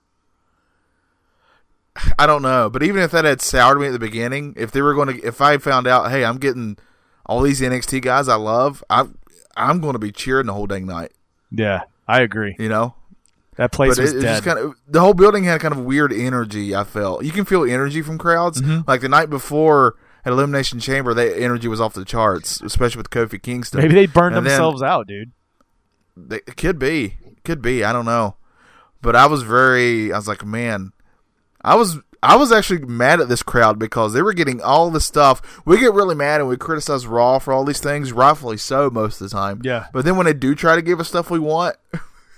I 2.16 2.26
don't 2.26 2.42
know, 2.42 2.70
but 2.70 2.84
even 2.84 3.02
if 3.02 3.10
that 3.10 3.24
had 3.24 3.40
soured 3.42 3.80
me 3.80 3.88
at 3.88 3.92
the 3.92 3.98
beginning, 3.98 4.54
if 4.56 4.70
they 4.70 4.80
were 4.80 4.94
going 4.94 5.08
to, 5.08 5.26
if 5.26 5.40
I 5.40 5.58
found 5.58 5.88
out, 5.88 6.10
hey, 6.12 6.24
I'm 6.24 6.38
getting 6.38 6.78
all 7.26 7.40
these 7.42 7.60
NXT 7.60 8.02
guys 8.02 8.28
I 8.28 8.36
love, 8.36 8.82
I 8.90 9.04
I'm 9.56 9.80
going 9.80 9.92
to 9.94 9.98
be 9.98 10.12
cheering 10.12 10.46
the 10.46 10.52
whole 10.54 10.66
dang 10.66 10.86
night. 10.86 11.12
Yeah, 11.50 11.82
I 12.08 12.20
agree. 12.22 12.56
You 12.58 12.68
know, 12.68 12.94
That 13.56 13.72
place 13.72 13.96
but 13.96 14.02
was 14.02 14.12
it, 14.14 14.20
dead. 14.22 14.28
just 14.32 14.44
kind 14.44 14.58
of 14.58 14.74
the 14.88 15.00
whole 15.00 15.14
building 15.14 15.44
had 15.44 15.60
kind 15.60 15.74
of 15.74 15.84
weird 15.84 16.12
energy. 16.12 16.74
I 16.74 16.84
felt 16.84 17.24
you 17.24 17.32
can 17.32 17.44
feel 17.44 17.64
energy 17.64 18.02
from 18.02 18.18
crowds. 18.18 18.60
Mm-hmm. 18.62 18.88
Like 18.88 19.00
the 19.02 19.08
night 19.08 19.28
before 19.30 19.96
at 20.24 20.32
Elimination 20.32 20.78
Chamber, 20.80 21.12
that 21.14 21.38
energy 21.40 21.68
was 21.68 21.80
off 21.80 21.94
the 21.94 22.04
charts, 22.04 22.60
especially 22.60 22.98
with 23.00 23.10
Kofi 23.10 23.42
Kingston. 23.42 23.80
maybe 23.80 23.94
they 23.94 24.06
burned 24.06 24.36
And 24.36 24.46
then- 24.46 24.52
themselves 24.52 24.82
out, 24.82 25.06
dude. 25.06 25.32
They, 26.16 26.36
it 26.46 26.56
could 26.56 26.78
be, 26.78 27.16
could 27.44 27.62
be. 27.62 27.82
I 27.84 27.92
don't 27.92 28.04
know, 28.04 28.36
but 29.00 29.16
I 29.16 29.24
was 29.26 29.42
very. 29.42 30.12
I 30.12 30.16
was 30.18 30.28
like, 30.28 30.44
man, 30.44 30.92
I 31.64 31.74
was. 31.74 31.98
I 32.22 32.36
was 32.36 32.52
actually 32.52 32.80
mad 32.86 33.20
at 33.20 33.28
this 33.28 33.42
crowd 33.42 33.78
because 33.78 34.12
they 34.12 34.22
were 34.22 34.32
getting 34.32 34.60
all 34.60 34.90
this 34.90 35.04
stuff. 35.04 35.60
We 35.66 35.78
get 35.80 35.92
really 35.92 36.14
mad 36.14 36.40
and 36.40 36.48
we 36.48 36.56
criticize 36.56 37.06
Raw 37.06 37.38
for 37.40 37.52
all 37.52 37.64
these 37.64 37.80
things, 37.80 38.12
rightfully 38.12 38.58
so 38.58 38.90
most 38.90 39.20
of 39.20 39.28
the 39.28 39.36
time. 39.36 39.60
Yeah. 39.64 39.86
But 39.92 40.04
then 40.04 40.16
when 40.16 40.26
they 40.26 40.32
do 40.32 40.54
try 40.54 40.76
to 40.76 40.82
give 40.82 41.00
us 41.00 41.08
stuff 41.08 41.30
we 41.30 41.40
want, 41.40 41.76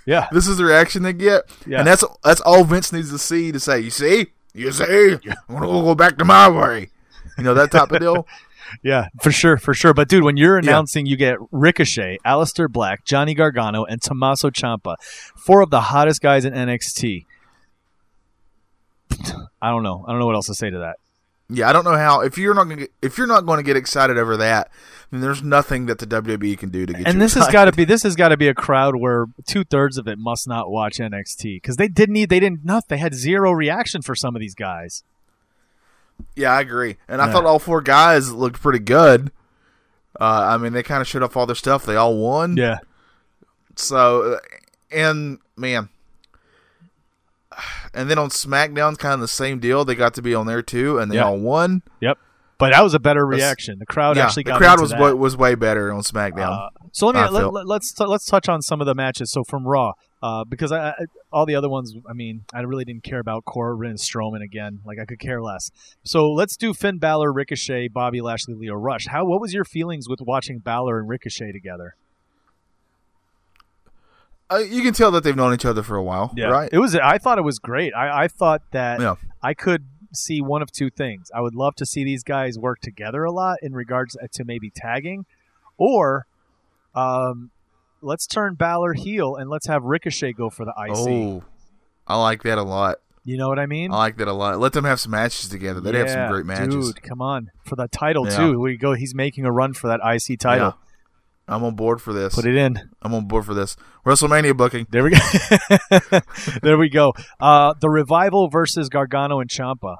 Yeah, 0.06 0.28
this 0.32 0.48
is 0.48 0.56
the 0.56 0.64
reaction 0.64 1.02
they 1.02 1.12
get. 1.12 1.42
Yeah. 1.66 1.78
And 1.78 1.86
that's 1.86 2.02
that's 2.22 2.40
all 2.40 2.64
Vince 2.64 2.92
needs 2.92 3.10
to 3.10 3.18
see 3.18 3.52
to 3.52 3.60
say, 3.60 3.80
you 3.80 3.90
see? 3.90 4.28
You 4.54 4.72
see? 4.72 5.18
I'm 5.48 5.54
gonna 5.54 5.66
go 5.66 5.94
back 5.94 6.16
to 6.18 6.24
my 6.24 6.48
way. 6.48 6.90
You 7.36 7.44
know, 7.44 7.54
that 7.54 7.70
type 7.70 7.90
of 7.92 8.00
deal. 8.00 8.26
Yeah, 8.82 9.08
for 9.22 9.30
sure, 9.30 9.56
for 9.56 9.72
sure. 9.72 9.94
But 9.94 10.08
dude, 10.08 10.24
when 10.24 10.36
you're 10.36 10.58
announcing, 10.58 11.06
you 11.06 11.16
get 11.16 11.36
Ricochet, 11.52 12.18
Aleister 12.26 12.68
Black, 12.68 13.04
Johnny 13.04 13.32
Gargano, 13.34 13.84
and 13.84 14.02
Tommaso 14.02 14.50
Ciampa, 14.50 14.96
four 15.36 15.60
of 15.60 15.70
the 15.70 15.80
hottest 15.82 16.20
guys 16.22 16.44
in 16.44 16.54
NXT. 16.54 17.26
I 19.62 19.70
don't 19.70 19.82
know. 19.82 20.04
I 20.06 20.10
don't 20.10 20.20
know 20.20 20.26
what 20.26 20.34
else 20.34 20.46
to 20.46 20.54
say 20.54 20.70
to 20.70 20.78
that. 20.78 20.96
Yeah, 21.50 21.68
I 21.68 21.72
don't 21.72 21.84
know 21.84 21.96
how 21.96 22.20
if 22.20 22.38
you're 22.38 22.54
not 22.54 22.64
gonna 22.64 22.76
get, 22.76 22.92
if 23.02 23.18
you're 23.18 23.26
not 23.26 23.44
going 23.44 23.58
to 23.58 23.62
get 23.62 23.76
excited 23.76 24.16
over 24.16 24.38
that, 24.38 24.70
then 25.10 25.20
there's 25.20 25.42
nothing 25.42 25.86
that 25.86 25.98
the 25.98 26.06
WWE 26.06 26.56
can 26.58 26.70
do 26.70 26.86
to 26.86 26.92
get 26.92 27.06
And 27.06 27.16
you 27.16 27.20
this 27.20 27.34
has 27.34 27.48
got 27.48 27.66
to 27.66 27.72
be 27.72 27.84
this 27.84 28.02
has 28.02 28.16
got 28.16 28.28
to 28.28 28.36
be 28.38 28.48
a 28.48 28.54
crowd 28.54 28.96
where 28.96 29.26
two 29.46 29.62
thirds 29.62 29.98
of 29.98 30.08
it 30.08 30.18
must 30.18 30.48
not 30.48 30.70
watch 30.70 30.98
NXT 30.98 31.56
because 31.56 31.76
they 31.76 31.86
didn't 31.86 32.14
need 32.14 32.30
they 32.30 32.40
didn't 32.40 32.64
nothing. 32.64 32.86
They 32.96 32.98
had 32.98 33.14
zero 33.14 33.52
reaction 33.52 34.00
for 34.00 34.14
some 34.14 34.34
of 34.34 34.40
these 34.40 34.54
guys. 34.54 35.04
Yeah, 36.34 36.52
I 36.52 36.60
agree. 36.60 36.96
And 37.08 37.20
I 37.20 37.30
thought 37.30 37.44
all 37.44 37.58
four 37.58 37.80
guys 37.80 38.32
looked 38.32 38.60
pretty 38.62 38.78
good. 38.78 39.30
Uh, 40.18 40.54
I 40.54 40.58
mean, 40.58 40.72
they 40.72 40.82
kind 40.82 41.00
of 41.00 41.08
showed 41.08 41.22
off 41.22 41.36
all 41.36 41.46
their 41.46 41.56
stuff. 41.56 41.84
They 41.84 41.96
all 41.96 42.16
won. 42.16 42.56
Yeah, 42.56 42.78
So, 43.74 44.34
uh, 44.34 44.38
and 44.92 45.38
man, 45.56 45.88
and 47.94 48.10
then 48.10 48.18
on 48.18 48.30
SmackDown, 48.30 48.98
kind 48.98 49.14
of 49.14 49.20
the 49.20 49.28
same 49.28 49.58
deal. 49.58 49.84
They 49.84 49.94
got 49.94 50.14
to 50.14 50.22
be 50.22 50.34
on 50.34 50.46
there 50.46 50.62
too, 50.62 50.98
and 50.98 51.10
they 51.10 51.16
Yeah. 51.16 51.24
all 51.26 51.38
won. 51.38 51.82
yep. 52.00 52.18
But 52.56 52.70
that 52.70 52.82
was 52.82 52.94
a 52.94 53.00
better 53.00 53.26
reaction. 53.26 53.80
The 53.80 53.86
crowd 53.86 54.16
yeah, 54.16 54.26
actually 54.26 54.44
the 54.44 54.50
got 54.52 54.58
crowd 54.58 54.80
was 54.80 54.94
way, 54.94 55.12
was 55.12 55.36
way 55.36 55.56
better 55.56 55.92
on 55.92 56.02
SmackDown. 56.02 56.66
Uh, 56.66 56.68
so 56.92 57.06
let 57.06 57.16
me 57.16 57.20
let, 57.36 57.52
let, 57.52 57.66
let's 57.66 57.92
t- 57.92 58.04
let's 58.06 58.24
touch 58.26 58.48
on 58.48 58.62
some 58.62 58.80
of 58.80 58.86
the 58.86 58.94
matches. 58.94 59.32
So 59.32 59.42
from 59.42 59.66
Raw, 59.66 59.94
uh, 60.22 60.44
because 60.44 60.70
I, 60.70 60.90
I, 60.90 60.94
all 61.32 61.46
the 61.46 61.56
other 61.56 61.68
ones, 61.68 61.94
I 62.08 62.12
mean, 62.12 62.44
I 62.54 62.60
really 62.60 62.84
didn't 62.84 63.02
care 63.02 63.18
about 63.18 63.44
Corbin 63.44 63.90
and 63.90 63.98
Strowman 63.98 64.40
again. 64.40 64.78
Like 64.84 65.00
I 65.00 65.04
could 65.04 65.18
care 65.18 65.42
less. 65.42 65.72
So 66.04 66.30
let's 66.30 66.56
do 66.56 66.72
Finn 66.72 66.98
Balor, 66.98 67.32
Ricochet, 67.32 67.88
Bobby 67.88 68.20
Lashley, 68.20 68.54
Lio 68.54 68.74
Rush. 68.74 69.08
How 69.08 69.24
what 69.24 69.40
was 69.40 69.52
your 69.52 69.64
feelings 69.64 70.08
with 70.08 70.20
watching 70.20 70.60
Balor 70.60 71.00
and 71.00 71.08
Ricochet 71.08 71.50
together? 71.50 71.96
Uh, 74.50 74.56
you 74.58 74.82
can 74.82 74.92
tell 74.92 75.10
that 75.12 75.24
they've 75.24 75.36
known 75.36 75.54
each 75.54 75.64
other 75.64 75.82
for 75.82 75.96
a 75.96 76.02
while, 76.02 76.32
right? 76.36 76.68
It 76.72 76.78
was. 76.78 76.94
I 76.94 77.18
thought 77.18 77.38
it 77.38 77.42
was 77.44 77.58
great. 77.58 77.94
I, 77.94 78.24
I 78.24 78.28
thought 78.28 78.62
that 78.72 79.00
Yeah. 79.00 79.14
I 79.42 79.54
could 79.54 79.86
see 80.12 80.40
one 80.40 80.62
of 80.62 80.70
two 80.70 80.90
things. 80.90 81.30
I 81.34 81.40
would 81.40 81.54
love 81.54 81.74
to 81.76 81.86
see 81.86 82.04
these 82.04 82.22
guys 82.22 82.58
work 82.58 82.80
together 82.80 83.24
a 83.24 83.32
lot 83.32 83.58
in 83.62 83.72
regards 83.72 84.16
to 84.32 84.44
maybe 84.44 84.70
tagging, 84.70 85.24
or 85.78 86.26
um, 86.94 87.50
let's 88.02 88.26
turn 88.26 88.54
Balor 88.54 88.92
heel 88.94 89.34
and 89.36 89.48
let's 89.50 89.66
have 89.66 89.82
Ricochet 89.84 90.34
go 90.34 90.50
for 90.50 90.64
the 90.64 90.72
IC. 90.78 90.96
Oh, 90.96 91.42
I 92.06 92.20
like 92.20 92.42
that 92.42 92.58
a 92.58 92.62
lot. 92.62 92.98
You 93.24 93.38
know 93.38 93.48
what 93.48 93.58
I 93.58 93.64
mean? 93.64 93.90
I 93.90 93.96
like 93.96 94.18
that 94.18 94.28
a 94.28 94.34
lot. 94.34 94.58
Let 94.60 94.74
them 94.74 94.84
have 94.84 95.00
some 95.00 95.12
matches 95.12 95.48
together. 95.48 95.80
They'd 95.80 95.94
have 95.94 96.10
some 96.10 96.28
great 96.30 96.44
matches. 96.44 96.92
Dude, 96.92 97.02
come 97.02 97.22
on 97.22 97.50
for 97.64 97.74
the 97.74 97.88
title 97.88 98.28
Yeah. 98.28 98.36
too. 98.36 98.60
We 98.60 98.76
go. 98.76 98.92
He's 98.92 99.14
making 99.14 99.46
a 99.46 99.50
run 99.50 99.72
for 99.72 99.88
that 99.88 100.00
IC 100.04 100.38
title. 100.38 100.76
I'm 101.46 101.62
on 101.62 101.74
board 101.74 102.00
for 102.00 102.12
this. 102.12 102.34
Put 102.34 102.46
it 102.46 102.56
in. 102.56 102.80
I'm 103.02 103.12
on 103.14 103.26
board 103.26 103.44
for 103.44 103.52
this. 103.52 103.76
WrestleMania 104.06 104.56
booking. 104.56 104.86
There 104.90 105.04
we 105.04 105.10
go. 105.10 106.20
there 106.62 106.78
we 106.78 106.88
go. 106.88 107.12
Uh, 107.38 107.74
the 107.80 107.90
revival 107.90 108.48
versus 108.48 108.88
Gargano 108.88 109.40
and 109.40 109.50
Ciampa. 109.50 109.96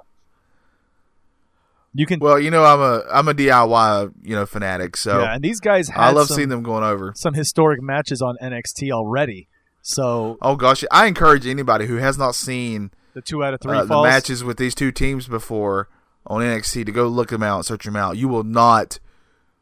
You 1.93 2.07
can. 2.07 2.19
Well, 2.19 2.41
you 2.41 2.51
know 2.51 2.65
I'm 2.65 2.81
a 2.81 3.03
I'm 3.13 3.29
a 3.29 3.35
DIY 3.35 4.13
you 4.23 4.35
know 4.35 4.47
fanatic, 4.47 4.97
so 4.97 5.21
yeah, 5.21 5.35
and 5.35 5.45
these 5.45 5.61
guys 5.61 5.89
I 5.95 6.11
love 6.11 6.27
some, 6.27 6.37
seeing 6.37 6.49
them 6.49 6.63
going 6.63 6.83
over. 6.83 7.13
some 7.15 7.35
historic 7.35 7.81
matches 7.81 8.21
on 8.21 8.37
NXT 8.43 8.91
already. 8.91 9.49
So 9.81 10.39
Oh 10.43 10.57
gosh, 10.57 10.83
I 10.91 11.07
encourage 11.07 11.47
anybody 11.47 11.87
who 11.87 11.97
has 11.97 12.19
not 12.19 12.35
seen 12.35 12.91
the 13.13 13.23
two 13.23 13.45
out 13.45 13.55
of 13.55 13.61
three 13.61 13.77
uh, 13.77 13.85
the 13.85 14.03
matches 14.03 14.43
with 14.43 14.57
these 14.57 14.75
two 14.75 14.91
teams 14.91 15.29
before 15.29 15.89
on 16.27 16.41
NXT 16.41 16.87
to 16.87 16.93
go 16.93 17.07
look 17.07 17.29
them 17.29 17.45
out, 17.45 17.67
search 17.67 17.85
them 17.85 17.95
out. 17.95 18.17
You 18.17 18.27
will 18.27 18.45
not 18.45 18.99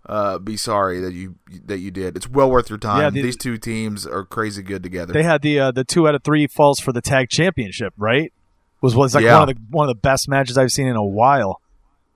uh, 0.06 0.38
be 0.38 0.56
sorry 0.56 1.00
that 1.00 1.12
you 1.12 1.36
that 1.66 1.78
you 1.78 1.90
did. 1.90 2.16
It's 2.16 2.28
well 2.28 2.50
worth 2.50 2.68
your 2.70 2.78
time. 2.78 3.00
Yeah, 3.02 3.10
the- 3.10 3.22
these 3.22 3.36
two 3.36 3.56
teams 3.58 4.06
are 4.06 4.24
crazy 4.24 4.62
good 4.62 4.82
together. 4.82 5.12
They 5.12 5.22
had 5.22 5.42
the 5.42 5.58
uh, 5.60 5.70
the 5.70 5.84
two 5.84 6.08
out 6.08 6.14
of 6.14 6.22
three 6.24 6.46
falls 6.46 6.80
for 6.80 6.92
the 6.92 7.00
tag 7.00 7.28
championship, 7.28 7.94
right? 7.96 8.32
Was 8.80 8.96
was 8.96 9.14
like 9.14 9.24
Yeah. 9.24 9.38
one 9.38 9.48
of 9.48 9.54
the 9.54 9.62
one 9.70 9.88
of 9.88 9.94
the 9.94 10.00
best 10.00 10.28
matches 10.28 10.58
I've 10.58 10.72
seen 10.72 10.86
in 10.88 10.96
a 10.96 11.04
while. 11.04 11.60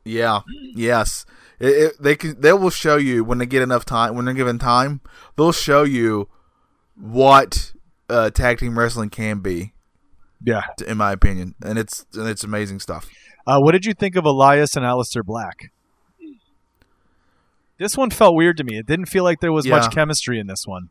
Yeah. 0.05 0.41
Yes. 0.75 1.25
It, 1.59 1.69
it, 1.69 1.93
they 2.01 2.17
can. 2.17 2.41
They 2.41 2.53
will 2.53 2.71
show 2.71 2.97
you 2.97 3.25
when 3.25 3.39
they 3.39 3.47
get 3.47 3.63
enough 3.63 3.85
time. 3.85 4.15
When 4.15 4.25
they're 4.25 4.35
given 4.35 4.59
time, 4.59 5.01
they'll 5.37 5.53
show 5.53 5.85
you 5.85 6.29
what 6.95 7.73
uh, 8.09 8.31
tag 8.31 8.59
team 8.59 8.79
wrestling 8.79 9.11
can 9.11 9.39
be, 9.41 9.73
Yeah. 10.45 10.63
in 10.87 10.99
my 10.99 11.13
opinion, 11.13 11.55
and 11.65 11.79
it's 11.79 12.05
and 12.15 12.29
it's 12.29 12.45
amazing 12.45 12.81
stuff. 12.81 13.09
Uh, 13.47 13.59
what 13.61 13.73
did 13.73 13.85
you 13.85 13.95
think 13.95 14.17
of 14.17 14.25
Elias 14.25 14.77
and 14.77 14.85
Aleister 14.85 15.25
Black? 15.25 15.71
This 17.79 17.97
one 17.97 18.11
felt 18.11 18.35
weird 18.35 18.57
to 18.59 18.65
me. 18.65 18.79
It 18.79 18.87
didn't 18.87 19.07
feel 19.07 19.25
like 19.25 19.41
there 19.41 19.53
was 19.53 19.67
Yeah. 19.67 19.77
much 19.79 19.93
chemistry 19.93 20.39
in 20.39 20.47
this 20.47 20.67
one. 20.67 20.89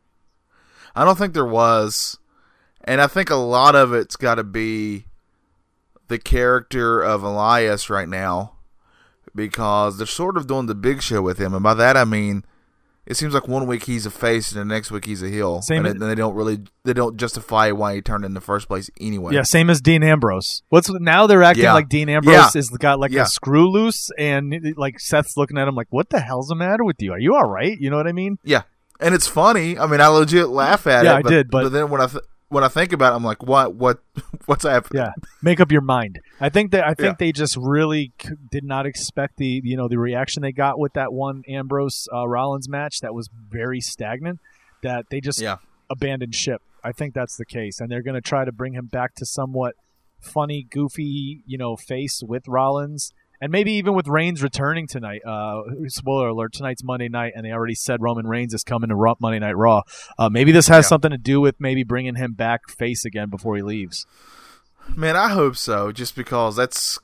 I 0.94 1.04
don't 1.04 1.18
think 1.18 1.34
there 1.34 1.44
was, 1.44 2.18
and 2.84 3.00
I 3.00 3.06
think 3.06 3.28
a 3.30 3.34
lot 3.36 3.74
of 3.74 3.92
it's 3.92 4.16
got 4.16 4.36
to 4.36 4.44
be 4.44 5.06
the 6.08 6.18
character 6.18 7.02
of 7.02 7.22
Elias 7.22 7.90
right 7.90 8.08
now, 8.08 8.52
because 9.34 9.98
they're 9.98 10.06
sort 10.06 10.36
of 10.36 10.46
doing 10.46 10.66
the 10.66 10.74
big 10.74 11.02
show 11.02 11.20
with 11.20 11.38
him, 11.38 11.52
and 11.54 11.62
by 11.62 11.74
that 11.74 11.96
I 11.96 12.04
mean. 12.04 12.44
It 13.06 13.16
seems 13.16 13.34
like 13.34 13.46
one 13.46 13.66
week 13.68 13.84
he's 13.84 14.04
a 14.04 14.10
face 14.10 14.50
and 14.50 14.60
the 14.60 14.64
next 14.64 14.90
week 14.90 15.04
he's 15.04 15.22
a 15.22 15.28
heel, 15.28 15.62
Same 15.62 15.86
and, 15.86 15.94
as- 15.94 16.08
they 16.08 16.14
don't 16.16 16.34
really 16.34 16.58
they 16.84 16.92
don't 16.92 17.16
justify 17.16 17.70
why 17.70 17.94
he 17.94 18.02
turned 18.02 18.24
in 18.24 18.34
the 18.34 18.40
first 18.40 18.66
place 18.66 18.90
anyway. 19.00 19.32
Yeah, 19.34 19.42
same 19.42 19.70
as 19.70 19.80
Dean 19.80 20.02
Ambrose. 20.02 20.62
What's 20.70 20.90
now 20.90 21.26
they're 21.28 21.42
acting 21.44 21.64
Yeah. 21.64 21.74
like 21.74 21.88
Dean 21.88 22.08
Ambrose 22.08 22.34
Yeah. 22.54 22.58
is 22.58 22.68
got 22.70 22.98
like 22.98 23.12
Yeah. 23.12 23.22
a 23.22 23.26
screw 23.26 23.70
loose, 23.70 24.10
and 24.18 24.74
like 24.76 24.98
Seth's 24.98 25.36
looking 25.36 25.56
at 25.56 25.68
him 25.68 25.74
like, 25.76 25.86
"What 25.90 26.10
the 26.10 26.18
hell's 26.20 26.48
the 26.48 26.56
matter 26.56 26.82
with 26.84 26.96
you? 27.00 27.12
Are 27.12 27.18
you 27.20 27.34
all 27.36 27.48
right?" 27.48 27.78
You 27.78 27.90
know 27.90 27.96
what 27.96 28.08
I 28.08 28.12
mean? 28.12 28.38
Yeah, 28.42 28.62
and 28.98 29.14
it's 29.14 29.26
funny. 29.28 29.78
I 29.78 29.86
mean, 29.86 30.00
I 30.00 30.08
legit 30.08 30.48
laugh 30.48 30.86
at 30.88 31.04
Yeah, 31.04 31.12
it. 31.12 31.16
I 31.18 31.22
but, 31.22 31.30
did, 31.30 31.50
but- 31.50 31.68
then 31.70 31.90
when 31.90 32.00
I 32.00 32.06
th- 32.06 32.24
when 32.48 32.62
I 32.64 32.68
think 32.68 32.92
about 32.92 33.12
it, 33.12 33.16
I'm 33.16 33.24
like, 33.24 33.42
what 33.42 33.74
what 33.74 33.98
what's 34.46 34.64
happening? 34.64 35.02
Yeah, 35.02 35.12
make 35.42 35.60
up 35.60 35.72
your 35.72 35.80
mind. 35.80 36.20
I 36.40 36.48
think 36.48 36.70
that 36.72 36.84
I 36.86 36.94
think 36.94 37.12
Yeah. 37.14 37.26
they 37.26 37.32
just 37.32 37.56
really 37.56 38.12
c- 38.22 38.30
did 38.50 38.64
not 38.64 38.86
expect 38.86 39.36
the 39.36 39.60
you 39.64 39.76
know 39.76 39.88
the 39.88 39.98
reaction 39.98 40.42
they 40.42 40.52
got 40.52 40.78
with 40.78 40.92
that 40.94 41.12
one 41.12 41.42
Ambrose 41.48 42.08
uh, 42.12 42.26
Rollins 42.28 42.68
match 42.68 43.00
that 43.00 43.14
was 43.14 43.28
very 43.50 43.80
stagnant. 43.80 44.40
That 44.82 45.06
they 45.10 45.20
just 45.20 45.40
Yeah. 45.40 45.56
abandoned 45.90 46.34
ship. 46.34 46.62
I 46.84 46.92
think 46.92 47.14
that's 47.14 47.36
the 47.36 47.46
case, 47.46 47.80
and 47.80 47.90
they're 47.90 48.02
going 48.02 48.14
to 48.14 48.20
try 48.20 48.44
to 48.44 48.52
bring 48.52 48.74
him 48.74 48.86
back 48.86 49.14
to 49.16 49.26
somewhat 49.26 49.74
funny, 50.20 50.62
goofy, 50.70 51.42
you 51.46 51.58
know, 51.58 51.76
face 51.76 52.22
with 52.24 52.46
Rollins, 52.46 53.12
and 53.40 53.52
maybe 53.52 53.72
even 53.72 53.94
with 53.94 54.08
Reigns 54.08 54.42
returning 54.42 54.86
tonight. 54.86 55.22
Uh, 55.26 55.62
spoiler 55.88 56.28
alert: 56.28 56.52
tonight's 56.52 56.82
Monday 56.84 57.08
night, 57.08 57.32
and 57.36 57.44
they 57.44 57.50
already 57.52 57.74
said 57.74 58.00
Roman 58.02 58.26
Reigns 58.26 58.54
is 58.54 58.62
coming 58.64 58.88
to 58.90 59.14
Monday 59.20 59.38
Night 59.38 59.56
Raw. 59.56 59.82
Uh, 60.18 60.28
maybe 60.28 60.52
this 60.52 60.68
has 60.68 60.84
Yeah. 60.84 60.88
something 60.88 61.10
to 61.10 61.18
do 61.18 61.40
with 61.40 61.56
maybe 61.58 61.82
bringing 61.84 62.14
him 62.16 62.32
back 62.32 62.68
face 62.68 63.04
again 63.04 63.28
before 63.30 63.56
he 63.56 63.62
leaves. 63.62 64.06
Man, 64.94 65.16
I 65.16 65.28
hope 65.28 65.56
so. 65.56 65.90
Just 65.92 66.14
because 66.14 66.56
that's 66.56 66.98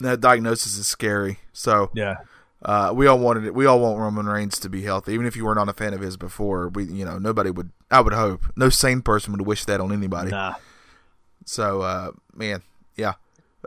that 0.00 0.20
diagnosis 0.20 0.76
is 0.76 0.86
scary. 0.86 1.38
So 1.52 1.90
Yeah. 1.94 2.16
uh, 2.64 2.92
we 2.94 3.06
all 3.06 3.18
wanted 3.18 3.44
it. 3.44 3.54
We 3.54 3.66
all 3.66 3.80
want 3.80 3.98
Roman 3.98 4.26
Reigns 4.26 4.58
to 4.60 4.68
be 4.68 4.82
healthy, 4.82 5.12
even 5.14 5.26
if 5.26 5.36
you 5.36 5.44
were 5.44 5.54
not 5.54 5.68
a 5.68 5.72
fan 5.72 5.94
of 5.94 6.00
his 6.00 6.16
before. 6.16 6.68
We, 6.68 6.84
you 6.84 7.04
know, 7.04 7.18
nobody 7.18 7.50
would. 7.50 7.70
I 7.90 8.00
would 8.00 8.12
hope 8.14 8.42
no 8.56 8.68
sane 8.68 9.02
person 9.02 9.32
would 9.32 9.42
wish 9.46 9.64
that 9.66 9.80
on 9.80 9.92
anybody. 9.92 10.30
Nah. 10.30 10.54
So, 11.44 11.82
uh, 11.82 12.12
man, 12.34 12.62
yeah. 12.96 13.14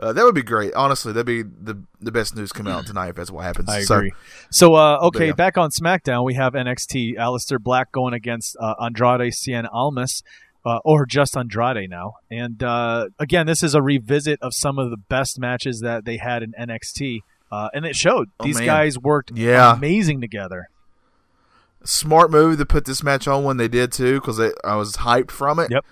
Uh, 0.00 0.12
that 0.12 0.24
would 0.24 0.34
be 0.34 0.42
great. 0.42 0.74
Honestly, 0.74 1.12
that'd 1.12 1.24
be 1.26 1.42
the 1.42 1.78
the 2.00 2.12
best 2.12 2.36
news 2.36 2.52
come 2.52 2.66
out 2.66 2.86
tonight 2.86 3.08
if 3.08 3.16
that's 3.16 3.30
what 3.30 3.44
happens. 3.44 3.68
I 3.70 3.80
So, 3.82 3.96
agree. 3.96 4.12
So, 4.50 4.74
uh, 4.74 4.98
okay, 5.04 5.28
yeah. 5.28 5.32
back 5.32 5.56
on 5.56 5.70
SmackDown, 5.70 6.24
we 6.24 6.34
have 6.34 6.52
NXT. 6.52 7.16
Aleister 7.16 7.58
Black 7.58 7.92
going 7.92 8.12
against 8.12 8.56
uh, 8.60 8.74
Andrade 8.80 9.32
Cien 9.32 9.66
Almas, 9.72 10.22
uh, 10.66 10.80
or 10.84 11.06
just 11.06 11.34
Andrade 11.36 11.88
now. 11.88 12.16
And 12.30 12.62
uh, 12.62 13.08
again, 13.18 13.46
this 13.46 13.62
is 13.62 13.74
a 13.74 13.80
revisit 13.80 14.38
of 14.42 14.52
some 14.54 14.78
of 14.78 14.90
the 14.90 14.96
best 14.98 15.38
matches 15.38 15.80
that 15.80 16.04
they 16.04 16.18
had 16.18 16.42
in 16.42 16.52
NXT. 16.60 17.20
Uh, 17.50 17.68
and 17.72 17.86
it 17.86 17.94
showed. 17.96 18.28
Oh, 18.40 18.44
These 18.44 18.56
man. 18.58 18.66
guys 18.66 18.98
worked 18.98 19.30
Yeah. 19.34 19.74
amazing 19.76 20.20
together. 20.20 20.68
smart 21.84 22.30
move 22.30 22.58
to 22.58 22.66
put 22.66 22.84
this 22.84 23.02
match 23.02 23.28
on 23.28 23.44
when 23.44 23.56
they 23.56 23.68
did 23.68 23.92
too, 23.92 24.14
because 24.20 24.40
I 24.64 24.74
was 24.74 24.96
hyped 24.98 25.30
from 25.30 25.58
it. 25.60 25.70
Yep. 25.70 25.84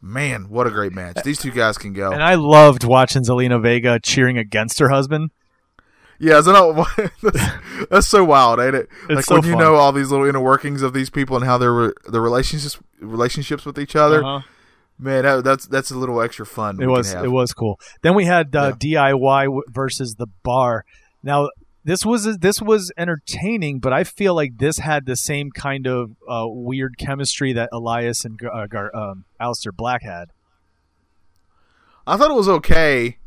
Man, 0.00 0.48
what 0.48 0.66
a 0.66 0.70
great 0.70 0.92
match! 0.92 1.22
These 1.24 1.38
two 1.38 1.50
guys 1.50 1.76
can 1.76 1.92
go. 1.92 2.12
And 2.12 2.22
I 2.22 2.36
loved 2.36 2.84
watching 2.84 3.22
Zelina 3.22 3.60
Vega 3.60 3.98
cheering 3.98 4.38
against 4.38 4.78
her 4.78 4.90
husband. 4.90 5.30
yeah, 6.20 6.40
so 6.40 6.52
no, 6.52 6.86
that's, 7.22 7.50
that's 7.90 8.08
so 8.08 8.24
wild, 8.24 8.60
ain't 8.60 8.76
it? 8.76 8.88
It's 9.08 9.16
like 9.16 9.24
so 9.24 9.34
when 9.36 9.44
you 9.44 9.52
fun. 9.52 9.62
know 9.62 9.74
all 9.74 9.92
these 9.92 10.10
little 10.10 10.26
inner 10.26 10.40
workings 10.40 10.82
of 10.82 10.92
these 10.92 11.10
people 11.10 11.36
and 11.36 11.44
how 11.44 11.58
their 11.58 11.72
re- 11.72 11.92
the 12.06 12.20
relationships 12.20 12.78
relationships 13.00 13.64
with 13.64 13.78
each 13.78 13.96
other. 13.96 14.24
Uh-huh. 14.24 14.46
Man, 15.00 15.22
that, 15.22 15.44
that's 15.44 15.66
that's 15.66 15.90
a 15.90 15.96
little 15.96 16.20
extra 16.20 16.46
fun. 16.46 16.80
It 16.80 16.86
was 16.86 17.12
it 17.12 17.30
was 17.30 17.52
cool. 17.52 17.78
Then 18.02 18.14
we 18.14 18.24
had 18.24 18.54
uh, 18.54 18.72
DIY 18.72 19.60
versus 19.68 20.16
the 20.16 20.26
bar. 20.42 20.84
Now 21.22 21.50
this 21.84 22.04
was 22.04 22.38
this 22.38 22.60
was 22.60 22.92
entertaining, 22.98 23.78
but 23.78 23.92
I 23.92 24.04
feel 24.04 24.34
like 24.34 24.58
this 24.58 24.78
had 24.78 25.06
the 25.06 25.16
same 25.16 25.50
kind 25.50 25.86
of 25.86 26.10
uh, 26.28 26.44
weird 26.46 26.98
chemistry 26.98 27.52
that 27.54 27.70
Elias 27.72 28.24
and 28.24 28.38
uh, 28.44 28.66
Gar- 28.66 28.94
um, 28.94 29.24
Aleister 29.40 29.74
Black 29.74 30.02
had. 30.02 30.30
I 32.06 32.16
thought 32.16 32.30
it 32.30 32.34
was 32.34 32.48
okay, 32.48 33.18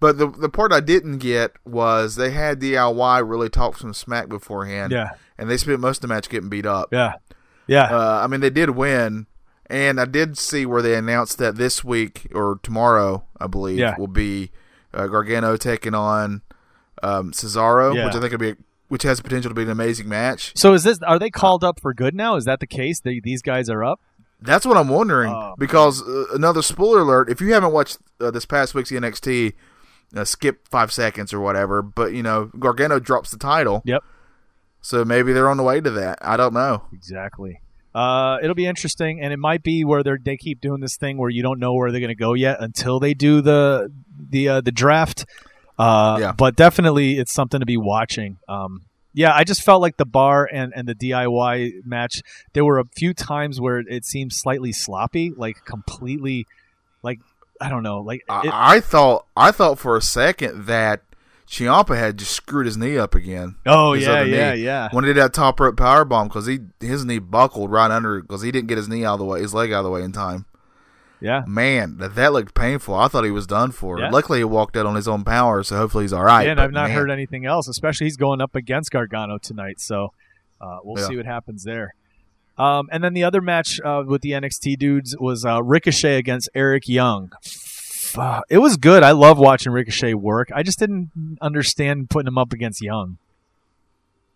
but 0.00 0.18
the 0.18 0.28
the 0.28 0.48
part 0.48 0.72
I 0.72 0.80
didn't 0.80 1.18
get 1.18 1.52
was 1.64 2.16
they 2.16 2.30
had 2.30 2.60
DIY 2.60 3.28
really 3.28 3.48
talk 3.50 3.76
some 3.78 3.92
smack 3.94 4.28
beforehand. 4.28 4.92
Yeah, 4.92 5.10
and 5.38 5.50
they 5.50 5.56
spent 5.56 5.80
most 5.80 5.98
of 5.98 6.02
the 6.02 6.08
match 6.08 6.28
getting 6.28 6.48
beat 6.48 6.66
up. 6.66 6.88
yeah, 6.92 7.14
yeah. 7.66 7.84
Uh, 7.84 8.20
I 8.22 8.26
mean, 8.26 8.40
they 8.40 8.50
did 8.50 8.70
win, 8.70 9.26
and 9.66 10.00
I 10.00 10.06
did 10.06 10.38
see 10.38 10.64
where 10.64 10.82
they 10.82 10.94
announced 10.94 11.38
that 11.38 11.56
this 11.56 11.84
week 11.84 12.28
or 12.34 12.58
tomorrow, 12.62 13.24
I 13.38 13.46
believe, 13.46 13.78
Yeah. 13.78 13.94
will 13.98 14.06
be 14.06 14.50
uh, 14.94 15.06
Gargano 15.06 15.56
taking 15.56 15.94
on 15.94 16.40
um, 17.02 17.32
Cesaro, 17.32 17.94
Yeah. 17.94 18.04
which 18.06 18.14
I 18.14 18.20
think 18.20 18.32
would 18.32 18.40
be, 18.40 18.54
which 18.88 19.02
has 19.04 19.18
the 19.18 19.22
potential 19.22 19.50
to 19.50 19.54
be 19.54 19.62
an 19.62 19.70
amazing 19.70 20.08
match. 20.08 20.52
so 20.56 20.72
is 20.74 20.82
this? 20.84 20.98
Are 21.02 21.18
they 21.18 21.30
called 21.30 21.62
up 21.64 21.80
for 21.80 21.94
good 21.94 22.14
now? 22.14 22.36
Is 22.36 22.44
that 22.46 22.60
the 22.60 22.66
case? 22.66 23.00
They, 23.00 23.20
these 23.22 23.42
guys 23.42 23.68
are 23.70 23.84
up. 23.84 24.00
That's 24.42 24.64
what 24.64 24.76
I'm 24.78 24.88
wondering 24.88 25.32
Oh, 25.32 25.54
because 25.58 26.02
uh, 26.02 26.24
another 26.32 26.62
spoiler 26.62 27.00
alert: 27.00 27.28
if 27.30 27.40
you 27.40 27.52
haven't 27.52 27.72
watched 27.72 27.98
uh, 28.20 28.30
this 28.30 28.46
past 28.46 28.74
week's 28.74 28.90
NXT, 28.90 29.52
uh, 30.16 30.24
skip 30.24 30.66
five 30.66 30.90
seconds 30.92 31.32
or 31.34 31.40
whatever. 31.40 31.82
But 31.82 32.14
you 32.14 32.22
know, 32.22 32.50
Gargano 32.58 32.98
drops 32.98 33.30
the 33.30 33.36
title, 33.36 33.82
Yep, 33.84 34.02
so 34.80 35.04
maybe 35.04 35.32
they're 35.34 35.48
on 35.50 35.58
the 35.58 35.62
way 35.62 35.80
to 35.80 35.90
that. 35.90 36.18
I 36.22 36.36
don't 36.38 36.54
know. 36.54 36.84
exactly. 36.92 37.60
Uh, 37.94 38.38
it'll 38.42 38.54
be 38.54 38.66
interesting, 38.66 39.20
and 39.20 39.32
it 39.32 39.38
might 39.38 39.62
be 39.62 39.84
where 39.84 40.02
they 40.02 40.12
they 40.24 40.36
keep 40.36 40.60
doing 40.60 40.80
this 40.80 40.96
thing 40.96 41.18
where 41.18 41.28
you 41.28 41.42
don't 41.42 41.58
know 41.58 41.74
where 41.74 41.90
they're 41.92 42.00
going 42.00 42.08
to 42.08 42.14
go 42.14 42.34
yet 42.34 42.58
until 42.60 42.98
they 43.00 43.12
do 43.14 43.40
the 43.42 43.92
the 44.30 44.48
uh, 44.48 44.60
the 44.62 44.72
draft. 44.72 45.26
Uh, 45.80 46.18
Yeah. 46.20 46.32
But 46.32 46.56
definitely, 46.56 47.18
it's 47.18 47.32
something 47.32 47.60
to 47.60 47.66
be 47.66 47.76
watching. 47.76 48.38
Um, 48.48 48.82
yeah, 49.12 49.34
I 49.34 49.44
just 49.44 49.62
felt 49.62 49.80
like 49.80 49.96
the 49.96 50.04
bar 50.04 50.48
and, 50.52 50.72
and 50.74 50.86
the 50.86 50.94
DIY 50.94 51.84
match. 51.84 52.22
There 52.52 52.64
were 52.64 52.78
a 52.78 52.84
few 52.84 53.12
times 53.12 53.60
where 53.60 53.78
it 53.78 54.04
seemed 54.04 54.32
slightly 54.32 54.72
sloppy, 54.72 55.32
like 55.36 55.64
completely, 55.64 56.46
like 57.02 57.18
I 57.60 57.70
don't 57.70 57.82
know, 57.82 58.00
like 58.00 58.20
it, 58.20 58.30
I, 58.30 58.76
I 58.76 58.80
thought 58.80 59.26
I 59.36 59.50
thought 59.50 59.78
for 59.78 59.96
a 59.96 60.02
second 60.02 60.66
that 60.66 61.02
Ciampa 61.48 61.98
had 61.98 62.18
just 62.18 62.32
screwed 62.32 62.66
his 62.66 62.76
knee 62.76 62.96
up 62.96 63.14
again. 63.16 63.56
oh 63.66 63.94
yeah, 63.94 64.22
yeah, 64.22 64.54
knee. 64.54 64.62
yeah. 64.62 64.88
when 64.92 65.04
he 65.04 65.12
did 65.12 65.20
that 65.20 65.34
top 65.34 65.58
rope 65.58 65.76
power 65.76 66.04
bomb 66.04 66.28
because 66.28 66.46
he 66.46 66.60
his 66.78 67.04
knee 67.04 67.18
buckled 67.18 67.72
right 67.72 67.90
under 67.90 68.20
because 68.20 68.42
he 68.42 68.52
didn't 68.52 68.68
get 68.68 68.78
his 68.78 68.88
knee 68.88 69.04
out 69.04 69.14
of 69.14 69.18
the 69.18 69.24
way, 69.24 69.40
his 69.40 69.52
leg 69.52 69.72
out 69.72 69.80
of 69.80 69.84
the 69.84 69.90
way 69.90 70.02
in 70.02 70.12
time. 70.12 70.46
Yeah, 71.22 71.42
Man, 71.46 71.98
that 71.98 72.14
that 72.14 72.32
looked 72.32 72.54
painful. 72.54 72.94
I 72.94 73.08
thought 73.08 73.24
he 73.24 73.30
was 73.30 73.46
done 73.46 73.72
for. 73.72 73.98
Yeah. 73.98 74.08
Luckily, 74.10 74.38
he 74.38 74.44
walked 74.44 74.76
out 74.76 74.86
on 74.86 74.94
his 74.94 75.06
own 75.06 75.22
power, 75.22 75.62
so 75.62 75.76
hopefully 75.76 76.04
he's 76.04 76.12
all 76.14 76.24
right. 76.24 76.48
and 76.48 76.58
I've 76.60 76.72
not 76.72 76.88
man, 76.88 76.96
heard 76.96 77.10
anything 77.10 77.44
else. 77.44 77.68
Especially 77.68 78.06
he's 78.06 78.16
going 78.16 78.40
up 78.40 78.54
against 78.56 78.90
Gargano 78.90 79.36
tonight, 79.38 79.80
so 79.80 80.12
uh, 80.60 80.78
we'll 80.82 80.98
Yeah. 81.02 81.08
see 81.08 81.16
what 81.16 81.26
happens 81.26 81.64
there. 81.64 81.94
Um, 82.56 82.88
and 82.92 83.02
then 83.04 83.12
the 83.14 83.24
other 83.24 83.40
match 83.40 83.80
uh, 83.84 84.02
with 84.06 84.22
the 84.22 84.30
NXT 84.32 84.78
dudes 84.78 85.16
was 85.18 85.44
uh, 85.44 85.62
Ricochet 85.62 86.16
against 86.16 86.48
Eric 86.54 86.88
Young. 86.88 87.32
It 88.48 88.58
was 88.58 88.76
good. 88.76 89.02
I 89.02 89.12
love 89.12 89.38
watching 89.38 89.72
Ricochet 89.72 90.14
work. 90.14 90.48
I 90.54 90.62
just 90.62 90.78
didn't 90.78 91.10
understand 91.40 92.10
putting 92.10 92.26
him 92.28 92.38
up 92.38 92.52
against 92.52 92.82
Young. 92.82 93.18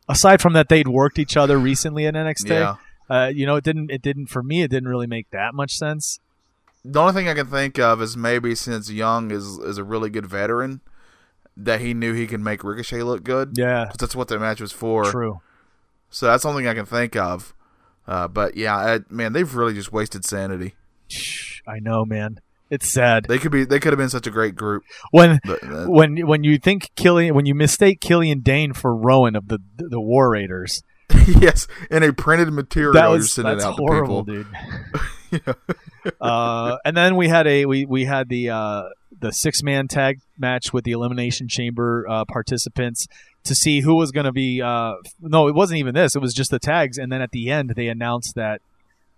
Aside 0.08 0.40
from 0.40 0.52
that, 0.52 0.68
they'd 0.68 0.86
worked 0.88 1.18
each 1.18 1.36
other 1.36 1.58
recently 1.58 2.04
in 2.04 2.14
NXT. 2.14 2.50
Yeah. 2.50 2.76
Uh, 3.08 3.28
you 3.34 3.46
know, 3.46 3.56
it 3.56 3.64
didn't. 3.64 3.90
It 3.90 4.00
didn't 4.02 4.26
for 4.26 4.42
me. 4.42 4.62
It 4.62 4.70
didn't 4.70 4.88
really 4.88 5.06
make 5.06 5.28
that 5.30 5.54
much 5.54 5.76
sense. 5.76 6.20
The 6.84 7.00
only 7.00 7.12
thing 7.14 7.28
I 7.28 7.34
can 7.34 7.46
think 7.46 7.78
of 7.78 8.02
is 8.02 8.16
maybe 8.16 8.54
since 8.54 8.90
Young 8.90 9.30
is 9.30 9.58
is 9.58 9.78
a 9.78 9.84
really 9.84 10.10
good 10.10 10.26
veteran, 10.26 10.80
that 11.56 11.80
he 11.80 11.94
knew 11.94 12.12
he 12.12 12.26
could 12.26 12.40
make 12.40 12.62
Ricochet 12.62 13.02
look 13.02 13.24
good. 13.24 13.54
Yeah, 13.56 13.90
that's 13.98 14.14
what 14.14 14.28
the 14.28 14.38
match 14.38 14.60
was 14.60 14.72
for. 14.72 15.04
true. 15.10 15.40
So 16.10 16.26
that's 16.26 16.42
the 16.42 16.48
only 16.48 16.62
thing 16.62 16.68
I 16.68 16.74
can 16.74 16.86
think 16.86 17.16
of. 17.16 17.54
Uh, 18.06 18.28
but 18.28 18.56
yeah, 18.56 18.76
I, 18.76 19.00
man, 19.08 19.32
they've 19.32 19.52
really 19.54 19.74
just 19.74 19.92
wasted 19.92 20.24
sanity. 20.24 20.74
I 21.66 21.78
know, 21.80 22.04
man. 22.04 22.40
It's 22.70 22.90
sad 22.90 23.26
They 23.28 23.38
could 23.38 23.52
be. 23.52 23.64
They 23.64 23.78
could 23.78 23.92
have 23.92 23.98
been 23.98 24.08
such 24.08 24.26
a 24.26 24.30
great 24.30 24.56
group. 24.56 24.84
when 25.10 25.38
But 25.44 25.62
uh, 25.62 25.84
when 25.86 26.26
when 26.26 26.44
you 26.44 26.58
think 26.58 26.90
Killian 26.96 27.34
when 27.34 27.46
you 27.46 27.54
mistake 27.54 28.00
Killian 28.00 28.40
Dain 28.40 28.72
for 28.72 28.94
Rowan 28.94 29.36
of 29.36 29.48
the 29.48 29.58
the 29.76 30.00
War 30.00 30.30
Raiders. 30.30 30.82
yes, 31.26 31.68
in 31.90 32.02
a 32.02 32.12
printed 32.12 32.50
material, 32.52 32.94
That 32.94 33.10
you're 33.10 33.20
sending 33.22 33.54
that's 33.58 33.64
out 33.64 33.74
horrible, 33.76 34.24
to 34.24 34.32
dude. 34.44 34.46
uh, 36.20 36.76
and 36.84 36.96
then 36.96 37.16
we 37.16 37.28
had 37.28 37.46
a 37.46 37.66
we 37.66 37.84
we 37.84 38.04
had 38.04 38.28
the 38.28 38.50
uh, 38.50 38.84
the 39.18 39.32
six 39.32 39.62
man 39.62 39.88
tag 39.88 40.20
match 40.38 40.72
with 40.72 40.84
the 40.84 40.92
Elimination 40.92 41.48
Chamber 41.48 42.06
uh, 42.08 42.24
participants 42.24 43.06
to 43.44 43.54
see 43.54 43.80
who 43.80 43.94
was 43.94 44.10
going 44.10 44.26
to 44.26 44.32
be. 44.32 44.62
Uh, 44.62 44.94
no, 45.20 45.48
it 45.48 45.54
wasn't 45.54 45.78
even 45.78 45.94
this. 45.94 46.14
It 46.14 46.20
was 46.20 46.34
just 46.34 46.50
the 46.50 46.58
tags, 46.58 46.98
and 46.98 47.10
then 47.10 47.20
at 47.20 47.30
the 47.30 47.50
end 47.50 47.70
they 47.70 47.88
announced 47.88 48.34
that 48.34 48.60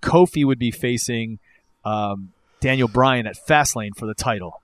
Kofi 0.02 0.44
would 0.44 0.58
be 0.58 0.70
facing 0.70 1.38
um, 1.84 2.32
Daniel 2.60 2.88
Bryan 2.88 3.26
at 3.26 3.36
Fastlane 3.36 3.96
for 3.96 4.06
the 4.06 4.14
title. 4.14 4.62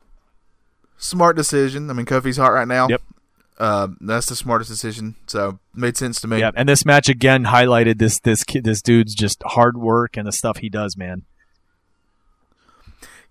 Smart 0.98 1.36
decision. 1.36 1.90
I 1.90 1.94
mean, 1.94 2.06
Kofi's 2.06 2.36
hot 2.36 2.52
right 2.52 2.68
now. 2.68 2.88
Yep. 2.88 3.02
Uh, 3.58 3.88
that's 4.00 4.26
the 4.26 4.36
smartest 4.36 4.70
decision. 4.70 5.16
So 5.26 5.58
made 5.74 5.96
sense 5.96 6.20
to 6.22 6.28
me. 6.28 6.40
Yeah, 6.40 6.50
and 6.56 6.68
this 6.68 6.84
match 6.84 7.08
again 7.08 7.44
highlighted 7.44 7.98
this 7.98 8.18
this 8.20 8.44
kid, 8.44 8.64
this 8.64 8.82
dude's 8.82 9.14
just 9.14 9.42
hard 9.44 9.76
work 9.76 10.16
and 10.16 10.26
the 10.26 10.32
stuff 10.32 10.58
he 10.58 10.68
does, 10.68 10.96
man. 10.96 11.22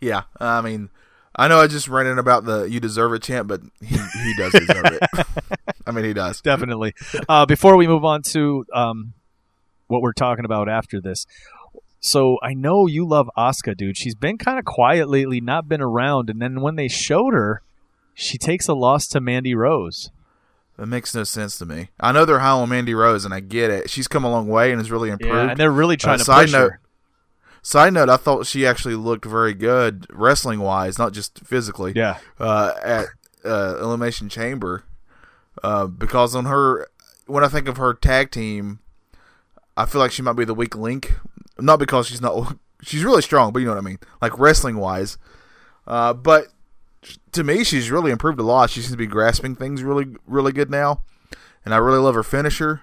Yeah. 0.02 0.24
I 0.40 0.62
mean, 0.62 0.90
I 1.36 1.48
know 1.48 1.60
I 1.62 1.68
just 1.68 1.88
ran 1.88 2.08
in 2.08 2.18
about 2.20 2.44
the 2.46 2.64
"you 2.64 2.80
deserve 2.80 3.14
it" 3.14 3.22
chant, 3.24 3.48
but 3.48 3.62
he 3.82 3.98
he 4.24 4.34
does 4.36 4.52
deserve 4.52 4.86
it. 4.86 5.02
I 5.88 5.92
mean, 5.92 6.04
he 6.06 6.14
does. 6.14 6.42
Definitely. 6.42 6.94
Uh, 7.30 7.46
before 7.46 7.78
we 7.78 7.88
move 7.88 8.04
on 8.04 8.22
to 8.24 8.66
um, 8.74 9.14
what 9.88 10.02
we're 10.02 10.14
talking 10.14 10.44
about 10.46 10.68
after 10.68 11.00
this, 11.00 11.26
so 12.00 12.38
I 12.44 12.54
know 12.54 12.88
you 12.88 13.08
love 13.08 13.30
Asuka, 13.38 13.78
dude. 13.78 13.96
She's 13.98 14.16
been 14.16 14.38
kind 14.38 14.60
of 14.60 14.66
quiet 14.66 15.08
lately, 15.10 15.40
not 15.40 15.70
been 15.70 15.82
around, 15.82 16.30
and 16.30 16.42
then 16.42 16.62
when 16.62 16.76
they 16.76 16.88
showed 16.88 17.34
her, 17.34 17.62
she 18.14 18.38
takes 18.38 18.68
a 18.68 18.74
loss 18.74 19.08
to 19.10 19.22
Mandy 19.22 19.56
Rose. 19.56 20.12
That 20.78 20.88
makes 20.88 21.14
no 21.14 21.24
sense 21.24 21.58
to 21.60 21.66
me. 21.66 21.90
I 22.00 22.12
know 22.12 22.26
they're 22.26 22.40
high 22.40 22.50
on 22.52 22.70
Mandy 22.70 22.94
Rose, 22.96 23.24
and 23.24 23.34
I 23.34 23.40
get 23.40 23.70
it. 23.70 23.90
She's 23.90 24.08
come 24.08 24.24
a 24.24 24.32
long 24.32 24.48
way 24.48 24.72
and 24.72 24.80
has 24.80 24.90
really 24.92 25.10
improved. 25.12 25.34
Yeah, 25.34 25.50
and 25.52 25.60
they're 25.60 25.72
really 25.72 25.96
trying 25.98 26.16
Uh, 26.16 26.20
to 26.20 26.24
side 26.26 26.42
push 26.46 26.52
note, 26.54 26.72
her. 26.72 26.80
Side 27.62 27.94
note: 27.94 28.10
I 28.10 28.18
thought 28.18 28.48
she 28.48 28.66
actually 28.66 28.96
looked 28.96 29.26
very 29.26 29.54
good 29.54 30.08
wrestling 30.10 30.60
wise, 30.62 30.98
not 30.98 31.14
just 31.14 31.40
physically. 31.46 31.94
Yeah, 31.96 32.18
Uh, 32.40 32.74
at 32.84 33.06
uh, 33.46 33.78
Elimination 33.80 34.30
Chamber, 34.30 34.84
uh, 35.64 35.86
because 35.88 36.36
on 36.36 36.46
her, 36.46 36.88
when 37.28 37.44
I 37.44 37.48
think 37.48 37.68
of 37.68 37.78
her 37.78 37.94
tag 37.94 38.32
team, 38.32 38.80
I 39.78 39.86
feel 39.86 40.02
like 40.02 40.12
she 40.12 40.22
might 40.22 40.34
be 40.34 40.46
the 40.46 40.56
weak 40.56 40.76
link. 40.76 41.14
Not 41.60 41.78
because 41.78 42.08
she's 42.08 42.22
not, 42.22 42.56
she's 42.82 43.04
really 43.04 43.22
strong, 43.22 43.54
but 43.54 43.60
you 43.60 43.66
know 43.66 43.74
what 43.74 43.84
I 43.84 43.88
mean, 43.88 44.00
like 44.22 44.40
wrestling 44.40 44.78
wise. 44.78 45.18
Uh, 45.86 46.14
but 46.14 46.48
to 47.32 47.44
me, 47.44 47.64
she's 47.64 47.92
really 47.92 48.12
improved 48.12 48.40
a 48.40 48.44
lot. 48.44 48.70
She 48.72 48.80
seems 48.82 48.92
to 48.92 48.98
be 48.98 49.08
grasping 49.08 49.56
things 49.56 49.84
really, 49.84 50.08
really 50.26 50.52
good 50.52 50.72
now, 50.72 51.04
and 51.64 51.74
I 51.74 51.78
really 51.78 52.00
love 52.00 52.16
her 52.16 52.24
finisher. 52.24 52.82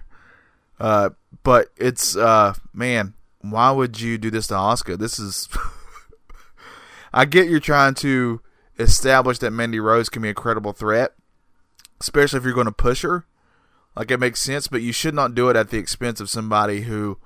Uh, 0.78 1.10
but 1.42 1.68
it's 1.76 2.16
uh, 2.16 2.54
man, 2.72 3.14
why 3.40 3.70
would 3.70 4.00
you 4.00 4.18
do 4.18 4.30
this 4.30 4.46
to 4.48 4.54
Asuka? 4.54 4.98
This 4.98 5.18
is. 5.18 5.48
I 7.12 7.24
get 7.24 7.48
you're 7.48 7.60
trying 7.60 7.94
to 7.94 8.40
establish 8.78 9.38
that 9.38 9.50
Mandy 9.50 9.80
Rose 9.80 10.08
can 10.08 10.22
be 10.22 10.28
a 10.28 10.34
credible 10.34 10.72
threat, 10.72 11.12
especially 12.00 12.38
if 12.38 12.44
you're 12.44 12.52
going 12.54 12.66
to 12.66 12.72
push 12.72 13.02
her. 13.02 13.24
Like 13.96 14.10
it 14.10 14.20
makes 14.20 14.40
sense, 14.40 14.68
but 14.68 14.82
you 14.82 14.92
should 14.92 15.14
not 15.14 15.34
do 15.34 15.48
it 15.48 15.56
at 15.56 15.70
the 15.70 15.78
expense 15.78 16.20
of 16.20 16.30
somebody 16.30 16.82
who 16.82 17.18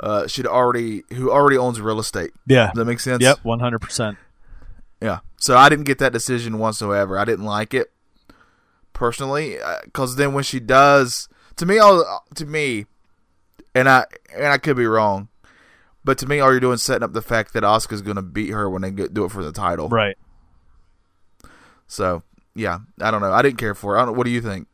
uh, 0.00 0.26
should 0.26 0.46
already 0.46 1.02
who 1.12 1.30
already 1.30 1.56
owns 1.56 1.80
real 1.80 2.00
estate. 2.00 2.32
yeah, 2.46 2.66
Does 2.66 2.74
that 2.78 2.84
makes 2.86 3.04
sense? 3.04 3.22
yep, 3.22 3.38
one 3.42 3.60
hundred 3.60 3.80
percent. 3.80 4.16
Yeah. 5.00 5.20
So 5.38 5.56
I 5.56 5.68
didn't 5.68 5.84
get 5.84 5.98
that 5.98 6.12
decision 6.12 6.58
whatsoever. 6.58 7.18
I 7.18 7.24
didn't 7.24 7.44
like 7.44 7.74
it 7.74 7.92
personally 8.92 9.58
because 9.84 10.16
then 10.16 10.32
when 10.32 10.44
she 10.44 10.58
does, 10.60 11.28
to 11.56 11.66
me, 11.66 11.78
all 11.78 12.24
to 12.34 12.46
me, 12.46 12.86
and 13.74 13.88
I 13.88 14.06
and 14.34 14.46
I 14.46 14.58
could 14.58 14.76
be 14.76 14.86
wrong, 14.86 15.28
but 16.04 16.18
to 16.18 16.26
me, 16.26 16.40
all 16.40 16.50
you're 16.50 16.60
doing 16.60 16.74
is 16.74 16.82
setting 16.82 17.02
up 17.02 17.12
the 17.12 17.22
fact 17.22 17.52
that 17.54 17.62
Asuka's 17.62 18.02
going 18.02 18.16
to 18.16 18.22
beat 18.22 18.50
her 18.50 18.68
when 18.68 18.82
they 18.82 18.90
get, 18.90 19.14
do 19.14 19.24
it 19.24 19.30
for 19.30 19.42
the 19.42 19.52
title. 19.52 19.88
Right. 19.88 20.16
So 21.86 22.22
yeah, 22.54 22.78
I 23.00 23.10
don't 23.10 23.20
know. 23.20 23.32
I 23.32 23.42
didn't 23.42 23.58
care 23.58 23.74
for 23.74 23.96
it. 23.96 24.02
I 24.02 24.04
don't, 24.06 24.16
what 24.16 24.24
do 24.24 24.30
you 24.30 24.40
think? 24.40 24.68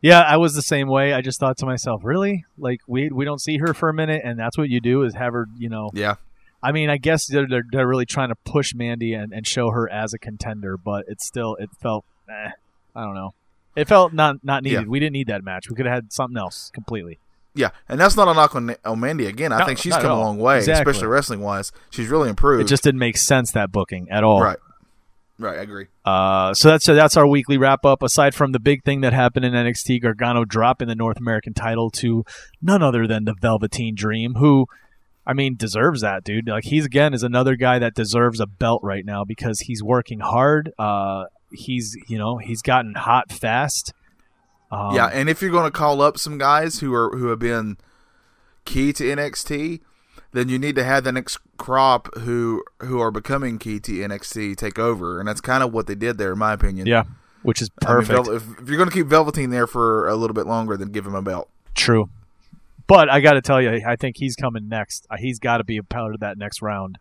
Yeah, 0.00 0.20
I 0.20 0.36
was 0.36 0.54
the 0.54 0.62
same 0.62 0.88
way. 0.88 1.12
I 1.12 1.20
just 1.20 1.38
thought 1.38 1.58
to 1.58 1.66
myself, 1.66 2.02
really? 2.04 2.44
Like 2.58 2.80
we 2.88 3.10
we 3.10 3.24
don't 3.24 3.40
see 3.40 3.58
her 3.58 3.72
for 3.72 3.88
a 3.88 3.94
minute, 3.94 4.22
and 4.24 4.38
that's 4.38 4.58
what 4.58 4.68
you 4.68 4.80
do 4.80 5.04
is 5.04 5.14
have 5.14 5.32
her, 5.32 5.46
you 5.56 5.68
know. 5.68 5.90
Yeah. 5.94 6.16
I 6.60 6.72
mean, 6.72 6.90
I 6.90 6.96
guess 6.96 7.26
they're 7.26 7.46
they're, 7.46 7.64
they're 7.70 7.86
really 7.86 8.06
trying 8.06 8.30
to 8.30 8.34
push 8.34 8.74
Mandy 8.74 9.14
and, 9.14 9.32
and 9.32 9.46
show 9.46 9.70
her 9.70 9.88
as 9.88 10.12
a 10.12 10.18
contender, 10.18 10.76
but 10.76 11.04
it's 11.08 11.24
still 11.24 11.56
it 11.56 11.70
felt, 11.80 12.04
eh, 12.28 12.50
I 12.96 13.04
don't 13.04 13.14
know. 13.14 13.34
It 13.76 13.88
felt 13.88 14.12
not 14.12 14.44
not 14.44 14.64
needed. 14.64 14.82
Yeah. 14.82 14.88
We 14.88 14.98
didn't 14.98 15.12
need 15.12 15.28
that 15.28 15.44
match. 15.44 15.68
We 15.68 15.76
could 15.76 15.86
have 15.86 15.94
had 15.94 16.12
something 16.12 16.36
else 16.36 16.70
completely. 16.74 17.20
Yeah, 17.54 17.68
and 17.88 18.00
that's 18.00 18.16
not 18.16 18.28
a 18.28 18.34
knock 18.34 18.56
on, 18.56 18.74
on 18.84 19.00
Mandy. 19.00 19.26
Again, 19.26 19.52
I 19.52 19.58
No, 19.58 19.66
think 19.66 19.78
she's 19.78 19.94
come 19.96 20.10
a 20.10 20.18
long 20.18 20.38
way, 20.38 20.58
Exactly. 20.58 20.90
especially 20.90 21.08
wrestling 21.08 21.40
wise. 21.40 21.70
She's 21.90 22.08
really 22.08 22.30
improved. 22.30 22.62
It 22.64 22.68
just 22.68 22.82
didn't 22.82 23.00
make 23.00 23.18
sense 23.18 23.52
that 23.52 23.70
booking 23.70 24.08
at 24.10 24.24
all. 24.24 24.42
right, 24.42 24.56
right. 25.38 25.58
I 25.58 25.62
agree. 25.62 25.86
Uh, 26.04 26.54
so 26.54 26.68
that's 26.70 26.86
that's 26.86 27.16
our 27.16 27.26
weekly 27.26 27.58
wrap 27.58 27.84
up. 27.84 28.02
Aside 28.02 28.34
from 28.34 28.52
the 28.52 28.58
big 28.60 28.84
thing 28.84 29.02
that 29.02 29.12
happened 29.12 29.44
in 29.44 29.52
NXT, 29.52 30.00
Gargano 30.02 30.44
dropping 30.46 30.88
the 30.88 30.94
North 30.94 31.18
American 31.18 31.52
title 31.52 31.90
to 31.90 32.24
none 32.62 32.82
other 32.82 33.06
than 33.06 33.24
the 33.24 33.34
Velveteen 33.42 33.94
Dream, 33.94 34.34
who, 34.36 34.66
I 35.26 35.34
mean, 35.34 35.54
deserves 35.56 36.00
that 36.00 36.24
dude. 36.24 36.48
Like 36.48 36.64
he's 36.64 36.86
again 36.86 37.12
is 37.12 37.22
another 37.22 37.54
guy 37.56 37.78
that 37.78 37.94
deserves 37.94 38.40
a 38.40 38.46
belt 38.46 38.80
right 38.82 39.04
now 39.04 39.24
because 39.24 39.60
he's 39.60 39.82
working 39.82 40.20
hard. 40.20 40.72
Uh, 40.78 41.24
he's 41.52 41.96
you 42.08 42.16
know 42.16 42.38
he's 42.38 42.62
gotten 42.62 42.94
hot 42.94 43.30
fast. 43.30 43.92
Um, 44.72 44.94
yeah, 44.94 45.06
and 45.06 45.28
if 45.28 45.42
you're 45.42 45.50
going 45.50 45.70
to 45.70 45.70
call 45.70 46.00
up 46.00 46.18
some 46.18 46.38
guys 46.38 46.80
who 46.80 46.94
are 46.94 47.16
who 47.16 47.26
have 47.28 47.38
been 47.38 47.76
key 48.64 48.92
to 48.94 49.04
NXT, 49.04 49.80
then 50.32 50.48
you 50.48 50.58
need 50.58 50.74
to 50.76 50.84
have 50.84 51.04
the 51.04 51.12
next 51.12 51.38
crop 51.58 52.08
who 52.20 52.64
who 52.80 52.98
are 52.98 53.10
becoming 53.10 53.58
key 53.58 53.78
to 53.80 53.92
NXT 53.92 54.56
take 54.56 54.78
over, 54.78 55.18
and 55.20 55.28
that's 55.28 55.42
kind 55.42 55.62
of 55.62 55.72
what 55.72 55.86
they 55.86 55.94
did 55.94 56.16
there, 56.16 56.32
in 56.32 56.38
my 56.38 56.54
opinion. 56.54 56.86
yeah, 56.86 57.04
which 57.42 57.60
is 57.60 57.70
I 57.84 57.94
mean, 57.96 58.06
perfect. 58.06 58.28
If, 58.28 58.60
if 58.60 58.68
you're 58.68 58.78
going 58.78 58.88
to 58.88 58.94
keep 58.94 59.06
Velveteen 59.08 59.50
there 59.50 59.66
for 59.66 60.08
a 60.08 60.16
little 60.16 60.34
bit 60.34 60.46
longer, 60.46 60.76
then 60.78 60.88
give 60.88 61.06
him 61.06 61.14
a 61.14 61.22
belt. 61.22 61.50
True. 61.74 62.08
But 62.86 63.10
I 63.10 63.20
got 63.20 63.34
to 63.34 63.42
tell 63.42 63.62
you, 63.62 63.80
I 63.86 63.96
think 63.96 64.16
he's 64.18 64.36
coming 64.36 64.68
next. 64.68 65.06
Uh, 65.08 65.16
He's 65.18 65.38
got 65.38 65.58
to 65.58 65.64
be 65.64 65.76
a 65.76 65.82
part 65.82 66.14
of 66.14 66.20
that 66.20 66.36
next 66.36 66.60
round. 66.62 66.98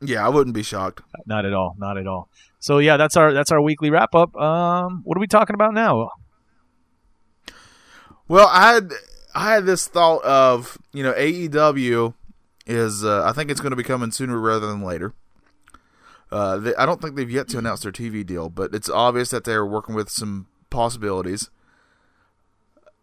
Yeah, 0.00 0.26
I 0.26 0.28
wouldn't 0.28 0.54
be 0.54 0.62
shocked. 0.64 1.02
Not 1.26 1.46
at 1.46 1.52
all. 1.52 1.76
Not 1.78 1.96
at 1.96 2.06
all. 2.06 2.28
So 2.58 2.78
yeah, 2.78 2.96
that's 2.96 3.16
our 3.16 3.32
that's 3.32 3.52
our 3.52 3.60
weekly 3.60 3.90
wrap 3.90 4.14
up. 4.14 4.34
Um, 4.36 5.02
what 5.04 5.16
are 5.16 5.20
we 5.20 5.26
talking 5.28 5.54
about 5.54 5.74
now? 5.74 6.10
Well, 8.32 8.48
I 8.50 8.72
had 8.72 8.92
I 9.34 9.52
had 9.52 9.66
this 9.66 9.86
thought 9.86 10.24
of 10.24 10.78
you 10.94 11.02
know 11.02 11.12
AEW 11.12 12.14
is 12.66 13.04
uh, 13.04 13.22
I 13.26 13.32
think 13.32 13.50
it's 13.50 13.60
going 13.60 13.72
to 13.72 13.76
be 13.76 13.82
coming 13.82 14.10
sooner 14.10 14.38
rather 14.40 14.66
than 14.68 14.80
later. 14.80 15.12
Uh, 16.30 16.56
they, 16.56 16.74
I 16.76 16.86
don't 16.86 17.02
think 17.02 17.14
they've 17.14 17.30
yet 17.30 17.46
to 17.48 17.58
announce 17.58 17.82
their 17.82 17.92
TV 17.92 18.24
deal, 18.24 18.48
but 18.48 18.74
it's 18.74 18.88
obvious 18.88 19.28
that 19.32 19.44
they're 19.44 19.66
working 19.66 19.94
with 19.94 20.08
some 20.08 20.46
possibilities. 20.70 21.50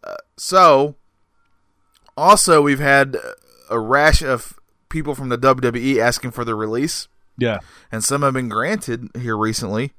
Uh, 0.02 0.16
so, 0.36 0.96
also 2.16 2.60
we've 2.60 2.80
had 2.80 3.16
a 3.70 3.78
rash 3.78 4.22
of 4.22 4.58
people 4.88 5.14
from 5.14 5.28
the 5.28 5.38
WWE 5.38 5.98
asking 6.00 6.32
for 6.32 6.44
their 6.44 6.56
release, 6.56 7.06
Yeah. 7.38 7.58
and 7.92 8.02
some 8.02 8.22
have 8.22 8.34
been 8.34 8.48
granted 8.48 9.10
here 9.16 9.36
recently. 9.36 9.92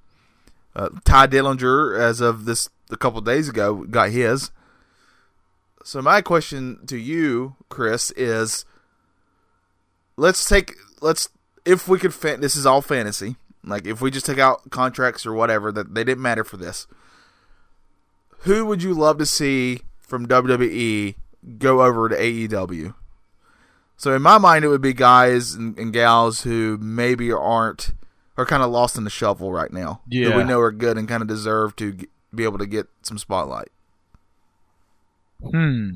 Uh, 0.75 0.89
Tye 1.05 1.27
Dillinger, 1.27 1.97
as 1.97 2.19
of 2.19 2.43
this 2.43 2.67
a 2.89 2.97
couple 2.97 3.21
days 3.21 3.47
ago, 3.47 3.85
got 3.85 4.09
his. 4.09 4.51
So 5.83 6.01
my 6.01 6.21
question 6.21 6.85
to 6.87 6.97
you, 6.97 7.55
Chris, 7.69 8.11
is: 8.11 8.65
Let's 10.17 10.47
take 10.47 10.75
let's 11.01 11.29
if 11.65 11.87
we 11.87 11.99
could 11.99 12.13
fan 12.13 12.41
this 12.41 12.55
is 12.55 12.65
all 12.65 12.81
fantasy. 12.81 13.35
Like 13.63 13.85
if 13.85 14.01
we 14.01 14.09
just 14.11 14.25
take 14.25 14.39
out 14.39 14.69
contracts 14.71 15.25
or 15.25 15.33
whatever 15.33 15.71
that 15.71 15.93
they 15.93 16.03
didn't 16.03 16.21
matter 16.23 16.43
for 16.43 16.57
this. 16.57 16.87
Who 18.39 18.65
would 18.65 18.81
you 18.81 18.93
love 18.95 19.19
to 19.19 19.25
see 19.25 19.81
from 19.99 20.27
WWE 20.27 21.15
go 21.59 21.83
over 21.83 22.09
to 22.09 22.15
AEW? 22.15 22.95
So 23.97 24.15
in 24.15 24.23
my 24.23 24.39
mind, 24.39 24.65
it 24.65 24.69
would 24.69 24.81
be 24.81 24.93
guys 24.93 25.53
and, 25.53 25.77
and 25.77 25.93
gals 25.93 26.41
who 26.41 26.79
maybe 26.81 27.31
aren't 27.31 27.91
are 28.37 28.45
kind 28.47 28.63
of 28.63 28.71
lost 28.71 28.97
in 28.97 29.03
the 29.03 29.11
shuffle 29.11 29.51
right 29.51 29.71
now. 29.71 30.01
That 30.07 30.15
Yeah. 30.15 30.37
we 30.37 30.43
know 30.43 30.59
are 30.59 30.71
good 30.71 30.97
and 30.97 31.07
kind 31.07 31.21
of 31.21 31.27
deserve 31.27 31.75
to 31.75 31.95
be 32.33 32.43
able 32.45 32.57
to 32.57 32.65
get 32.65 32.87
some 33.03 33.19
spotlight. 33.19 33.69
Hmm. 35.49 35.89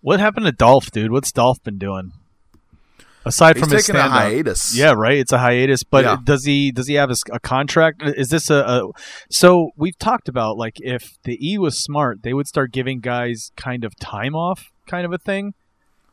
What 0.00 0.20
happened 0.20 0.46
to 0.46 0.52
Dolph, 0.52 0.90
dude? 0.90 1.10
What's 1.12 1.32
Dolph 1.32 1.62
been 1.62 1.78
doing? 1.78 2.12
Aside 3.26 3.56
He's 3.56 3.64
from 3.64 3.72
his 3.72 3.84
stand 3.86 4.12
hiatus. 4.12 4.76
Yeah, 4.76 4.92
right. 4.94 5.16
It's 5.16 5.32
a 5.32 5.38
hiatus, 5.38 5.82
but 5.82 6.04
Yeah. 6.04 6.18
does 6.22 6.44
he 6.44 6.70
does 6.70 6.88
he 6.88 6.94
have 6.94 7.10
a 7.32 7.40
contract? 7.40 8.02
Is 8.04 8.28
this 8.28 8.50
a, 8.50 8.56
a 8.56 8.88
so 9.30 9.70
we've 9.76 9.98
talked 9.98 10.28
about 10.28 10.58
like 10.58 10.74
if 10.80 11.16
the 11.24 11.38
E 11.40 11.56
was 11.56 11.82
smart, 11.82 12.22
they 12.22 12.34
would 12.34 12.46
start 12.46 12.70
giving 12.70 13.00
guys 13.00 13.50
kind 13.56 13.82
of 13.82 13.96
time 13.98 14.34
off, 14.34 14.70
kind 14.86 15.06
of 15.06 15.12
a 15.14 15.18
thing. 15.18 15.54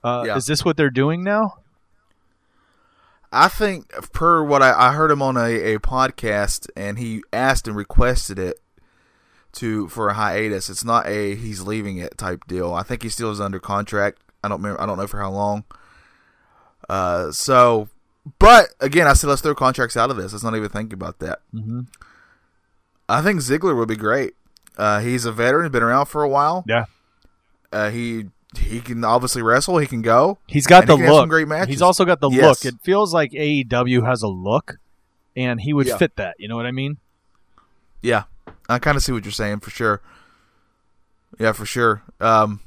Uh, 0.05 0.23
Yeah. 0.25 0.37
Is 0.37 0.45
this 0.45 0.63
what 0.63 0.77
they're 0.77 0.89
doing 0.89 1.21
now? 1.21 1.55
I 3.33 3.49
think 3.49 3.89
per 4.13 4.41
what 4.43 4.61
I, 4.61 4.89
I 4.89 4.93
heard 4.93 5.11
him 5.11 5.21
on 5.21 5.35
a, 5.35 5.73
a 5.75 5.79
podcast, 5.79 6.69
and 6.77 6.97
he 6.97 7.23
asked 7.33 7.67
and 7.67 7.75
requested 7.75 8.39
it 8.39 8.57
to 9.53 9.87
for 9.89 10.09
a 10.09 10.13
hiatus. 10.13 10.69
It's 10.69 10.83
not 10.85 11.07
a 11.07 11.35
he's 11.35 11.61
leaving 11.61 11.97
it 11.97 12.17
type 12.17 12.45
deal. 12.47 12.73
I 12.73 12.83
think 12.83 13.03
he 13.03 13.09
still 13.09 13.31
is 13.31 13.39
under 13.41 13.59
contract. 13.59 14.19
I 14.43 14.47
don't 14.47 14.61
remember. 14.61 14.81
I 14.81 14.85
don't 14.85 14.97
know 14.97 15.07
for 15.07 15.19
how 15.19 15.31
long. 15.31 15.63
Uh, 16.89 17.31
so, 17.31 17.89
but 18.39 18.73
again, 18.79 19.07
I 19.07 19.13
said 19.13 19.27
let's 19.27 19.41
throw 19.41 19.55
contracts 19.55 19.95
out 19.95 20.09
of 20.09 20.17
this. 20.17 20.31
Let's 20.33 20.43
not 20.43 20.55
even 20.55 20.69
think 20.69 20.93
about 20.93 21.19
that. 21.19 21.39
Mm-hmm. 21.53 21.81
I 23.07 23.21
think 23.21 23.39
Ziggler 23.41 23.75
would 23.77 23.87
be 23.89 23.95
great. 23.95 24.33
Uh, 24.77 24.99
he's 25.01 25.25
a 25.25 25.31
veteran, 25.31 25.71
been 25.71 25.83
around 25.83 26.05
for 26.05 26.23
a 26.23 26.29
while. 26.29 26.63
Yeah. 26.67 26.85
Uh, 27.71 27.89
he 27.89 28.25
he 28.57 28.81
can 28.81 29.03
obviously 29.03 29.41
wrestle. 29.41 29.77
He 29.77 29.87
can 29.87 30.01
go. 30.01 30.37
He's 30.47 30.65
got 30.67 30.85
the 30.87 30.93
he 30.93 30.97
can 30.97 31.05
have 31.05 31.13
some 31.15 31.19
look. 31.21 31.29
great 31.29 31.47
matches. 31.47 31.69
He's 31.69 31.81
also 31.81 32.03
got 32.05 32.19
the 32.19 32.29
Yes. 32.29 32.43
look. 32.65 32.73
It 32.73 32.79
feels 32.81 33.13
like 33.13 33.31
AEW 33.31 34.05
has 34.05 34.23
a 34.23 34.27
look, 34.27 34.77
and 35.35 35.59
he 35.61 35.71
would 35.73 35.87
Yeah. 35.87 35.97
fit 35.97 36.15
that. 36.17 36.35
You 36.39 36.47
know 36.47 36.55
what 36.55 36.65
I 36.65 36.71
mean? 36.71 36.97
Yeah, 38.01 38.23
I 38.71 38.79
kind 38.79 38.97
of 38.97 39.03
see 39.03 39.11
what 39.11 39.25
you're 39.25 39.31
saying 39.31 39.59
for 39.59 39.69
sure. 39.69 40.01
Yeah, 41.39 41.51
for 41.53 41.65
sure. 41.65 42.03
Um, 42.19 42.61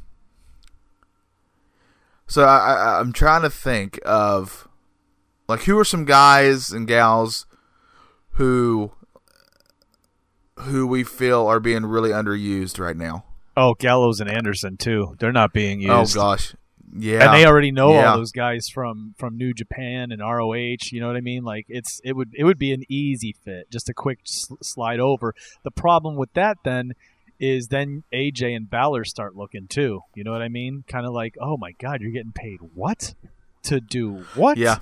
so 2.26 2.44
I, 2.44 2.74
I, 2.74 3.00
I'm 3.00 3.12
trying 3.12 3.42
to 3.42 3.50
think 3.50 4.00
of 4.04 4.68
like 5.48 5.62
who 5.62 5.78
are 5.78 5.84
some 5.84 6.04
guys 6.04 6.70
and 6.70 6.86
gals 6.86 7.46
who 8.32 8.92
who 10.60 10.86
we 10.86 11.04
feel 11.04 11.46
are 11.46 11.60
being 11.60 11.84
really 11.86 12.10
underused 12.10 12.78
right 12.78 12.96
now. 12.96 13.24
Oh, 13.56 13.74
Gallows 13.74 14.20
and 14.20 14.30
Anderson 14.30 14.76
too. 14.76 15.14
They're 15.18 15.32
not 15.32 15.52
being 15.52 15.80
used. 15.80 16.16
Oh 16.16 16.20
gosh, 16.20 16.54
yeah, 16.96 17.24
and 17.24 17.34
they 17.34 17.46
already 17.46 17.70
know 17.72 17.92
Yeah. 17.92 18.12
all 18.12 18.18
those 18.18 18.32
guys 18.32 18.68
from 18.68 19.14
from 19.18 19.36
New 19.36 19.52
Japan 19.52 20.12
and 20.12 20.20
ROH. 20.22 20.90
You 20.92 21.00
know 21.00 21.06
what 21.08 21.16
I 21.16 21.20
mean? 21.20 21.44
Like 21.44 21.66
it's 21.68 22.00
it 22.04 22.14
would 22.14 22.30
it 22.34 22.44
would 22.44 22.58
be 22.58 22.72
an 22.72 22.84
easy 22.88 23.34
fit, 23.44 23.70
just 23.70 23.88
a 23.88 23.94
quick 23.94 24.20
sl- 24.24 24.54
slide 24.62 25.00
over. 25.00 25.34
The 25.62 25.70
problem 25.70 26.16
with 26.16 26.32
that 26.34 26.58
then 26.64 26.92
is 27.40 27.68
then 27.68 28.04
AJ 28.12 28.54
and 28.54 28.70
Balor 28.70 29.04
start 29.04 29.34
looking 29.34 29.66
too. 29.66 30.00
You 30.14 30.22
know 30.24 30.32
what 30.32 30.40
I 30.42 30.48
mean? 30.48 30.84
Kind 30.86 31.04
of 31.04 31.12
like, 31.12 31.34
oh 31.40 31.56
my 31.56 31.72
god, 31.72 32.00
you're 32.00 32.12
getting 32.12 32.32
paid 32.32 32.58
what 32.74 33.14
to 33.64 33.80
do 33.80 34.24
what? 34.34 34.56
yeah, 34.58 34.78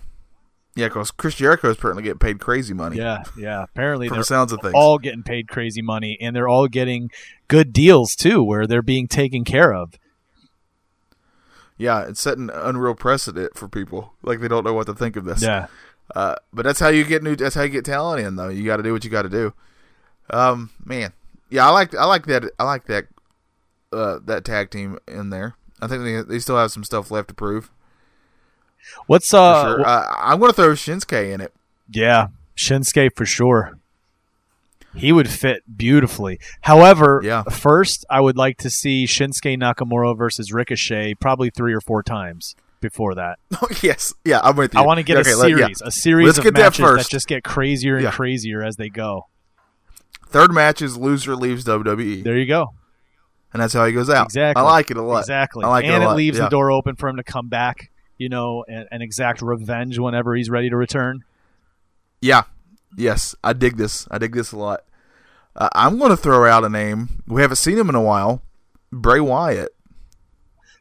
yeah. 0.76 0.88
Because 0.88 1.10
Chris 1.12 1.36
Jericho 1.36 1.70
is 1.70 1.76
apparently 1.78 2.02
getting 2.02 2.18
paid 2.18 2.40
crazy 2.40 2.74
money. 2.74 2.96
yeah, 2.98 3.22
yeah. 3.38 3.62
Apparently 3.62 4.08
from 4.08 4.16
they're 4.16 4.20
the 4.22 4.26
sounds 4.26 4.52
of 4.52 4.60
things. 4.60 4.74
all 4.74 4.98
getting 4.98 5.22
paid 5.22 5.48
crazy 5.48 5.80
money, 5.82 6.18
and 6.20 6.36
they're 6.36 6.48
all 6.48 6.68
getting 6.68 7.10
good 7.48 7.72
deals 7.72 8.14
too, 8.14 8.42
where 8.42 8.66
they're 8.66 8.82
being 8.82 9.08
taken 9.08 9.44
care 9.44 9.72
of. 9.72 9.94
Yeah, 11.82 12.02
it's 12.08 12.20
setting 12.20 12.48
unreal 12.52 12.94
precedent 12.94 13.56
for 13.56 13.68
people. 13.68 14.12
Like 14.22 14.40
they 14.40 14.48
don't 14.48 14.64
know 14.64 14.72
what 14.72 14.86
to 14.86 14.94
think 14.94 15.16
of 15.16 15.24
this. 15.24 15.42
Yeah. 15.42 15.66
Uh, 16.14 16.36
but 16.52 16.64
that's 16.64 16.78
how 16.80 16.88
you 16.88 17.04
get 17.04 17.22
new. 17.22 17.34
That's 17.36 17.54
how 17.54 17.62
you 17.62 17.68
get 17.68 17.84
talent 17.84 18.24
in, 18.24 18.36
though. 18.36 18.48
You 18.48 18.64
got 18.64 18.76
to 18.76 18.82
do 18.82 18.92
what 18.92 19.04
you 19.04 19.10
got 19.10 19.22
to 19.22 19.28
do. 19.28 19.52
Um, 20.30 20.70
man, 20.84 21.12
yeah, 21.50 21.66
I 21.66 21.70
like 21.70 21.94
I 21.94 22.04
like 22.04 22.26
that. 22.26 22.44
I 22.58 22.64
like 22.64 22.84
that. 22.86 23.06
Uh, 23.92 24.18
that 24.24 24.44
tag 24.44 24.70
team 24.70 24.98
in 25.06 25.30
there. 25.30 25.54
I 25.80 25.86
think 25.86 26.04
they 26.04 26.22
they 26.22 26.38
still 26.38 26.56
have 26.56 26.70
some 26.70 26.84
stuff 26.84 27.10
left 27.10 27.28
to 27.28 27.34
prove. 27.34 27.70
What's 29.06 29.32
uh? 29.34 29.62
sure. 29.62 29.84
wh- 29.84 29.88
Uh, 29.88 30.06
I'm 30.18 30.38
going 30.38 30.50
to 30.50 30.56
throw 30.56 30.72
Shinsuke 30.72 31.32
in 31.32 31.40
it. 31.40 31.52
Yeah, 31.90 32.28
Shinsuke 32.56 33.10
for 33.16 33.26
sure. 33.26 33.78
He 34.94 35.10
would 35.12 35.28
fit 35.30 35.62
beautifully. 35.76 36.38
However, 36.62 37.20
Yeah. 37.24 37.42
first 37.44 38.04
I 38.10 38.20
would 38.20 38.36
like 38.36 38.58
to 38.58 38.68
see 38.70 39.06
Shinsuke 39.06 39.56
Nakamura 39.58 40.16
versus 40.16 40.52
Ricochet 40.52 41.14
probably 41.14 41.50
three 41.50 41.72
or 41.72 41.80
four 41.80 42.02
times 42.02 42.54
before 42.80 43.14
that. 43.14 43.38
Oh 43.62 43.68
yes, 43.82 44.12
yeah, 44.24 44.40
I'm 44.42 44.56
with 44.56 44.74
you. 44.74 44.80
I 44.80 44.84
want 44.84 44.98
to 44.98 45.02
get 45.02 45.16
Okay, 45.18 45.32
a 45.32 45.36
let- 45.36 45.46
series, 45.46 45.80
yeah. 45.80 45.86
a 45.86 45.90
series 45.90 46.26
Let's 46.26 46.38
of 46.38 46.44
that 46.44 46.52
matches 46.54 46.78
that, 46.78 46.84
first. 46.84 47.10
just 47.10 47.26
get 47.28 47.42
crazier 47.44 47.94
and 47.94 48.04
Yeah. 48.04 48.10
crazier 48.10 48.62
as 48.62 48.76
they 48.76 48.88
go. 48.88 49.28
Third 50.28 50.52
match 50.52 50.82
is 50.82 50.96
loser 50.96 51.36
leaves 51.36 51.64
WWE, 51.64 52.22
There 52.22 52.36
you 52.36 52.46
go. 52.46 52.74
and 53.52 53.62
that's 53.62 53.72
how 53.74 53.84
he 53.86 53.92
goes 53.92 54.10
out. 54.10 54.26
Exactly. 54.26 54.60
I 54.60 54.64
like 54.64 54.90
it 54.90 54.96
a 54.96 55.02
lot. 55.02 55.20
Exactly. 55.20 55.64
I 55.64 55.68
like 55.68 55.84
and 55.84 56.02
it 56.02 56.02
a 56.02 56.08
lot. 56.08 56.16
leaves 56.16 56.38
yeah. 56.38 56.44
the 56.44 56.50
door 56.50 56.70
open 56.70 56.96
for 56.96 57.08
him 57.08 57.16
to 57.16 57.22
come 57.24 57.48
back, 57.48 57.90
you 58.18 58.28
know, 58.28 58.64
and, 58.68 58.86
and 58.90 59.02
exact 59.02 59.42
revenge 59.42 59.98
whenever 59.98 60.34
he's 60.34 60.50
ready 60.50 60.68
to 60.70 60.76
return. 60.76 61.20
Yeah. 62.20 62.42
Yes, 62.96 63.34
I 63.42 63.52
dig 63.52 63.76
this. 63.76 64.06
I 64.10 64.18
dig 64.18 64.34
this 64.34 64.52
a 64.52 64.58
lot. 64.58 64.84
Uh, 65.54 65.68
I'm 65.74 65.98
going 65.98 66.10
to 66.10 66.16
throw 66.16 66.46
out 66.46 66.64
a 66.64 66.68
name. 66.68 67.22
We 67.26 67.42
haven't 67.42 67.56
seen 67.56 67.78
him 67.78 67.88
in 67.88 67.94
a 67.94 68.02
while. 68.02 68.42
Bray 68.90 69.20
Wyatt. 69.20 69.74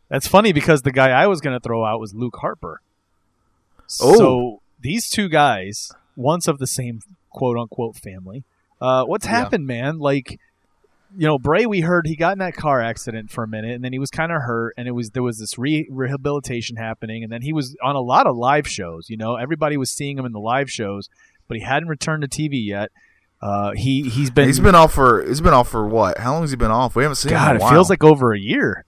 That's 0.10 0.28
funny 0.28 0.52
because 0.52 0.82
the 0.82 0.92
guy 0.92 1.10
I 1.10 1.28
was 1.28 1.40
going 1.42 1.58
to 1.58 1.60
throw 1.62 1.86
out 1.86 2.00
was 2.00 2.14
Luke 2.14 2.38
Harper. 2.42 2.82
Oh. 4.02 4.18
So 4.18 4.62
these 4.80 5.10
two 5.10 5.30
guys, 5.30 5.92
once 6.16 6.48
of 6.48 6.60
the 6.60 6.68
same 6.68 7.02
quote 7.30 7.58
unquote 7.58 7.96
family, 7.98 8.44
uh, 8.82 9.06
what's 9.06 9.26
Yeah. 9.26 9.32
happened, 9.32 9.68
man? 9.68 10.00
Like, 10.00 10.40
you 11.18 11.28
know, 11.28 11.38
Bray, 11.38 11.66
we 11.66 11.82
heard 11.82 12.08
he 12.08 12.16
got 12.16 12.34
in 12.34 12.40
that 12.40 12.56
car 12.56 12.82
accident 12.82 13.32
for 13.32 13.44
a 13.44 13.48
minute, 13.48 13.72
and 13.76 13.84
then 13.84 13.92
he 13.94 14.00
was 14.00 14.10
kind 14.10 14.32
of 14.32 14.42
hurt, 14.44 14.74
and 14.78 14.88
it 14.88 14.92
was 14.92 15.12
there 15.12 15.24
was 15.24 15.40
this 15.40 15.58
re- 15.58 15.88
rehabilitation 15.92 16.78
happening, 16.78 17.24
and 17.24 17.32
then 17.32 17.42
he 17.42 17.52
was 17.52 17.76
on 17.84 17.96
a 17.96 18.02
lot 18.02 18.28
of 18.28 18.38
live 18.38 18.68
shows. 18.68 19.10
You 19.10 19.18
know, 19.18 19.36
everybody 19.36 19.76
was 19.76 19.92
seeing 19.92 20.18
him 20.18 20.26
in 20.26 20.32
the 20.32 20.40
live 20.40 20.72
shows, 20.72 21.10
but 21.52 21.58
he 21.58 21.66
hadn't 21.66 21.90
returned 21.90 22.22
to 22.22 22.30
TV 22.30 22.66
yet. 22.66 22.92
Uh, 23.42 23.74
he 23.76 24.08
he's 24.10 24.30
been 24.30 24.48
he's 24.48 24.62
been 24.62 24.74
off 24.74 24.94
for 24.94 25.22
he's 25.28 25.42
been 25.42 25.52
off 25.52 25.68
for 25.68 25.86
what? 25.86 26.18
How 26.18 26.32
long 26.32 26.44
has 26.44 26.52
he 26.52 26.56
been 26.56 26.72
off? 26.72 26.96
We 26.96 27.04
haven't 27.04 27.18
seen 27.18 27.34
him. 27.34 27.40
God, 27.40 27.56
in 27.58 27.62
a 27.62 27.66
it 27.66 27.70
feels 27.72 27.90
like 27.90 28.06
over 28.06 28.32
a 28.32 28.40
year. 28.40 28.86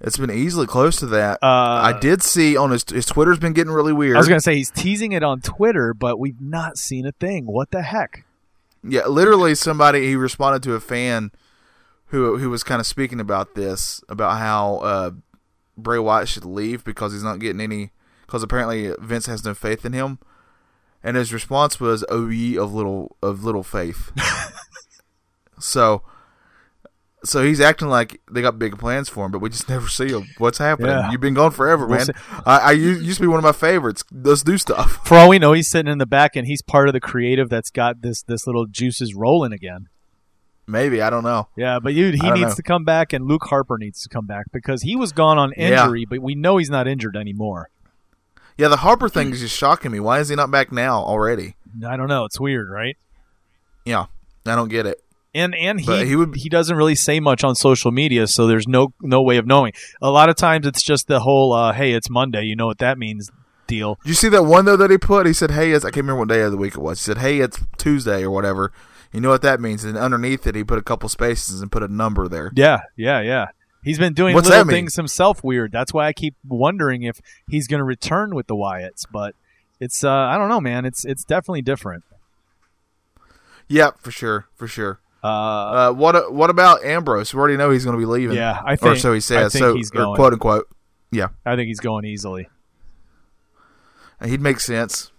it's 0.00 0.18
been 0.18 0.30
easily 0.30 0.68
close 0.68 0.94
to 0.98 1.06
that. 1.06 1.40
Uh, 1.42 1.46
I 1.82 1.98
did 1.98 2.22
see 2.22 2.56
on 2.56 2.70
his 2.70 2.84
his 2.88 3.06
Twitter's 3.06 3.40
been 3.40 3.54
getting 3.54 3.72
really 3.72 3.92
weird. 3.92 4.14
I 4.14 4.20
was 4.20 4.28
gonna 4.28 4.40
say 4.40 4.54
he's 4.54 4.70
teasing 4.70 5.10
it 5.10 5.24
on 5.24 5.40
Twitter, 5.40 5.92
but 5.94 6.20
we've 6.20 6.40
not 6.40 6.78
seen 6.78 7.06
a 7.06 7.12
thing. 7.12 7.46
What 7.46 7.72
the 7.72 7.82
heck? 7.82 8.24
Yeah, 8.84 9.06
literally 9.06 9.56
somebody 9.56 10.06
he 10.06 10.14
responded 10.14 10.62
to 10.62 10.74
a 10.74 10.80
fan 10.80 11.32
who 12.06 12.38
who 12.38 12.50
was 12.50 12.62
kind 12.62 12.78
of 12.78 12.86
speaking 12.86 13.18
about 13.18 13.56
this 13.56 14.00
about 14.08 14.38
how 14.38 14.76
uh, 14.76 15.10
Bray 15.76 15.98
Wyatt 15.98 16.28
should 16.28 16.44
leave 16.44 16.84
because 16.84 17.12
he's 17.12 17.24
not 17.24 17.40
getting 17.40 17.60
any 17.60 17.90
because 18.32 18.44
apparently 18.44 18.94
Vince 19.00 19.26
has 19.26 19.44
no 19.44 19.52
faith 19.52 19.84
in 19.84 19.92
him, 19.92 20.18
and 21.02 21.16
his 21.16 21.32
response 21.32 21.80
was 21.80 22.04
"Oh 22.08 22.28
ye 22.28 22.56
of 22.56 22.72
little 22.72 23.16
of 23.22 23.44
little 23.44 23.62
faith." 23.62 24.12
so. 25.58 26.02
So 27.24 27.44
he's 27.44 27.60
acting 27.60 27.86
like 27.86 28.20
they 28.28 28.42
got 28.42 28.58
big 28.58 28.76
plans 28.78 29.08
for 29.08 29.24
him, 29.24 29.30
but 29.30 29.38
we 29.38 29.48
just 29.48 29.68
never 29.68 29.86
see 29.86 30.08
him. 30.08 30.24
What's 30.38 30.58
happening? 30.58 30.90
Yeah. 30.90 31.12
You've 31.12 31.20
been 31.20 31.34
gone 31.34 31.52
forever, 31.52 31.86
We'll 31.86 31.98
man. 31.98 32.08
I, 32.44 32.58
I, 32.58 32.72
used 32.72 33.18
to 33.18 33.20
be 33.22 33.28
one 33.28 33.38
of 33.38 33.44
my 33.44 33.52
favorites. 33.52 34.02
Let's 34.10 34.42
do 34.42 34.58
stuff. 34.58 35.06
For 35.06 35.16
all 35.16 35.28
we 35.28 35.38
know, 35.38 35.52
he's 35.52 35.70
sitting 35.70 35.92
in 35.92 35.98
the 35.98 36.06
back 36.06 36.34
and 36.34 36.48
he's 36.48 36.62
part 36.62 36.88
of 36.88 36.94
the 36.94 37.00
creative 37.00 37.48
that's 37.48 37.70
got 37.70 38.02
this 38.02 38.24
this 38.24 38.44
little 38.44 38.66
juices 38.66 39.14
rolling 39.14 39.52
again. 39.52 39.86
Maybe 40.66 41.00
I 41.00 41.10
don't 41.10 41.22
know. 41.22 41.48
Yeah, 41.56 41.78
but 41.80 41.94
dude, 41.94 42.14
he 42.14 42.30
needs 42.30 42.50
know. 42.50 42.54
to 42.54 42.62
come 42.64 42.84
back, 42.84 43.12
and 43.12 43.26
Luke 43.26 43.44
Harper 43.44 43.78
needs 43.78 44.02
to 44.02 44.08
come 44.08 44.26
back 44.26 44.46
because 44.52 44.82
he 44.82 44.96
was 44.96 45.12
gone 45.12 45.38
on 45.38 45.52
Yeah. 45.56 45.84
injury, 45.84 46.04
but 46.08 46.18
we 46.20 46.34
know 46.34 46.56
he's 46.56 46.70
not 46.70 46.88
injured 46.88 47.16
anymore. 47.16 47.68
Yeah, 48.56 48.68
the 48.68 48.78
Harper 48.78 49.08
thing 49.08 49.32
is 49.32 49.40
just 49.40 49.56
shocking 49.56 49.90
me. 49.90 50.00
Why 50.00 50.20
is 50.20 50.28
he 50.28 50.36
not 50.36 50.50
back 50.50 50.72
now 50.72 51.00
already? 51.02 51.56
I 51.86 51.96
don't 51.96 52.08
know. 52.08 52.24
It's 52.24 52.38
weird, 52.38 52.70
right? 52.70 52.96
Yeah, 53.84 54.06
I 54.46 54.54
don't 54.54 54.68
get 54.68 54.86
it. 54.86 55.02
And 55.34 55.54
and 55.54 55.80
he 55.80 55.86
But 55.86 56.06
he, 56.06 56.42
he 56.42 56.48
doesn't 56.50 56.76
really 56.76 56.94
say 56.94 57.18
much 57.18 57.42
on 57.42 57.54
social 57.54 57.90
media, 57.90 58.26
so 58.26 58.46
there's 58.46 58.68
no 58.68 58.92
no 59.00 59.22
way 59.22 59.38
of 59.38 59.46
knowing. 59.46 59.72
A 60.02 60.10
lot 60.10 60.28
of 60.28 60.36
times 60.36 60.66
it's 60.66 60.82
just 60.82 61.08
the 61.08 61.20
whole 61.20 61.54
uh, 61.54 61.72
"Hey, 61.72 61.92
it's 61.92 62.10
Monday," 62.10 62.42
you 62.42 62.54
know 62.54 62.66
what 62.66 62.78
that 62.78 62.98
means 62.98 63.30
deal. 63.66 63.98
Did 64.02 64.10
you 64.10 64.14
see 64.14 64.28
that 64.28 64.44
one 64.44 64.66
though 64.66 64.76
that 64.76 64.90
he 64.90 64.98
put? 64.98 65.26
He 65.26 65.32
said, 65.32 65.52
"Hey, 65.52 65.72
it's 65.72 65.86
I 65.86 65.88
can't 65.88 66.04
remember 66.04 66.20
what 66.20 66.28
day 66.28 66.42
of 66.42 66.50
the 66.50 66.58
week 66.58 66.74
it 66.74 66.80
was." 66.82 66.98
He 67.00 67.04
said, 67.04 67.18
"Hey, 67.18 67.40
it's 67.40 67.58
Tuesday 67.78 68.22
or 68.22 68.30
whatever." 68.30 68.72
You 69.12 69.20
know 69.20 69.30
what 69.30 69.42
that 69.42 69.60
means? 69.60 69.84
And 69.84 69.96
underneath 69.96 70.46
it, 70.46 70.54
he 70.54 70.64
put 70.64 70.78
a 70.78 70.82
couple 70.82 71.08
spaces 71.08 71.60
and 71.60 71.72
put 71.72 71.82
a 71.82 71.88
number 71.88 72.28
there. 72.28 72.50
Yeah, 72.54 72.80
yeah, 72.96 73.20
yeah. 73.20 73.46
He's 73.82 73.98
been 73.98 74.12
doing 74.14 74.34
What's 74.34 74.48
little 74.48 74.64
things 74.64 74.94
himself 74.96 75.42
weird. 75.42 75.72
That's 75.72 75.92
why 75.92 76.06
I 76.06 76.12
keep 76.12 76.36
wondering 76.46 77.02
if 77.02 77.20
he's 77.48 77.66
going 77.66 77.78
to 77.80 77.84
return 77.84 78.34
with 78.34 78.46
the 78.46 78.54
Wyatts. 78.54 79.04
But 79.10 79.34
it's 79.80 80.04
uh, 80.04 80.10
I 80.10 80.38
don't 80.38 80.48
know, 80.48 80.60
man. 80.60 80.84
It's 80.84 81.04
it's 81.04 81.24
definitely 81.24 81.62
different. 81.62 82.04
Yeah, 83.68 83.90
for 83.98 84.10
sure, 84.10 84.46
for 84.54 84.66
sure. 84.68 85.00
Uh, 85.24 85.26
Uh, 85.26 85.92
what 85.92 86.32
what 86.32 86.50
about 86.50 86.84
Ambrose? 86.84 87.32
We 87.34 87.38
already 87.40 87.56
know 87.56 87.70
he's 87.70 87.84
going 87.84 87.96
to 87.96 88.00
be 88.00 88.06
leaving. 88.06 88.36
yeah, 88.36 88.60
I 88.64 88.74
or 88.74 88.76
think 88.76 88.98
so 88.98 89.12
he 89.12 89.16
I 89.16 89.20
says. 89.20 89.52
think 89.52 89.62
So 89.62 89.74
he's 89.74 89.90
going. 89.90 90.14
quote 90.16 90.32
unquote. 90.32 90.68
Yeah, 91.10 91.28
I 91.44 91.56
think 91.56 91.66
he's 91.68 91.80
going 91.80 92.04
easily. 92.04 92.48
he'd 94.24 94.40
make 94.40 94.60
sense 94.60 95.10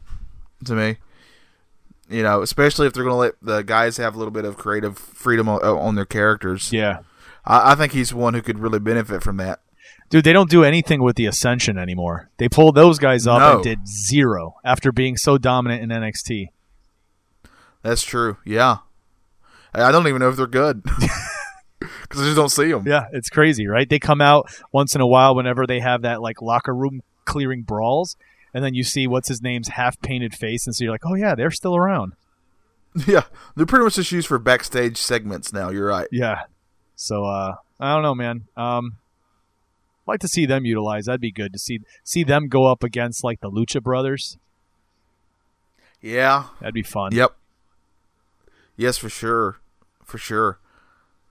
to 0.66 0.74
me. 0.76 0.98
You 2.10 2.22
know, 2.24 2.42
especially 2.42 2.88
if 2.88 2.94
they're 2.94 3.04
going 3.04 3.14
to 3.14 3.18
let 3.18 3.34
the 3.42 3.62
guys 3.64 3.98
have 3.98 4.14
a 4.16 4.18
little 4.18 4.32
bit 4.32 4.46
of 4.46 4.58
creative 4.58 4.98
freedom 4.98 5.48
on, 5.50 5.62
on 5.64 5.96
their 5.96 6.06
characters. 6.06 6.72
Yeah, 6.72 7.00
I, 7.46 7.72
I 7.72 7.76
think 7.76 7.94
he's 7.94 8.14
one 8.14 8.34
who 8.34 8.42
could 8.42 8.60
really 8.60 8.80
benefit 8.80 9.22
from 9.24 9.38
that. 9.38 9.60
dude. 10.10 10.24
They 10.24 10.34
don't 10.34 10.50
do 10.50 10.64
anything 10.64 11.02
with 11.04 11.16
the 11.16 11.26
Ascension 11.26 11.78
anymore. 11.78 12.30
They 12.38 12.48
pulled 12.50 12.76
those 12.76 13.00
guys 13.00 13.28
up 13.28 13.40
No. 13.40 13.54
and 13.56 13.64
did 13.64 13.88
zero 13.88 14.56
after 14.64 14.92
being 14.92 15.18
so 15.18 15.38
dominant 15.38 15.82
in 15.84 15.90
NXT. 15.90 16.50
That's 17.82 18.04
true. 18.04 18.38
Yeah, 18.46 18.78
I 19.74 19.92
don't 19.92 20.08
even 20.08 20.20
know 20.22 20.30
if 20.30 20.38
they're 20.38 20.48
good 20.48 20.84
because 21.80 22.22
I 22.22 22.24
just 22.26 22.36
don't 22.38 22.50
see 22.50 22.72
them. 22.72 22.84
Yeah, 22.88 23.06
it's 23.12 23.30
crazy, 23.30 23.68
right? 23.68 23.90
They 23.90 24.00
come 24.00 24.22
out 24.22 24.50
once 24.72 24.96
in 24.96 25.02
a 25.02 25.08
while 25.08 25.36
whenever 25.36 25.68
they 25.68 25.80
have 25.82 26.04
that 26.04 26.22
like 26.22 26.42
locker 26.42 26.74
room 26.74 27.02
clearing 27.26 27.64
brawls, 27.64 28.16
and 28.54 28.64
then 28.64 28.74
you 28.74 28.84
see 28.84 29.06
what's 29.08 29.28
his 29.28 29.42
name's 29.42 29.68
half 29.70 30.00
painted 30.02 30.34
face, 30.34 30.66
and 30.66 30.74
so 30.76 30.84
you're 30.86 30.94
like, 30.94 31.06
oh 31.06 31.16
yeah, 31.16 31.36
they're 31.36 31.52
still 31.52 31.76
around. 31.76 32.14
Yeah, 33.08 33.24
they're 33.56 33.66
pretty 33.66 33.86
much 33.86 33.96
just 33.96 34.12
used 34.12 34.28
for 34.28 34.38
backstage 34.38 34.98
segments 34.98 35.52
now. 35.52 35.70
You're 35.72 35.88
right. 35.88 36.08
Yeah. 36.12 36.42
So 36.96 37.26
uh 37.26 37.56
I 37.80 37.94
don't 37.94 38.04
know, 38.04 38.16
man. 38.16 38.46
Um 38.58 38.98
I'd 40.06 40.12
like 40.14 40.20
to 40.22 40.28
see 40.28 40.46
them 40.46 40.66
utilized. 40.66 41.08
That'd 41.08 41.22
be 41.22 41.32
good 41.32 41.54
to 41.54 41.60
see 41.60 41.80
see 42.04 42.24
them 42.24 42.48
go 42.50 42.66
up 42.66 42.84
against 42.84 43.24
like 43.24 43.40
the 43.42 43.50
Lucha 43.50 43.82
Brothers. 43.82 44.38
Yeah. 46.02 46.46
That'd 46.60 46.74
be 46.74 46.84
fun. 46.84 47.14
Yep. 47.14 47.34
Yes, 48.76 48.98
for 48.98 49.10
sure, 49.10 49.58
for 50.04 50.18
sure. 50.18 50.58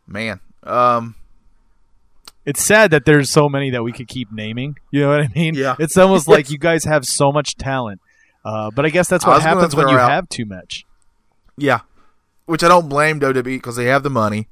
Man, 0.06 0.40
um, 0.62 1.16
It's 2.44 2.62
sad 2.64 2.90
that 2.92 3.04
there's 3.04 3.30
so 3.30 3.48
many 3.48 3.70
that 3.70 3.82
we 3.82 3.92
could 3.92 4.08
keep 4.08 4.30
naming. 4.32 4.78
You 4.90 5.02
know 5.02 5.08
what 5.10 5.20
I 5.22 5.28
mean? 5.34 5.54
Yeah. 5.54 5.76
It's 5.78 5.96
almost 5.96 6.28
like 6.34 6.50
you 6.50 6.58
guys 6.58 6.84
have 6.84 7.04
so 7.04 7.32
much 7.32 7.56
talent. 7.56 8.00
Uh, 8.44 8.70
but 8.70 8.84
I 8.84 8.90
guess 8.90 9.08
that's 9.08 9.24
what 9.26 9.42
happens 9.42 9.74
when 9.76 9.88
you 9.88 9.96
out- 9.98 10.10
have 10.10 10.28
too 10.28 10.44
much. 10.44 10.84
Yeah, 11.56 11.80
which 12.46 12.64
I 12.64 12.68
don't 12.68 12.88
blame 12.88 13.20
WWE 13.20 13.44
because 13.44 13.76
they 13.76 13.84
have 13.86 14.02
the 14.02 14.10
money, 14.10 14.48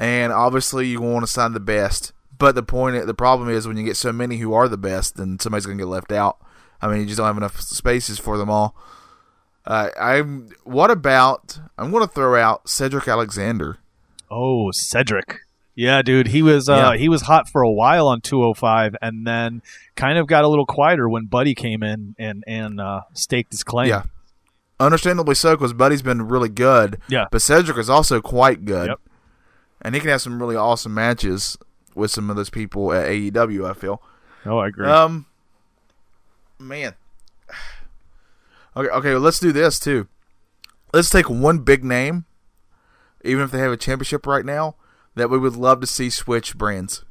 and 0.00 0.32
obviously 0.32 0.88
you 0.88 1.00
want 1.00 1.24
to 1.24 1.30
sign 1.30 1.52
the 1.52 1.60
best. 1.60 2.12
But 2.36 2.54
the 2.56 2.62
point, 2.64 3.06
the 3.06 3.14
problem 3.14 3.48
is 3.50 3.68
when 3.68 3.76
you 3.76 3.84
get 3.84 3.96
so 3.96 4.12
many 4.12 4.38
who 4.38 4.52
are 4.54 4.66
the 4.66 4.76
best, 4.78 5.16
then 5.16 5.38
somebody's 5.38 5.66
gonna 5.66 5.78
get 5.78 5.86
left 5.86 6.10
out. 6.10 6.38
I 6.82 6.88
mean, 6.88 7.00
you 7.00 7.06
just 7.06 7.18
don't 7.18 7.26
have 7.26 7.36
enough 7.36 7.60
spaces 7.60 8.18
for 8.18 8.38
them 8.38 8.48
all. 8.50 8.74
Uh, 9.66 9.90
I'm. 10.00 10.48
What 10.64 10.90
about? 10.90 11.60
I'm 11.76 11.90
going 11.90 12.02
to 12.02 12.12
throw 12.12 12.40
out 12.40 12.66
Cedric 12.68 13.06
Alexander. 13.06 13.76
Oh, 14.30 14.70
Cedric. 14.72 15.40
Yeah, 15.74 16.00
dude, 16.00 16.28
he 16.28 16.40
was 16.40 16.66
uh, 16.70 16.92
Yeah. 16.92 16.96
he 16.96 17.10
was 17.10 17.20
hot 17.22 17.48
for 17.50 17.60
a 17.60 17.70
while 17.70 18.08
on 18.08 18.22
205, 18.22 18.96
and 19.02 19.26
then 19.26 19.60
kind 19.96 20.16
of 20.18 20.26
got 20.26 20.44
a 20.44 20.48
little 20.48 20.64
quieter 20.64 21.08
when 21.10 21.26
Buddy 21.26 21.54
came 21.54 21.82
in 21.82 22.14
and 22.18 22.42
and 22.46 22.80
uh, 22.80 23.02
staked 23.12 23.52
his 23.52 23.62
claim. 23.62 23.88
Yeah, 23.90 24.04
understandably 24.80 25.34
so 25.34 25.54
because 25.56 25.74
Buddy's 25.74 26.02
been 26.02 26.22
really 26.26 26.48
good. 26.48 26.98
Yeah. 27.08 27.26
but 27.30 27.42
Cedric 27.42 27.76
is 27.76 27.90
also 27.90 28.20
quite 28.22 28.64
good, 28.64 28.88
Yep. 28.88 29.00
And 29.82 29.94
he 29.94 30.00
can 30.00 30.10
have 30.10 30.22
some 30.22 30.40
really 30.40 30.56
awesome 30.56 30.94
matches 30.94 31.56
with 31.94 32.10
some 32.10 32.30
of 32.30 32.36
those 32.36 32.50
people 32.50 32.92
at 32.92 33.08
AEW. 33.08 33.68
I 33.68 33.74
feel. 33.74 34.02
Oh, 34.46 34.58
I 34.58 34.68
agree. 34.68 34.86
Um, 34.88 35.26
man. 36.58 36.94
Okay, 38.76 38.88
okay. 38.88 39.12
Well, 39.12 39.20
let's 39.20 39.40
do 39.40 39.52
this 39.52 39.78
too. 39.80 40.06
Let's 40.92 41.10
take 41.10 41.28
one 41.28 41.58
big 41.58 41.84
name, 41.84 42.24
even 43.24 43.42
if 43.44 43.50
they 43.50 43.58
have 43.58 43.72
a 43.72 43.76
championship 43.76 44.26
right 44.26 44.44
now, 44.44 44.76
that 45.14 45.30
we 45.30 45.38
would 45.38 45.56
love 45.56 45.80
to 45.80 45.86
see 45.86 46.10
switch 46.10 46.56
brands 46.56 47.04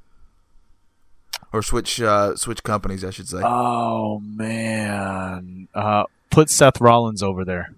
or 1.54 1.62
switch 1.62 2.02
uh, 2.02 2.36
switch 2.36 2.64
companies, 2.64 3.04
I 3.04 3.10
should 3.10 3.28
say. 3.28 3.42
oh 3.44 4.20
man, 4.20 5.68
uh, 5.74 6.04
put 6.30 6.50
Seth 6.50 6.80
Rollins 6.82 7.24
over 7.24 7.44
there. 7.46 7.74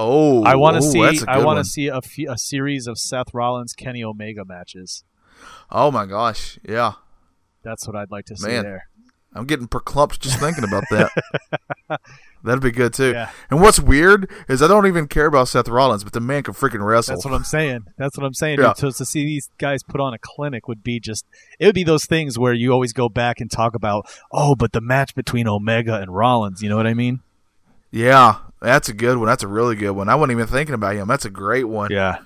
Oh, 0.00 0.42
I 0.44 0.56
want 0.56 0.76
to 0.76 0.82
see. 0.82 1.20
I 1.26 1.38
want 1.44 1.58
to 1.58 1.64
see 1.64 1.88
a, 1.88 2.00
a 2.28 2.38
series 2.38 2.86
of 2.86 2.98
Seth 2.98 3.32
Rollins 3.34 3.72
Kenny 3.72 4.02
Omega 4.02 4.44
matches. 4.44 5.04
Oh 5.70 5.90
my 5.90 6.06
gosh, 6.06 6.58
yeah. 6.66 6.92
That's 7.62 7.86
what 7.86 7.96
I'd 7.96 8.10
like 8.10 8.26
to 8.26 8.36
see 8.36 8.48
Man. 8.48 8.64
there. 8.64 8.88
I'm 9.32 9.46
getting 9.46 9.68
perclumped 9.68 10.18
just 10.20 10.40
thinking 10.40 10.64
about 10.64 10.84
that. 10.90 11.12
That'd 12.42 12.62
be 12.62 12.72
good 12.72 12.92
too. 12.92 13.12
Yeah. 13.12 13.30
And 13.48 13.60
what's 13.60 13.78
weird 13.78 14.28
is 14.48 14.60
I 14.60 14.66
don't 14.66 14.86
even 14.86 15.06
care 15.06 15.26
about 15.26 15.46
Seth 15.46 15.68
Rollins, 15.68 16.02
but 16.02 16.12
the 16.12 16.20
man 16.20 16.42
can 16.42 16.54
freaking 16.54 16.84
wrestle. 16.84 17.14
That's 17.14 17.24
what 17.24 17.34
I'm 17.34 17.44
saying. 17.44 17.84
That's 17.96 18.16
what 18.16 18.26
I'm 18.26 18.34
saying. 18.34 18.58
Yeah. 18.58 18.72
So 18.72 18.90
to 18.90 19.04
see 19.04 19.24
these 19.24 19.48
guys 19.58 19.82
put 19.82 20.00
on 20.00 20.14
a 20.14 20.18
clinic 20.18 20.66
would 20.66 20.82
be 20.82 20.98
just 20.98 21.26
it 21.60 21.66
would 21.66 21.74
be 21.74 21.84
those 21.84 22.06
things 22.06 22.38
where 22.38 22.52
you 22.52 22.72
always 22.72 22.92
go 22.92 23.08
back 23.08 23.40
and 23.40 23.50
talk 23.50 23.74
about, 23.74 24.10
oh, 24.32 24.56
but 24.56 24.72
the 24.72 24.80
match 24.80 25.14
between 25.14 25.46
Omega 25.46 26.00
and 26.00 26.12
Rollins, 26.12 26.60
you 26.60 26.68
know 26.68 26.76
what 26.76 26.86
I 26.86 26.94
mean? 26.94 27.20
Yeah, 27.92 28.38
that's 28.60 28.88
a 28.88 28.92
good 28.94 29.16
one. 29.18 29.26
That's 29.26 29.42
a 29.42 29.48
really 29.48 29.76
good 29.76 29.92
one. 29.92 30.08
I 30.08 30.14
wasn't 30.14 30.32
even 30.32 30.46
thinking 30.46 30.74
about 30.74 30.94
him. 30.96 31.08
That's 31.08 31.24
a 31.24 31.30
great 31.30 31.64
one. 31.68 31.90
Yeah. 31.90 32.18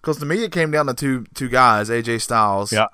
Because 0.00 0.18
to 0.18 0.26
me, 0.26 0.44
it 0.44 0.52
came 0.52 0.70
down 0.70 0.86
to 0.86 0.94
two 0.94 1.26
two 1.34 1.48
guys, 1.48 1.88
AJ 1.90 2.20
Styles 2.22 2.72
Yeah. 2.72 2.86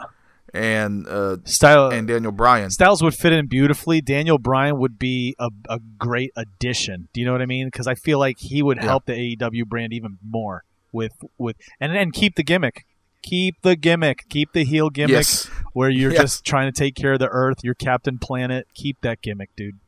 and 0.54 1.06
uh, 1.06 1.36
Style 1.44 1.88
and 1.90 2.08
Daniel 2.08 2.32
Bryan. 2.32 2.70
Styles 2.70 3.02
would 3.02 3.14
fit 3.14 3.32
in 3.32 3.46
beautifully. 3.46 4.00
Daniel 4.00 4.38
Bryan 4.38 4.78
would 4.78 4.98
be 4.98 5.34
a, 5.38 5.50
a 5.68 5.78
great 5.98 6.30
addition. 6.36 7.08
Do 7.12 7.20
you 7.20 7.26
know 7.26 7.32
what 7.32 7.42
I 7.42 7.46
mean? 7.46 7.66
Because 7.66 7.86
I 7.86 7.94
feel 7.94 8.18
like 8.18 8.36
he 8.38 8.62
would 8.62 8.78
Yeah. 8.78 8.84
help 8.84 9.04
the 9.06 9.12
AEW 9.12 9.66
brand 9.66 9.92
even 9.92 10.18
more 10.26 10.64
with 10.92 11.12
with 11.38 11.56
and 11.80 11.94
and 11.96 12.12
keep 12.12 12.36
the 12.36 12.42
gimmick. 12.42 12.86
Keep 13.22 13.56
the 13.62 13.76
gimmick. 13.76 14.28
Keep 14.30 14.52
the 14.52 14.64
heel 14.64 14.90
gimmick 14.90 15.10
Yes, 15.12 15.46
where 15.74 15.88
you're 15.90 16.10
Yes. 16.12 16.20
just 16.22 16.44
trying 16.44 16.72
to 16.72 16.76
take 16.76 16.94
care 16.96 17.12
of 17.12 17.18
the 17.20 17.28
earth. 17.28 17.58
You're 17.62 17.74
Captain 17.74 18.18
Planet. 18.18 18.66
Keep 18.74 19.02
that 19.02 19.20
gimmick, 19.22 19.50
dude. 19.54 19.78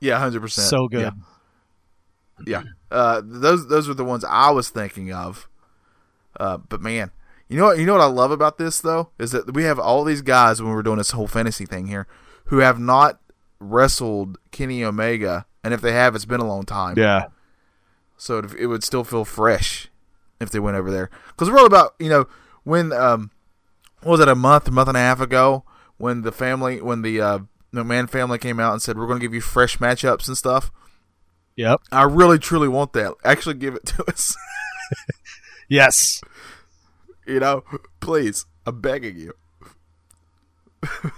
yeah, 0.00 0.18
hundred 0.18 0.40
percent. 0.40 0.68
So 0.68 0.88
good. 0.88 1.00
Yeah, 1.02 1.10
uh, 2.90 3.22
those 3.24 3.68
those 3.68 3.88
were 3.88 3.94
the 3.94 4.04
ones 4.04 4.24
I 4.24 4.50
was 4.50 4.68
thinking 4.70 5.12
of. 5.12 5.48
Uh, 6.38 6.58
but 6.58 6.80
man, 6.80 7.10
you 7.48 7.56
know 7.58 7.66
what? 7.66 7.78
You 7.78 7.86
know 7.86 7.92
what 7.92 8.00
I 8.02 8.06
love 8.06 8.30
about 8.30 8.58
this 8.58 8.80
though 8.80 9.10
is 9.18 9.32
that 9.32 9.54
we 9.54 9.64
have 9.64 9.78
all 9.78 10.04
these 10.04 10.22
guys 10.22 10.60
when 10.62 10.72
we're 10.72 10.82
doing 10.82 10.98
this 10.98 11.10
whole 11.12 11.26
fantasy 11.26 11.66
thing 11.66 11.86
here 11.86 12.06
who 12.46 12.58
have 12.58 12.78
not 12.78 13.20
wrestled 13.58 14.38
Kenny 14.50 14.82
Omega, 14.84 15.46
and 15.62 15.74
if 15.74 15.80
they 15.80 15.92
have, 15.92 16.14
it's 16.14 16.24
been 16.24 16.40
a 16.40 16.46
long 16.48 16.64
time. 16.64 16.96
Yeah. 16.98 17.26
so 18.16 18.38
it, 18.38 18.54
it 18.54 18.66
would 18.66 18.82
still 18.84 19.04
feel 19.04 19.24
fresh 19.24 19.88
if 20.40 20.50
they 20.50 20.58
went 20.60 20.76
over 20.76 20.90
there. 20.90 21.10
Because 21.28 21.50
we're 21.50 21.58
all 21.58 21.66
about 21.66 21.94
you 21.98 22.08
know 22.08 22.26
when 22.64 22.92
um 22.92 23.30
what 24.02 24.12
was 24.12 24.20
it 24.20 24.28
a 24.28 24.34
month, 24.34 24.66
a 24.68 24.70
month 24.70 24.88
and 24.88 24.96
a 24.96 25.00
half 25.00 25.20
ago 25.20 25.64
when 25.98 26.22
the 26.22 26.32
family 26.32 26.80
when 26.80 27.02
the 27.02 27.20
uh, 27.20 27.38
McMahon 27.74 28.08
family 28.08 28.38
came 28.38 28.58
out 28.58 28.72
and 28.72 28.80
said 28.80 28.96
we're 28.96 29.06
going 29.06 29.18
to 29.20 29.24
give 29.24 29.34
you 29.34 29.40
fresh 29.42 29.76
matchups 29.78 30.26
and 30.26 30.36
stuff. 30.36 30.72
Yep. 31.60 31.82
I 31.92 32.04
really 32.04 32.38
truly 32.38 32.68
want 32.68 32.94
that. 32.94 33.12
Actually, 33.22 33.56
give 33.56 33.74
it 33.74 33.84
to 33.84 34.04
us. 34.08 34.34
Yes. 35.68 36.22
you 37.26 37.38
know, 37.38 37.64
please, 38.00 38.46
I'm 38.64 38.80
begging 38.80 39.18
you. 39.18 39.34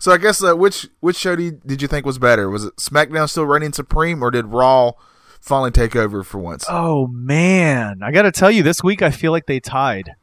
so 0.00 0.10
I 0.10 0.18
guess 0.18 0.42
uh, 0.42 0.56
which 0.56 0.88
which 0.98 1.14
show 1.14 1.36
did 1.36 1.44
you, 1.44 1.60
did 1.64 1.82
you 1.82 1.86
think 1.88 2.04
was 2.04 2.18
better? 2.18 2.50
Was 2.50 2.64
it 2.64 2.76
SmackDown 2.76 3.30
still 3.30 3.46
reigning 3.46 3.72
supreme, 3.72 4.24
or 4.24 4.32
did 4.32 4.46
Raw 4.46 4.90
finally 5.40 5.70
take 5.70 5.94
over 5.94 6.24
for 6.24 6.38
once? 6.38 6.64
Oh 6.68 7.06
man, 7.06 8.00
I 8.02 8.10
got 8.10 8.22
to 8.22 8.32
tell 8.32 8.50
you, 8.50 8.64
this 8.64 8.82
week 8.82 9.02
I 9.02 9.12
feel 9.12 9.30
like 9.30 9.46
they 9.46 9.60
tied. 9.60 10.16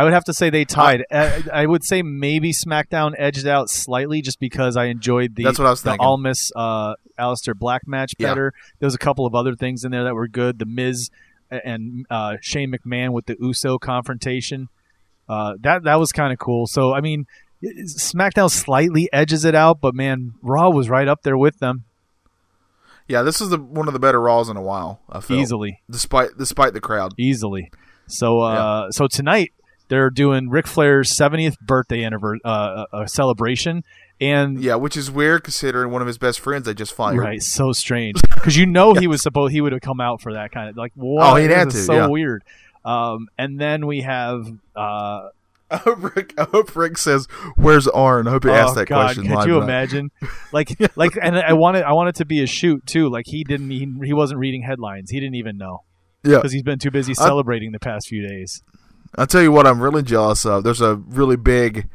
I 0.00 0.04
would 0.04 0.14
have 0.14 0.24
to 0.24 0.32
say 0.32 0.48
they 0.48 0.64
tied. 0.64 1.04
Uh, 1.10 1.42
I 1.52 1.66
would 1.66 1.84
say 1.84 2.00
maybe 2.00 2.52
SmackDown 2.54 3.12
edged 3.18 3.46
out 3.46 3.68
slightly 3.68 4.22
just 4.22 4.40
because 4.40 4.74
I 4.74 4.86
enjoyed 4.86 5.34
the 5.36 5.44
That's 5.44 5.58
what 5.58 5.66
I 5.66 5.70
was 5.70 5.82
the 5.82 5.90
thinking. 5.90 6.06
Almas 6.06 6.50
uh, 6.56 6.94
Aleister 7.18 7.54
Black 7.54 7.86
match 7.86 8.14
Yeah. 8.18 8.28
better. 8.28 8.54
There 8.78 8.86
was 8.86 8.94
a 8.94 8.98
couple 8.98 9.26
of 9.26 9.34
other 9.34 9.54
things 9.54 9.84
in 9.84 9.90
there 9.92 10.04
that 10.04 10.14
were 10.14 10.26
good. 10.26 10.58
The 10.58 10.64
Miz 10.64 11.10
and 11.50 12.06
uh, 12.08 12.38
Shane 12.40 12.72
McMahon 12.72 13.12
with 13.12 13.26
the 13.26 13.36
Uso 13.40 13.76
confrontation. 13.78 14.70
Uh, 15.28 15.56
that 15.60 15.82
that 15.82 15.96
was 15.96 16.12
kind 16.12 16.32
of 16.32 16.38
cool. 16.38 16.66
So 16.66 16.94
I 16.94 17.02
mean, 17.02 17.26
SmackDown 17.62 18.50
slightly 18.50 19.06
edges 19.12 19.44
it 19.44 19.54
out, 19.54 19.82
but 19.82 19.94
man, 19.94 20.32
Raw 20.40 20.70
was 20.70 20.88
right 20.88 21.08
up 21.08 21.24
there 21.24 21.36
with 21.36 21.58
them 21.58 21.84
Yeah, 23.06 23.20
this 23.20 23.42
is 23.42 23.50
the 23.50 23.58
one 23.58 23.86
of 23.86 23.92
the 23.92 24.00
better 24.00 24.18
Raws 24.18 24.48
in 24.48 24.56
a 24.56 24.62
while. 24.62 25.00
I 25.10 25.20
feel 25.20 25.36
easily. 25.38 25.82
despite 25.90 26.30
despite 26.38 26.72
the 26.72 26.80
crowd. 26.80 27.12
easily. 27.18 27.70
So 28.06 28.40
uh, 28.40 28.90
so 28.92 29.06
tonight 29.06 29.52
they're 29.90 30.08
doing 30.08 30.48
Ric 30.48 30.66
Flair's 30.66 31.14
70th 31.14 31.58
birthday 31.60 32.04
anniversary 32.04 32.40
uh, 32.44 32.86
uh, 32.92 33.06
celebration, 33.06 33.84
and 34.20 34.62
Yeah, 34.62 34.76
which 34.76 34.96
is 34.96 35.10
weird 35.10 35.44
considering 35.44 35.90
one 35.92 36.00
of 36.00 36.06
his 36.06 36.16
best 36.16 36.40
friends 36.40 36.64
they 36.64 36.72
just 36.72 36.94
fired. 36.94 37.18
right, 37.18 37.42
so 37.42 37.72
strange 37.72 38.22
because 38.34 38.56
you 38.56 38.64
know 38.64 38.94
he 38.94 39.06
was 39.06 39.20
supposed 39.20 39.52
he 39.52 39.60
would 39.60 39.72
have 39.72 39.82
come 39.82 40.00
out 40.00 40.22
for 40.22 40.32
that 40.32 40.52
kind 40.52 40.70
of 40.70 40.76
like 40.78 40.92
what? 40.94 41.32
Oh, 41.32 41.36
he'd 41.36 41.50
had 41.50 41.70
to, 41.70 41.76
so 41.76 41.92
yeah. 41.92 42.06
weird. 42.06 42.42
Um, 42.84 43.28
and 43.36 43.60
then 43.60 43.86
we 43.86 44.00
have 44.00 44.46
uh, 44.74 45.28
I 45.70 45.76
hope 45.76 46.16
Ric, 46.16 46.34
I 46.38 46.44
hope 46.44 46.74
Ric 46.74 46.98
says, 46.98 47.26
"Where's 47.56 47.86
Arn?" 47.86 48.26
I 48.26 48.30
hope 48.30 48.44
he 48.44 48.50
asked 48.50 48.72
oh 48.72 48.74
that 48.76 48.88
God, 48.88 49.14
question. 49.14 49.28
could 49.28 49.46
you 49.46 49.60
imagine? 49.60 50.10
Like 50.52 50.76
like, 50.96 51.16
and 51.20 51.36
I 51.38 51.52
wanted 51.52 51.84
I 51.84 51.92
wanted 51.92 52.16
to 52.16 52.24
be 52.24 52.42
a 52.42 52.46
shoot 52.46 52.84
too. 52.86 53.08
Like 53.08 53.26
he 53.28 53.44
didn't 53.44 53.70
he, 53.70 53.86
he 54.02 54.12
wasn't 54.12 54.40
reading 54.40 54.62
headlines. 54.62 55.10
He 55.10 55.20
didn't 55.20 55.36
even 55.36 55.56
know 55.56 55.84
Yeah, 56.24 56.36
because 56.38 56.50
he's 56.50 56.64
been 56.64 56.80
too 56.80 56.90
busy 56.90 57.14
celebrating 57.14 57.70
the 57.70 57.78
past 57.78 58.08
few 58.08 58.26
days. 58.26 58.60
I'll 59.16 59.26
tell 59.26 59.42
you 59.42 59.52
what 59.52 59.66
I'm 59.66 59.80
really 59.82 60.02
jealous 60.02 60.44
of. 60.46 60.62
There's 60.64 60.80
a 60.80 60.96
really 60.96 61.36
big, 61.36 61.88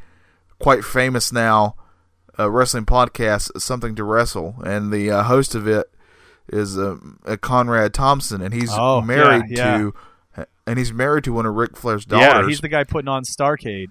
quite 0.60 0.84
famous 0.84 1.32
now, 1.32 1.76
uh, 2.38 2.50
wrestling 2.50 2.84
podcast, 2.86 3.60
Something 3.60 3.94
to 3.96 4.04
Wrestle, 4.04 4.56
and 4.64 4.92
the 4.92 5.10
uh, 5.10 5.22
host 5.24 5.54
of 5.54 5.66
it 5.66 5.86
is 6.48 6.78
uh, 6.78 6.96
uh, 7.24 7.36
Conrad 7.38 7.94
Thompson, 7.94 8.40
and 8.42 8.52
he's 8.54 8.70
Oh, 8.72 9.00
married 9.00 9.44
yeah, 9.48 9.78
to, 9.78 9.94
and 10.66 10.78
he's 10.78 10.92
married 10.92 11.24
to 11.24 11.32
one 11.32 11.46
of 11.46 11.54
Ric 11.54 11.76
Flair's 11.76 12.04
daughters. 12.04 12.26
Yeah, 12.42 12.46
he's 12.46 12.60
the 12.60 12.68
guy 12.68 12.84
putting 12.84 13.08
on 13.08 13.24
Starcade 13.24 13.88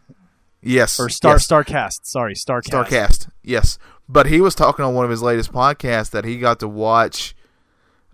yes, 0.62 1.00
or 1.00 1.10
Star 1.10 1.34
yes, 1.36 1.48
Starcast. 1.48 2.00
Sorry, 2.04 2.34
Starcast. 2.36 2.70
Starcast. 2.86 3.30
Yes, 3.44 3.78
but 4.08 4.28
he 4.28 4.40
was 4.40 4.54
talking 4.56 4.86
on 4.86 4.94
one 4.94 5.04
of 5.04 5.12
his 5.12 5.22
latest 5.24 5.52
podcasts 5.52 6.12
that 6.12 6.24
he 6.26 6.38
got 6.38 6.60
to 6.60 6.68
watch, 6.68 7.36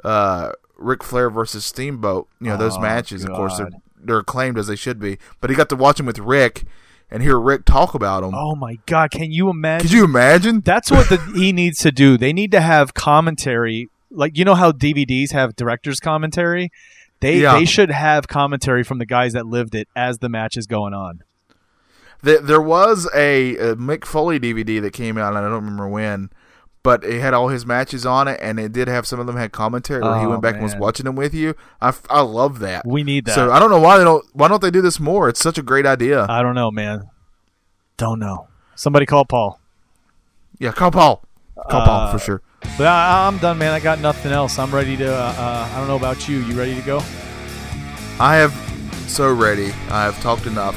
uh, 0.03 0.53
Ric 0.77 1.03
Flair 1.03 1.29
versus 1.29 1.65
Steamboat. 1.65 2.27
You 2.39 2.47
know 2.47 2.57
those 2.57 2.77
Oh, 2.77 2.81
matches. 2.81 3.23
Of 3.25 3.31
course, 3.31 3.57
they're 3.57 3.69
God. 3.69 3.81
They're 4.05 4.19
acclaimed 4.19 4.57
as 4.57 4.67
they 4.67 4.75
should 4.75 4.99
be. 4.99 5.17
But 5.39 5.49
he 5.49 5.55
got 5.55 5.69
to 5.69 5.75
watch 5.75 5.99
him 5.99 6.05
with 6.05 6.19
Ric 6.19 6.63
and 7.09 7.21
hear 7.21 7.39
Ric 7.39 7.65
talk 7.65 7.93
about 7.93 8.23
him. 8.23 8.33
Oh 8.33 8.55
my 8.55 8.77
God! 8.85 9.11
Can 9.11 9.31
you 9.31 9.49
imagine? 9.49 9.87
Could 9.87 9.95
you 9.95 10.03
imagine? 10.05 10.61
That's 10.61 10.89
what 10.91 11.09
the, 11.09 11.17
he 11.35 11.51
needs 11.51 11.79
to 11.79 11.91
do. 11.91 12.17
They 12.17 12.33
need 12.33 12.51
to 12.51 12.61
have 12.61 12.93
commentary, 12.93 13.89
like 14.09 14.37
you 14.37 14.45
know 14.45 14.55
how 14.55 14.71
DVDs 14.71 15.31
have 15.31 15.55
director's 15.55 15.99
commentary. 15.99 16.71
They 17.19 17.41
Yeah. 17.41 17.59
they 17.59 17.65
should 17.65 17.91
have 17.91 18.27
commentary 18.27 18.83
from 18.83 18.97
the 18.97 19.05
guys 19.05 19.33
that 19.33 19.45
lived 19.45 19.75
it 19.75 19.87
as 19.95 20.17
the 20.19 20.29
match 20.29 20.57
is 20.57 20.65
going 20.67 20.93
on. 20.93 21.21
There, 22.23 22.39
there 22.39 22.61
was 22.61 23.09
a, 23.15 23.55
a 23.57 23.75
Mick 23.75 24.05
Foley 24.05 24.39
DVD 24.39 24.81
that 24.81 24.93
came 24.93 25.17
out, 25.17 25.29
and 25.29 25.39
I 25.39 25.41
don't 25.41 25.53
remember 25.63 25.87
when, 25.87 26.29
but 26.83 27.03
it 27.03 27.19
had 27.21 27.33
all 27.33 27.49
his 27.49 27.65
matches 27.65 28.05
on 28.05 28.27
it, 28.27 28.39
and 28.41 28.59
it 28.59 28.71
did 28.71 28.87
have 28.87 29.05
some 29.05 29.19
of 29.19 29.27
them 29.27 29.35
had 29.37 29.51
commentary 29.51 30.01
where 30.01 30.17
he 30.19 30.25
Oh, 30.25 30.29
went 30.29 30.41
back 30.41 30.55
and 30.55 30.63
was 30.63 30.75
watching 30.75 31.05
them 31.05 31.15
with 31.15 31.33
you. 31.33 31.55
I, 31.81 31.93
I 32.09 32.21
love 32.21 32.59
that. 32.59 32.85
We 32.85 33.03
need 33.03 33.25
that. 33.25 33.35
So 33.35 33.51
I 33.51 33.59
don't 33.59 33.69
know 33.69 33.79
why 33.79 33.97
they 33.97 34.03
don't 34.03 34.25
why 34.33 34.47
don't 34.47 34.61
they 34.61 34.71
do 34.71 34.81
this 34.81 34.99
more? 34.99 35.29
It's 35.29 35.39
such 35.39 35.57
a 35.57 35.61
great 35.61 35.85
idea. 35.85 36.25
I 36.29 36.41
don't 36.41 36.55
know, 36.55 36.71
man. 36.71 37.09
Don't 37.97 38.19
know. 38.19 38.47
Somebody 38.75 39.05
call 39.05 39.25
Paul. 39.25 39.59
Yeah, 40.59 40.71
call 40.71 40.91
Paul. 40.91 41.23
Call 41.69 41.85
Paul 41.85 41.99
Uh, 42.07 42.11
for 42.11 42.19
sure. 42.19 42.41
But 42.77 42.87
I, 42.87 43.27
I'm 43.27 43.37
done, 43.39 43.57
man. 43.57 43.71
I 43.73 43.79
got 43.79 43.99
nothing 43.99 44.31
else. 44.31 44.57
I'm 44.59 44.73
ready 44.73 44.95
to. 44.97 45.13
Uh, 45.13 45.17
uh, 45.37 45.69
I 45.73 45.77
don't 45.77 45.87
know 45.87 45.97
about 45.97 46.27
you. 46.27 46.39
You 46.39 46.55
ready 46.57 46.75
to 46.75 46.81
go? 46.81 46.97
I 48.19 48.35
have 48.35 48.53
so 49.07 49.31
ready. 49.33 49.67
I 49.89 50.03
have 50.03 50.19
talked 50.21 50.45
enough. 50.45 50.75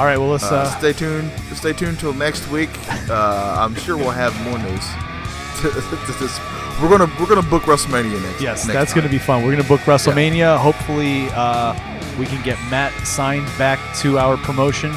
All 0.00 0.06
right. 0.06 0.16
Well, 0.16 0.30
let's. 0.30 0.50
Uh, 0.50 0.56
Uh, 0.62 0.78
stay 0.78 0.94
tuned. 0.94 1.30
Stay 1.54 1.74
tuned 1.74 1.98
till 2.00 2.14
next 2.14 2.48
week. 2.50 2.70
Uh, 3.10 3.56
I'm 3.58 3.74
sure 3.74 3.98
we'll 3.98 4.10
have 4.24 4.32
more 4.48 4.58
news. 4.58 4.86
To- 5.60 5.68
to 5.70 6.12
this- 6.18 6.40
we're 6.80 6.88
gonna 6.88 7.12
we're 7.20 7.26
gonna 7.26 7.42
book 7.42 7.64
WrestleMania 7.64 8.22
next. 8.22 8.40
yes, 8.40 8.64
next 8.66 8.66
that's 8.78 8.92
time. 8.92 9.00
going 9.02 9.08
to 9.12 9.12
be 9.12 9.18
fun. 9.18 9.42
We're 9.44 9.50
going 9.52 9.62
to 9.62 9.68
book 9.68 9.82
WrestleMania. 9.82 10.56
Hopefully, 10.56 11.28
uh, 11.34 11.74
we 12.18 12.24
can 12.24 12.42
get 12.42 12.56
Matt 12.70 12.94
signed 13.06 13.46
back 13.58 13.78
to 13.98 14.18
our 14.18 14.38
promotion. 14.38 14.90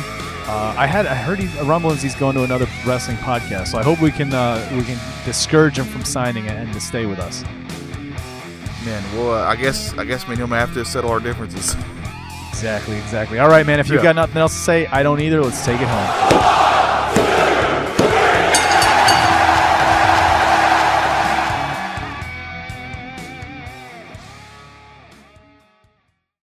Uh, 0.47 0.74
I 0.78 0.88
had 0.88 1.06
I 1.06 1.16
heard 1.16 1.39
he, 1.39 1.47
rumblings 1.64 2.01
he's 2.01 2.16
going 2.16 2.36
to 2.36 2.43
another 2.43 2.66
wrestling 2.86 3.18
podcast, 3.18 3.68
so 3.68 3.78
I 3.78 3.84
hope 3.84 3.99
we 3.99 4.12
can 4.12 4.34
uh, 4.34 4.66
we 4.78 4.84
can 4.84 4.97
discourage 5.26 5.78
him 5.78 5.86
from 5.86 6.06
signing 6.06 6.47
and 6.47 6.72
to 6.72 6.80
stay 6.80 7.06
with 7.06 7.20
us. 7.20 7.43
Man, 8.86 9.04
well, 9.18 9.34
uh, 9.34 9.45
I 9.45 9.58
guess 9.58 9.93
I 9.97 10.06
guess 10.06 10.26
me 10.30 10.36
and 10.36 10.43
him 10.43 10.51
have 10.51 10.74
to 10.76 10.86
settle 10.86 11.10
our 11.12 11.20
differences. 11.20 11.76
Exactly, 12.54 12.97
exactly. 12.97 13.39
All 13.39 13.49
right, 13.49 13.66
man. 13.66 13.80
If 13.80 13.89
you've 13.89 13.97
Yeah. 13.97 14.14
got 14.14 14.16
nothing 14.16 14.38
else 14.38 14.54
to 14.54 14.60
say, 14.60 14.86
I 14.88 15.01
don't 15.04 15.20
either. 15.20 15.41
Let's 15.43 15.66
take 15.66 15.82
it 15.82 15.88
home. 15.88 16.83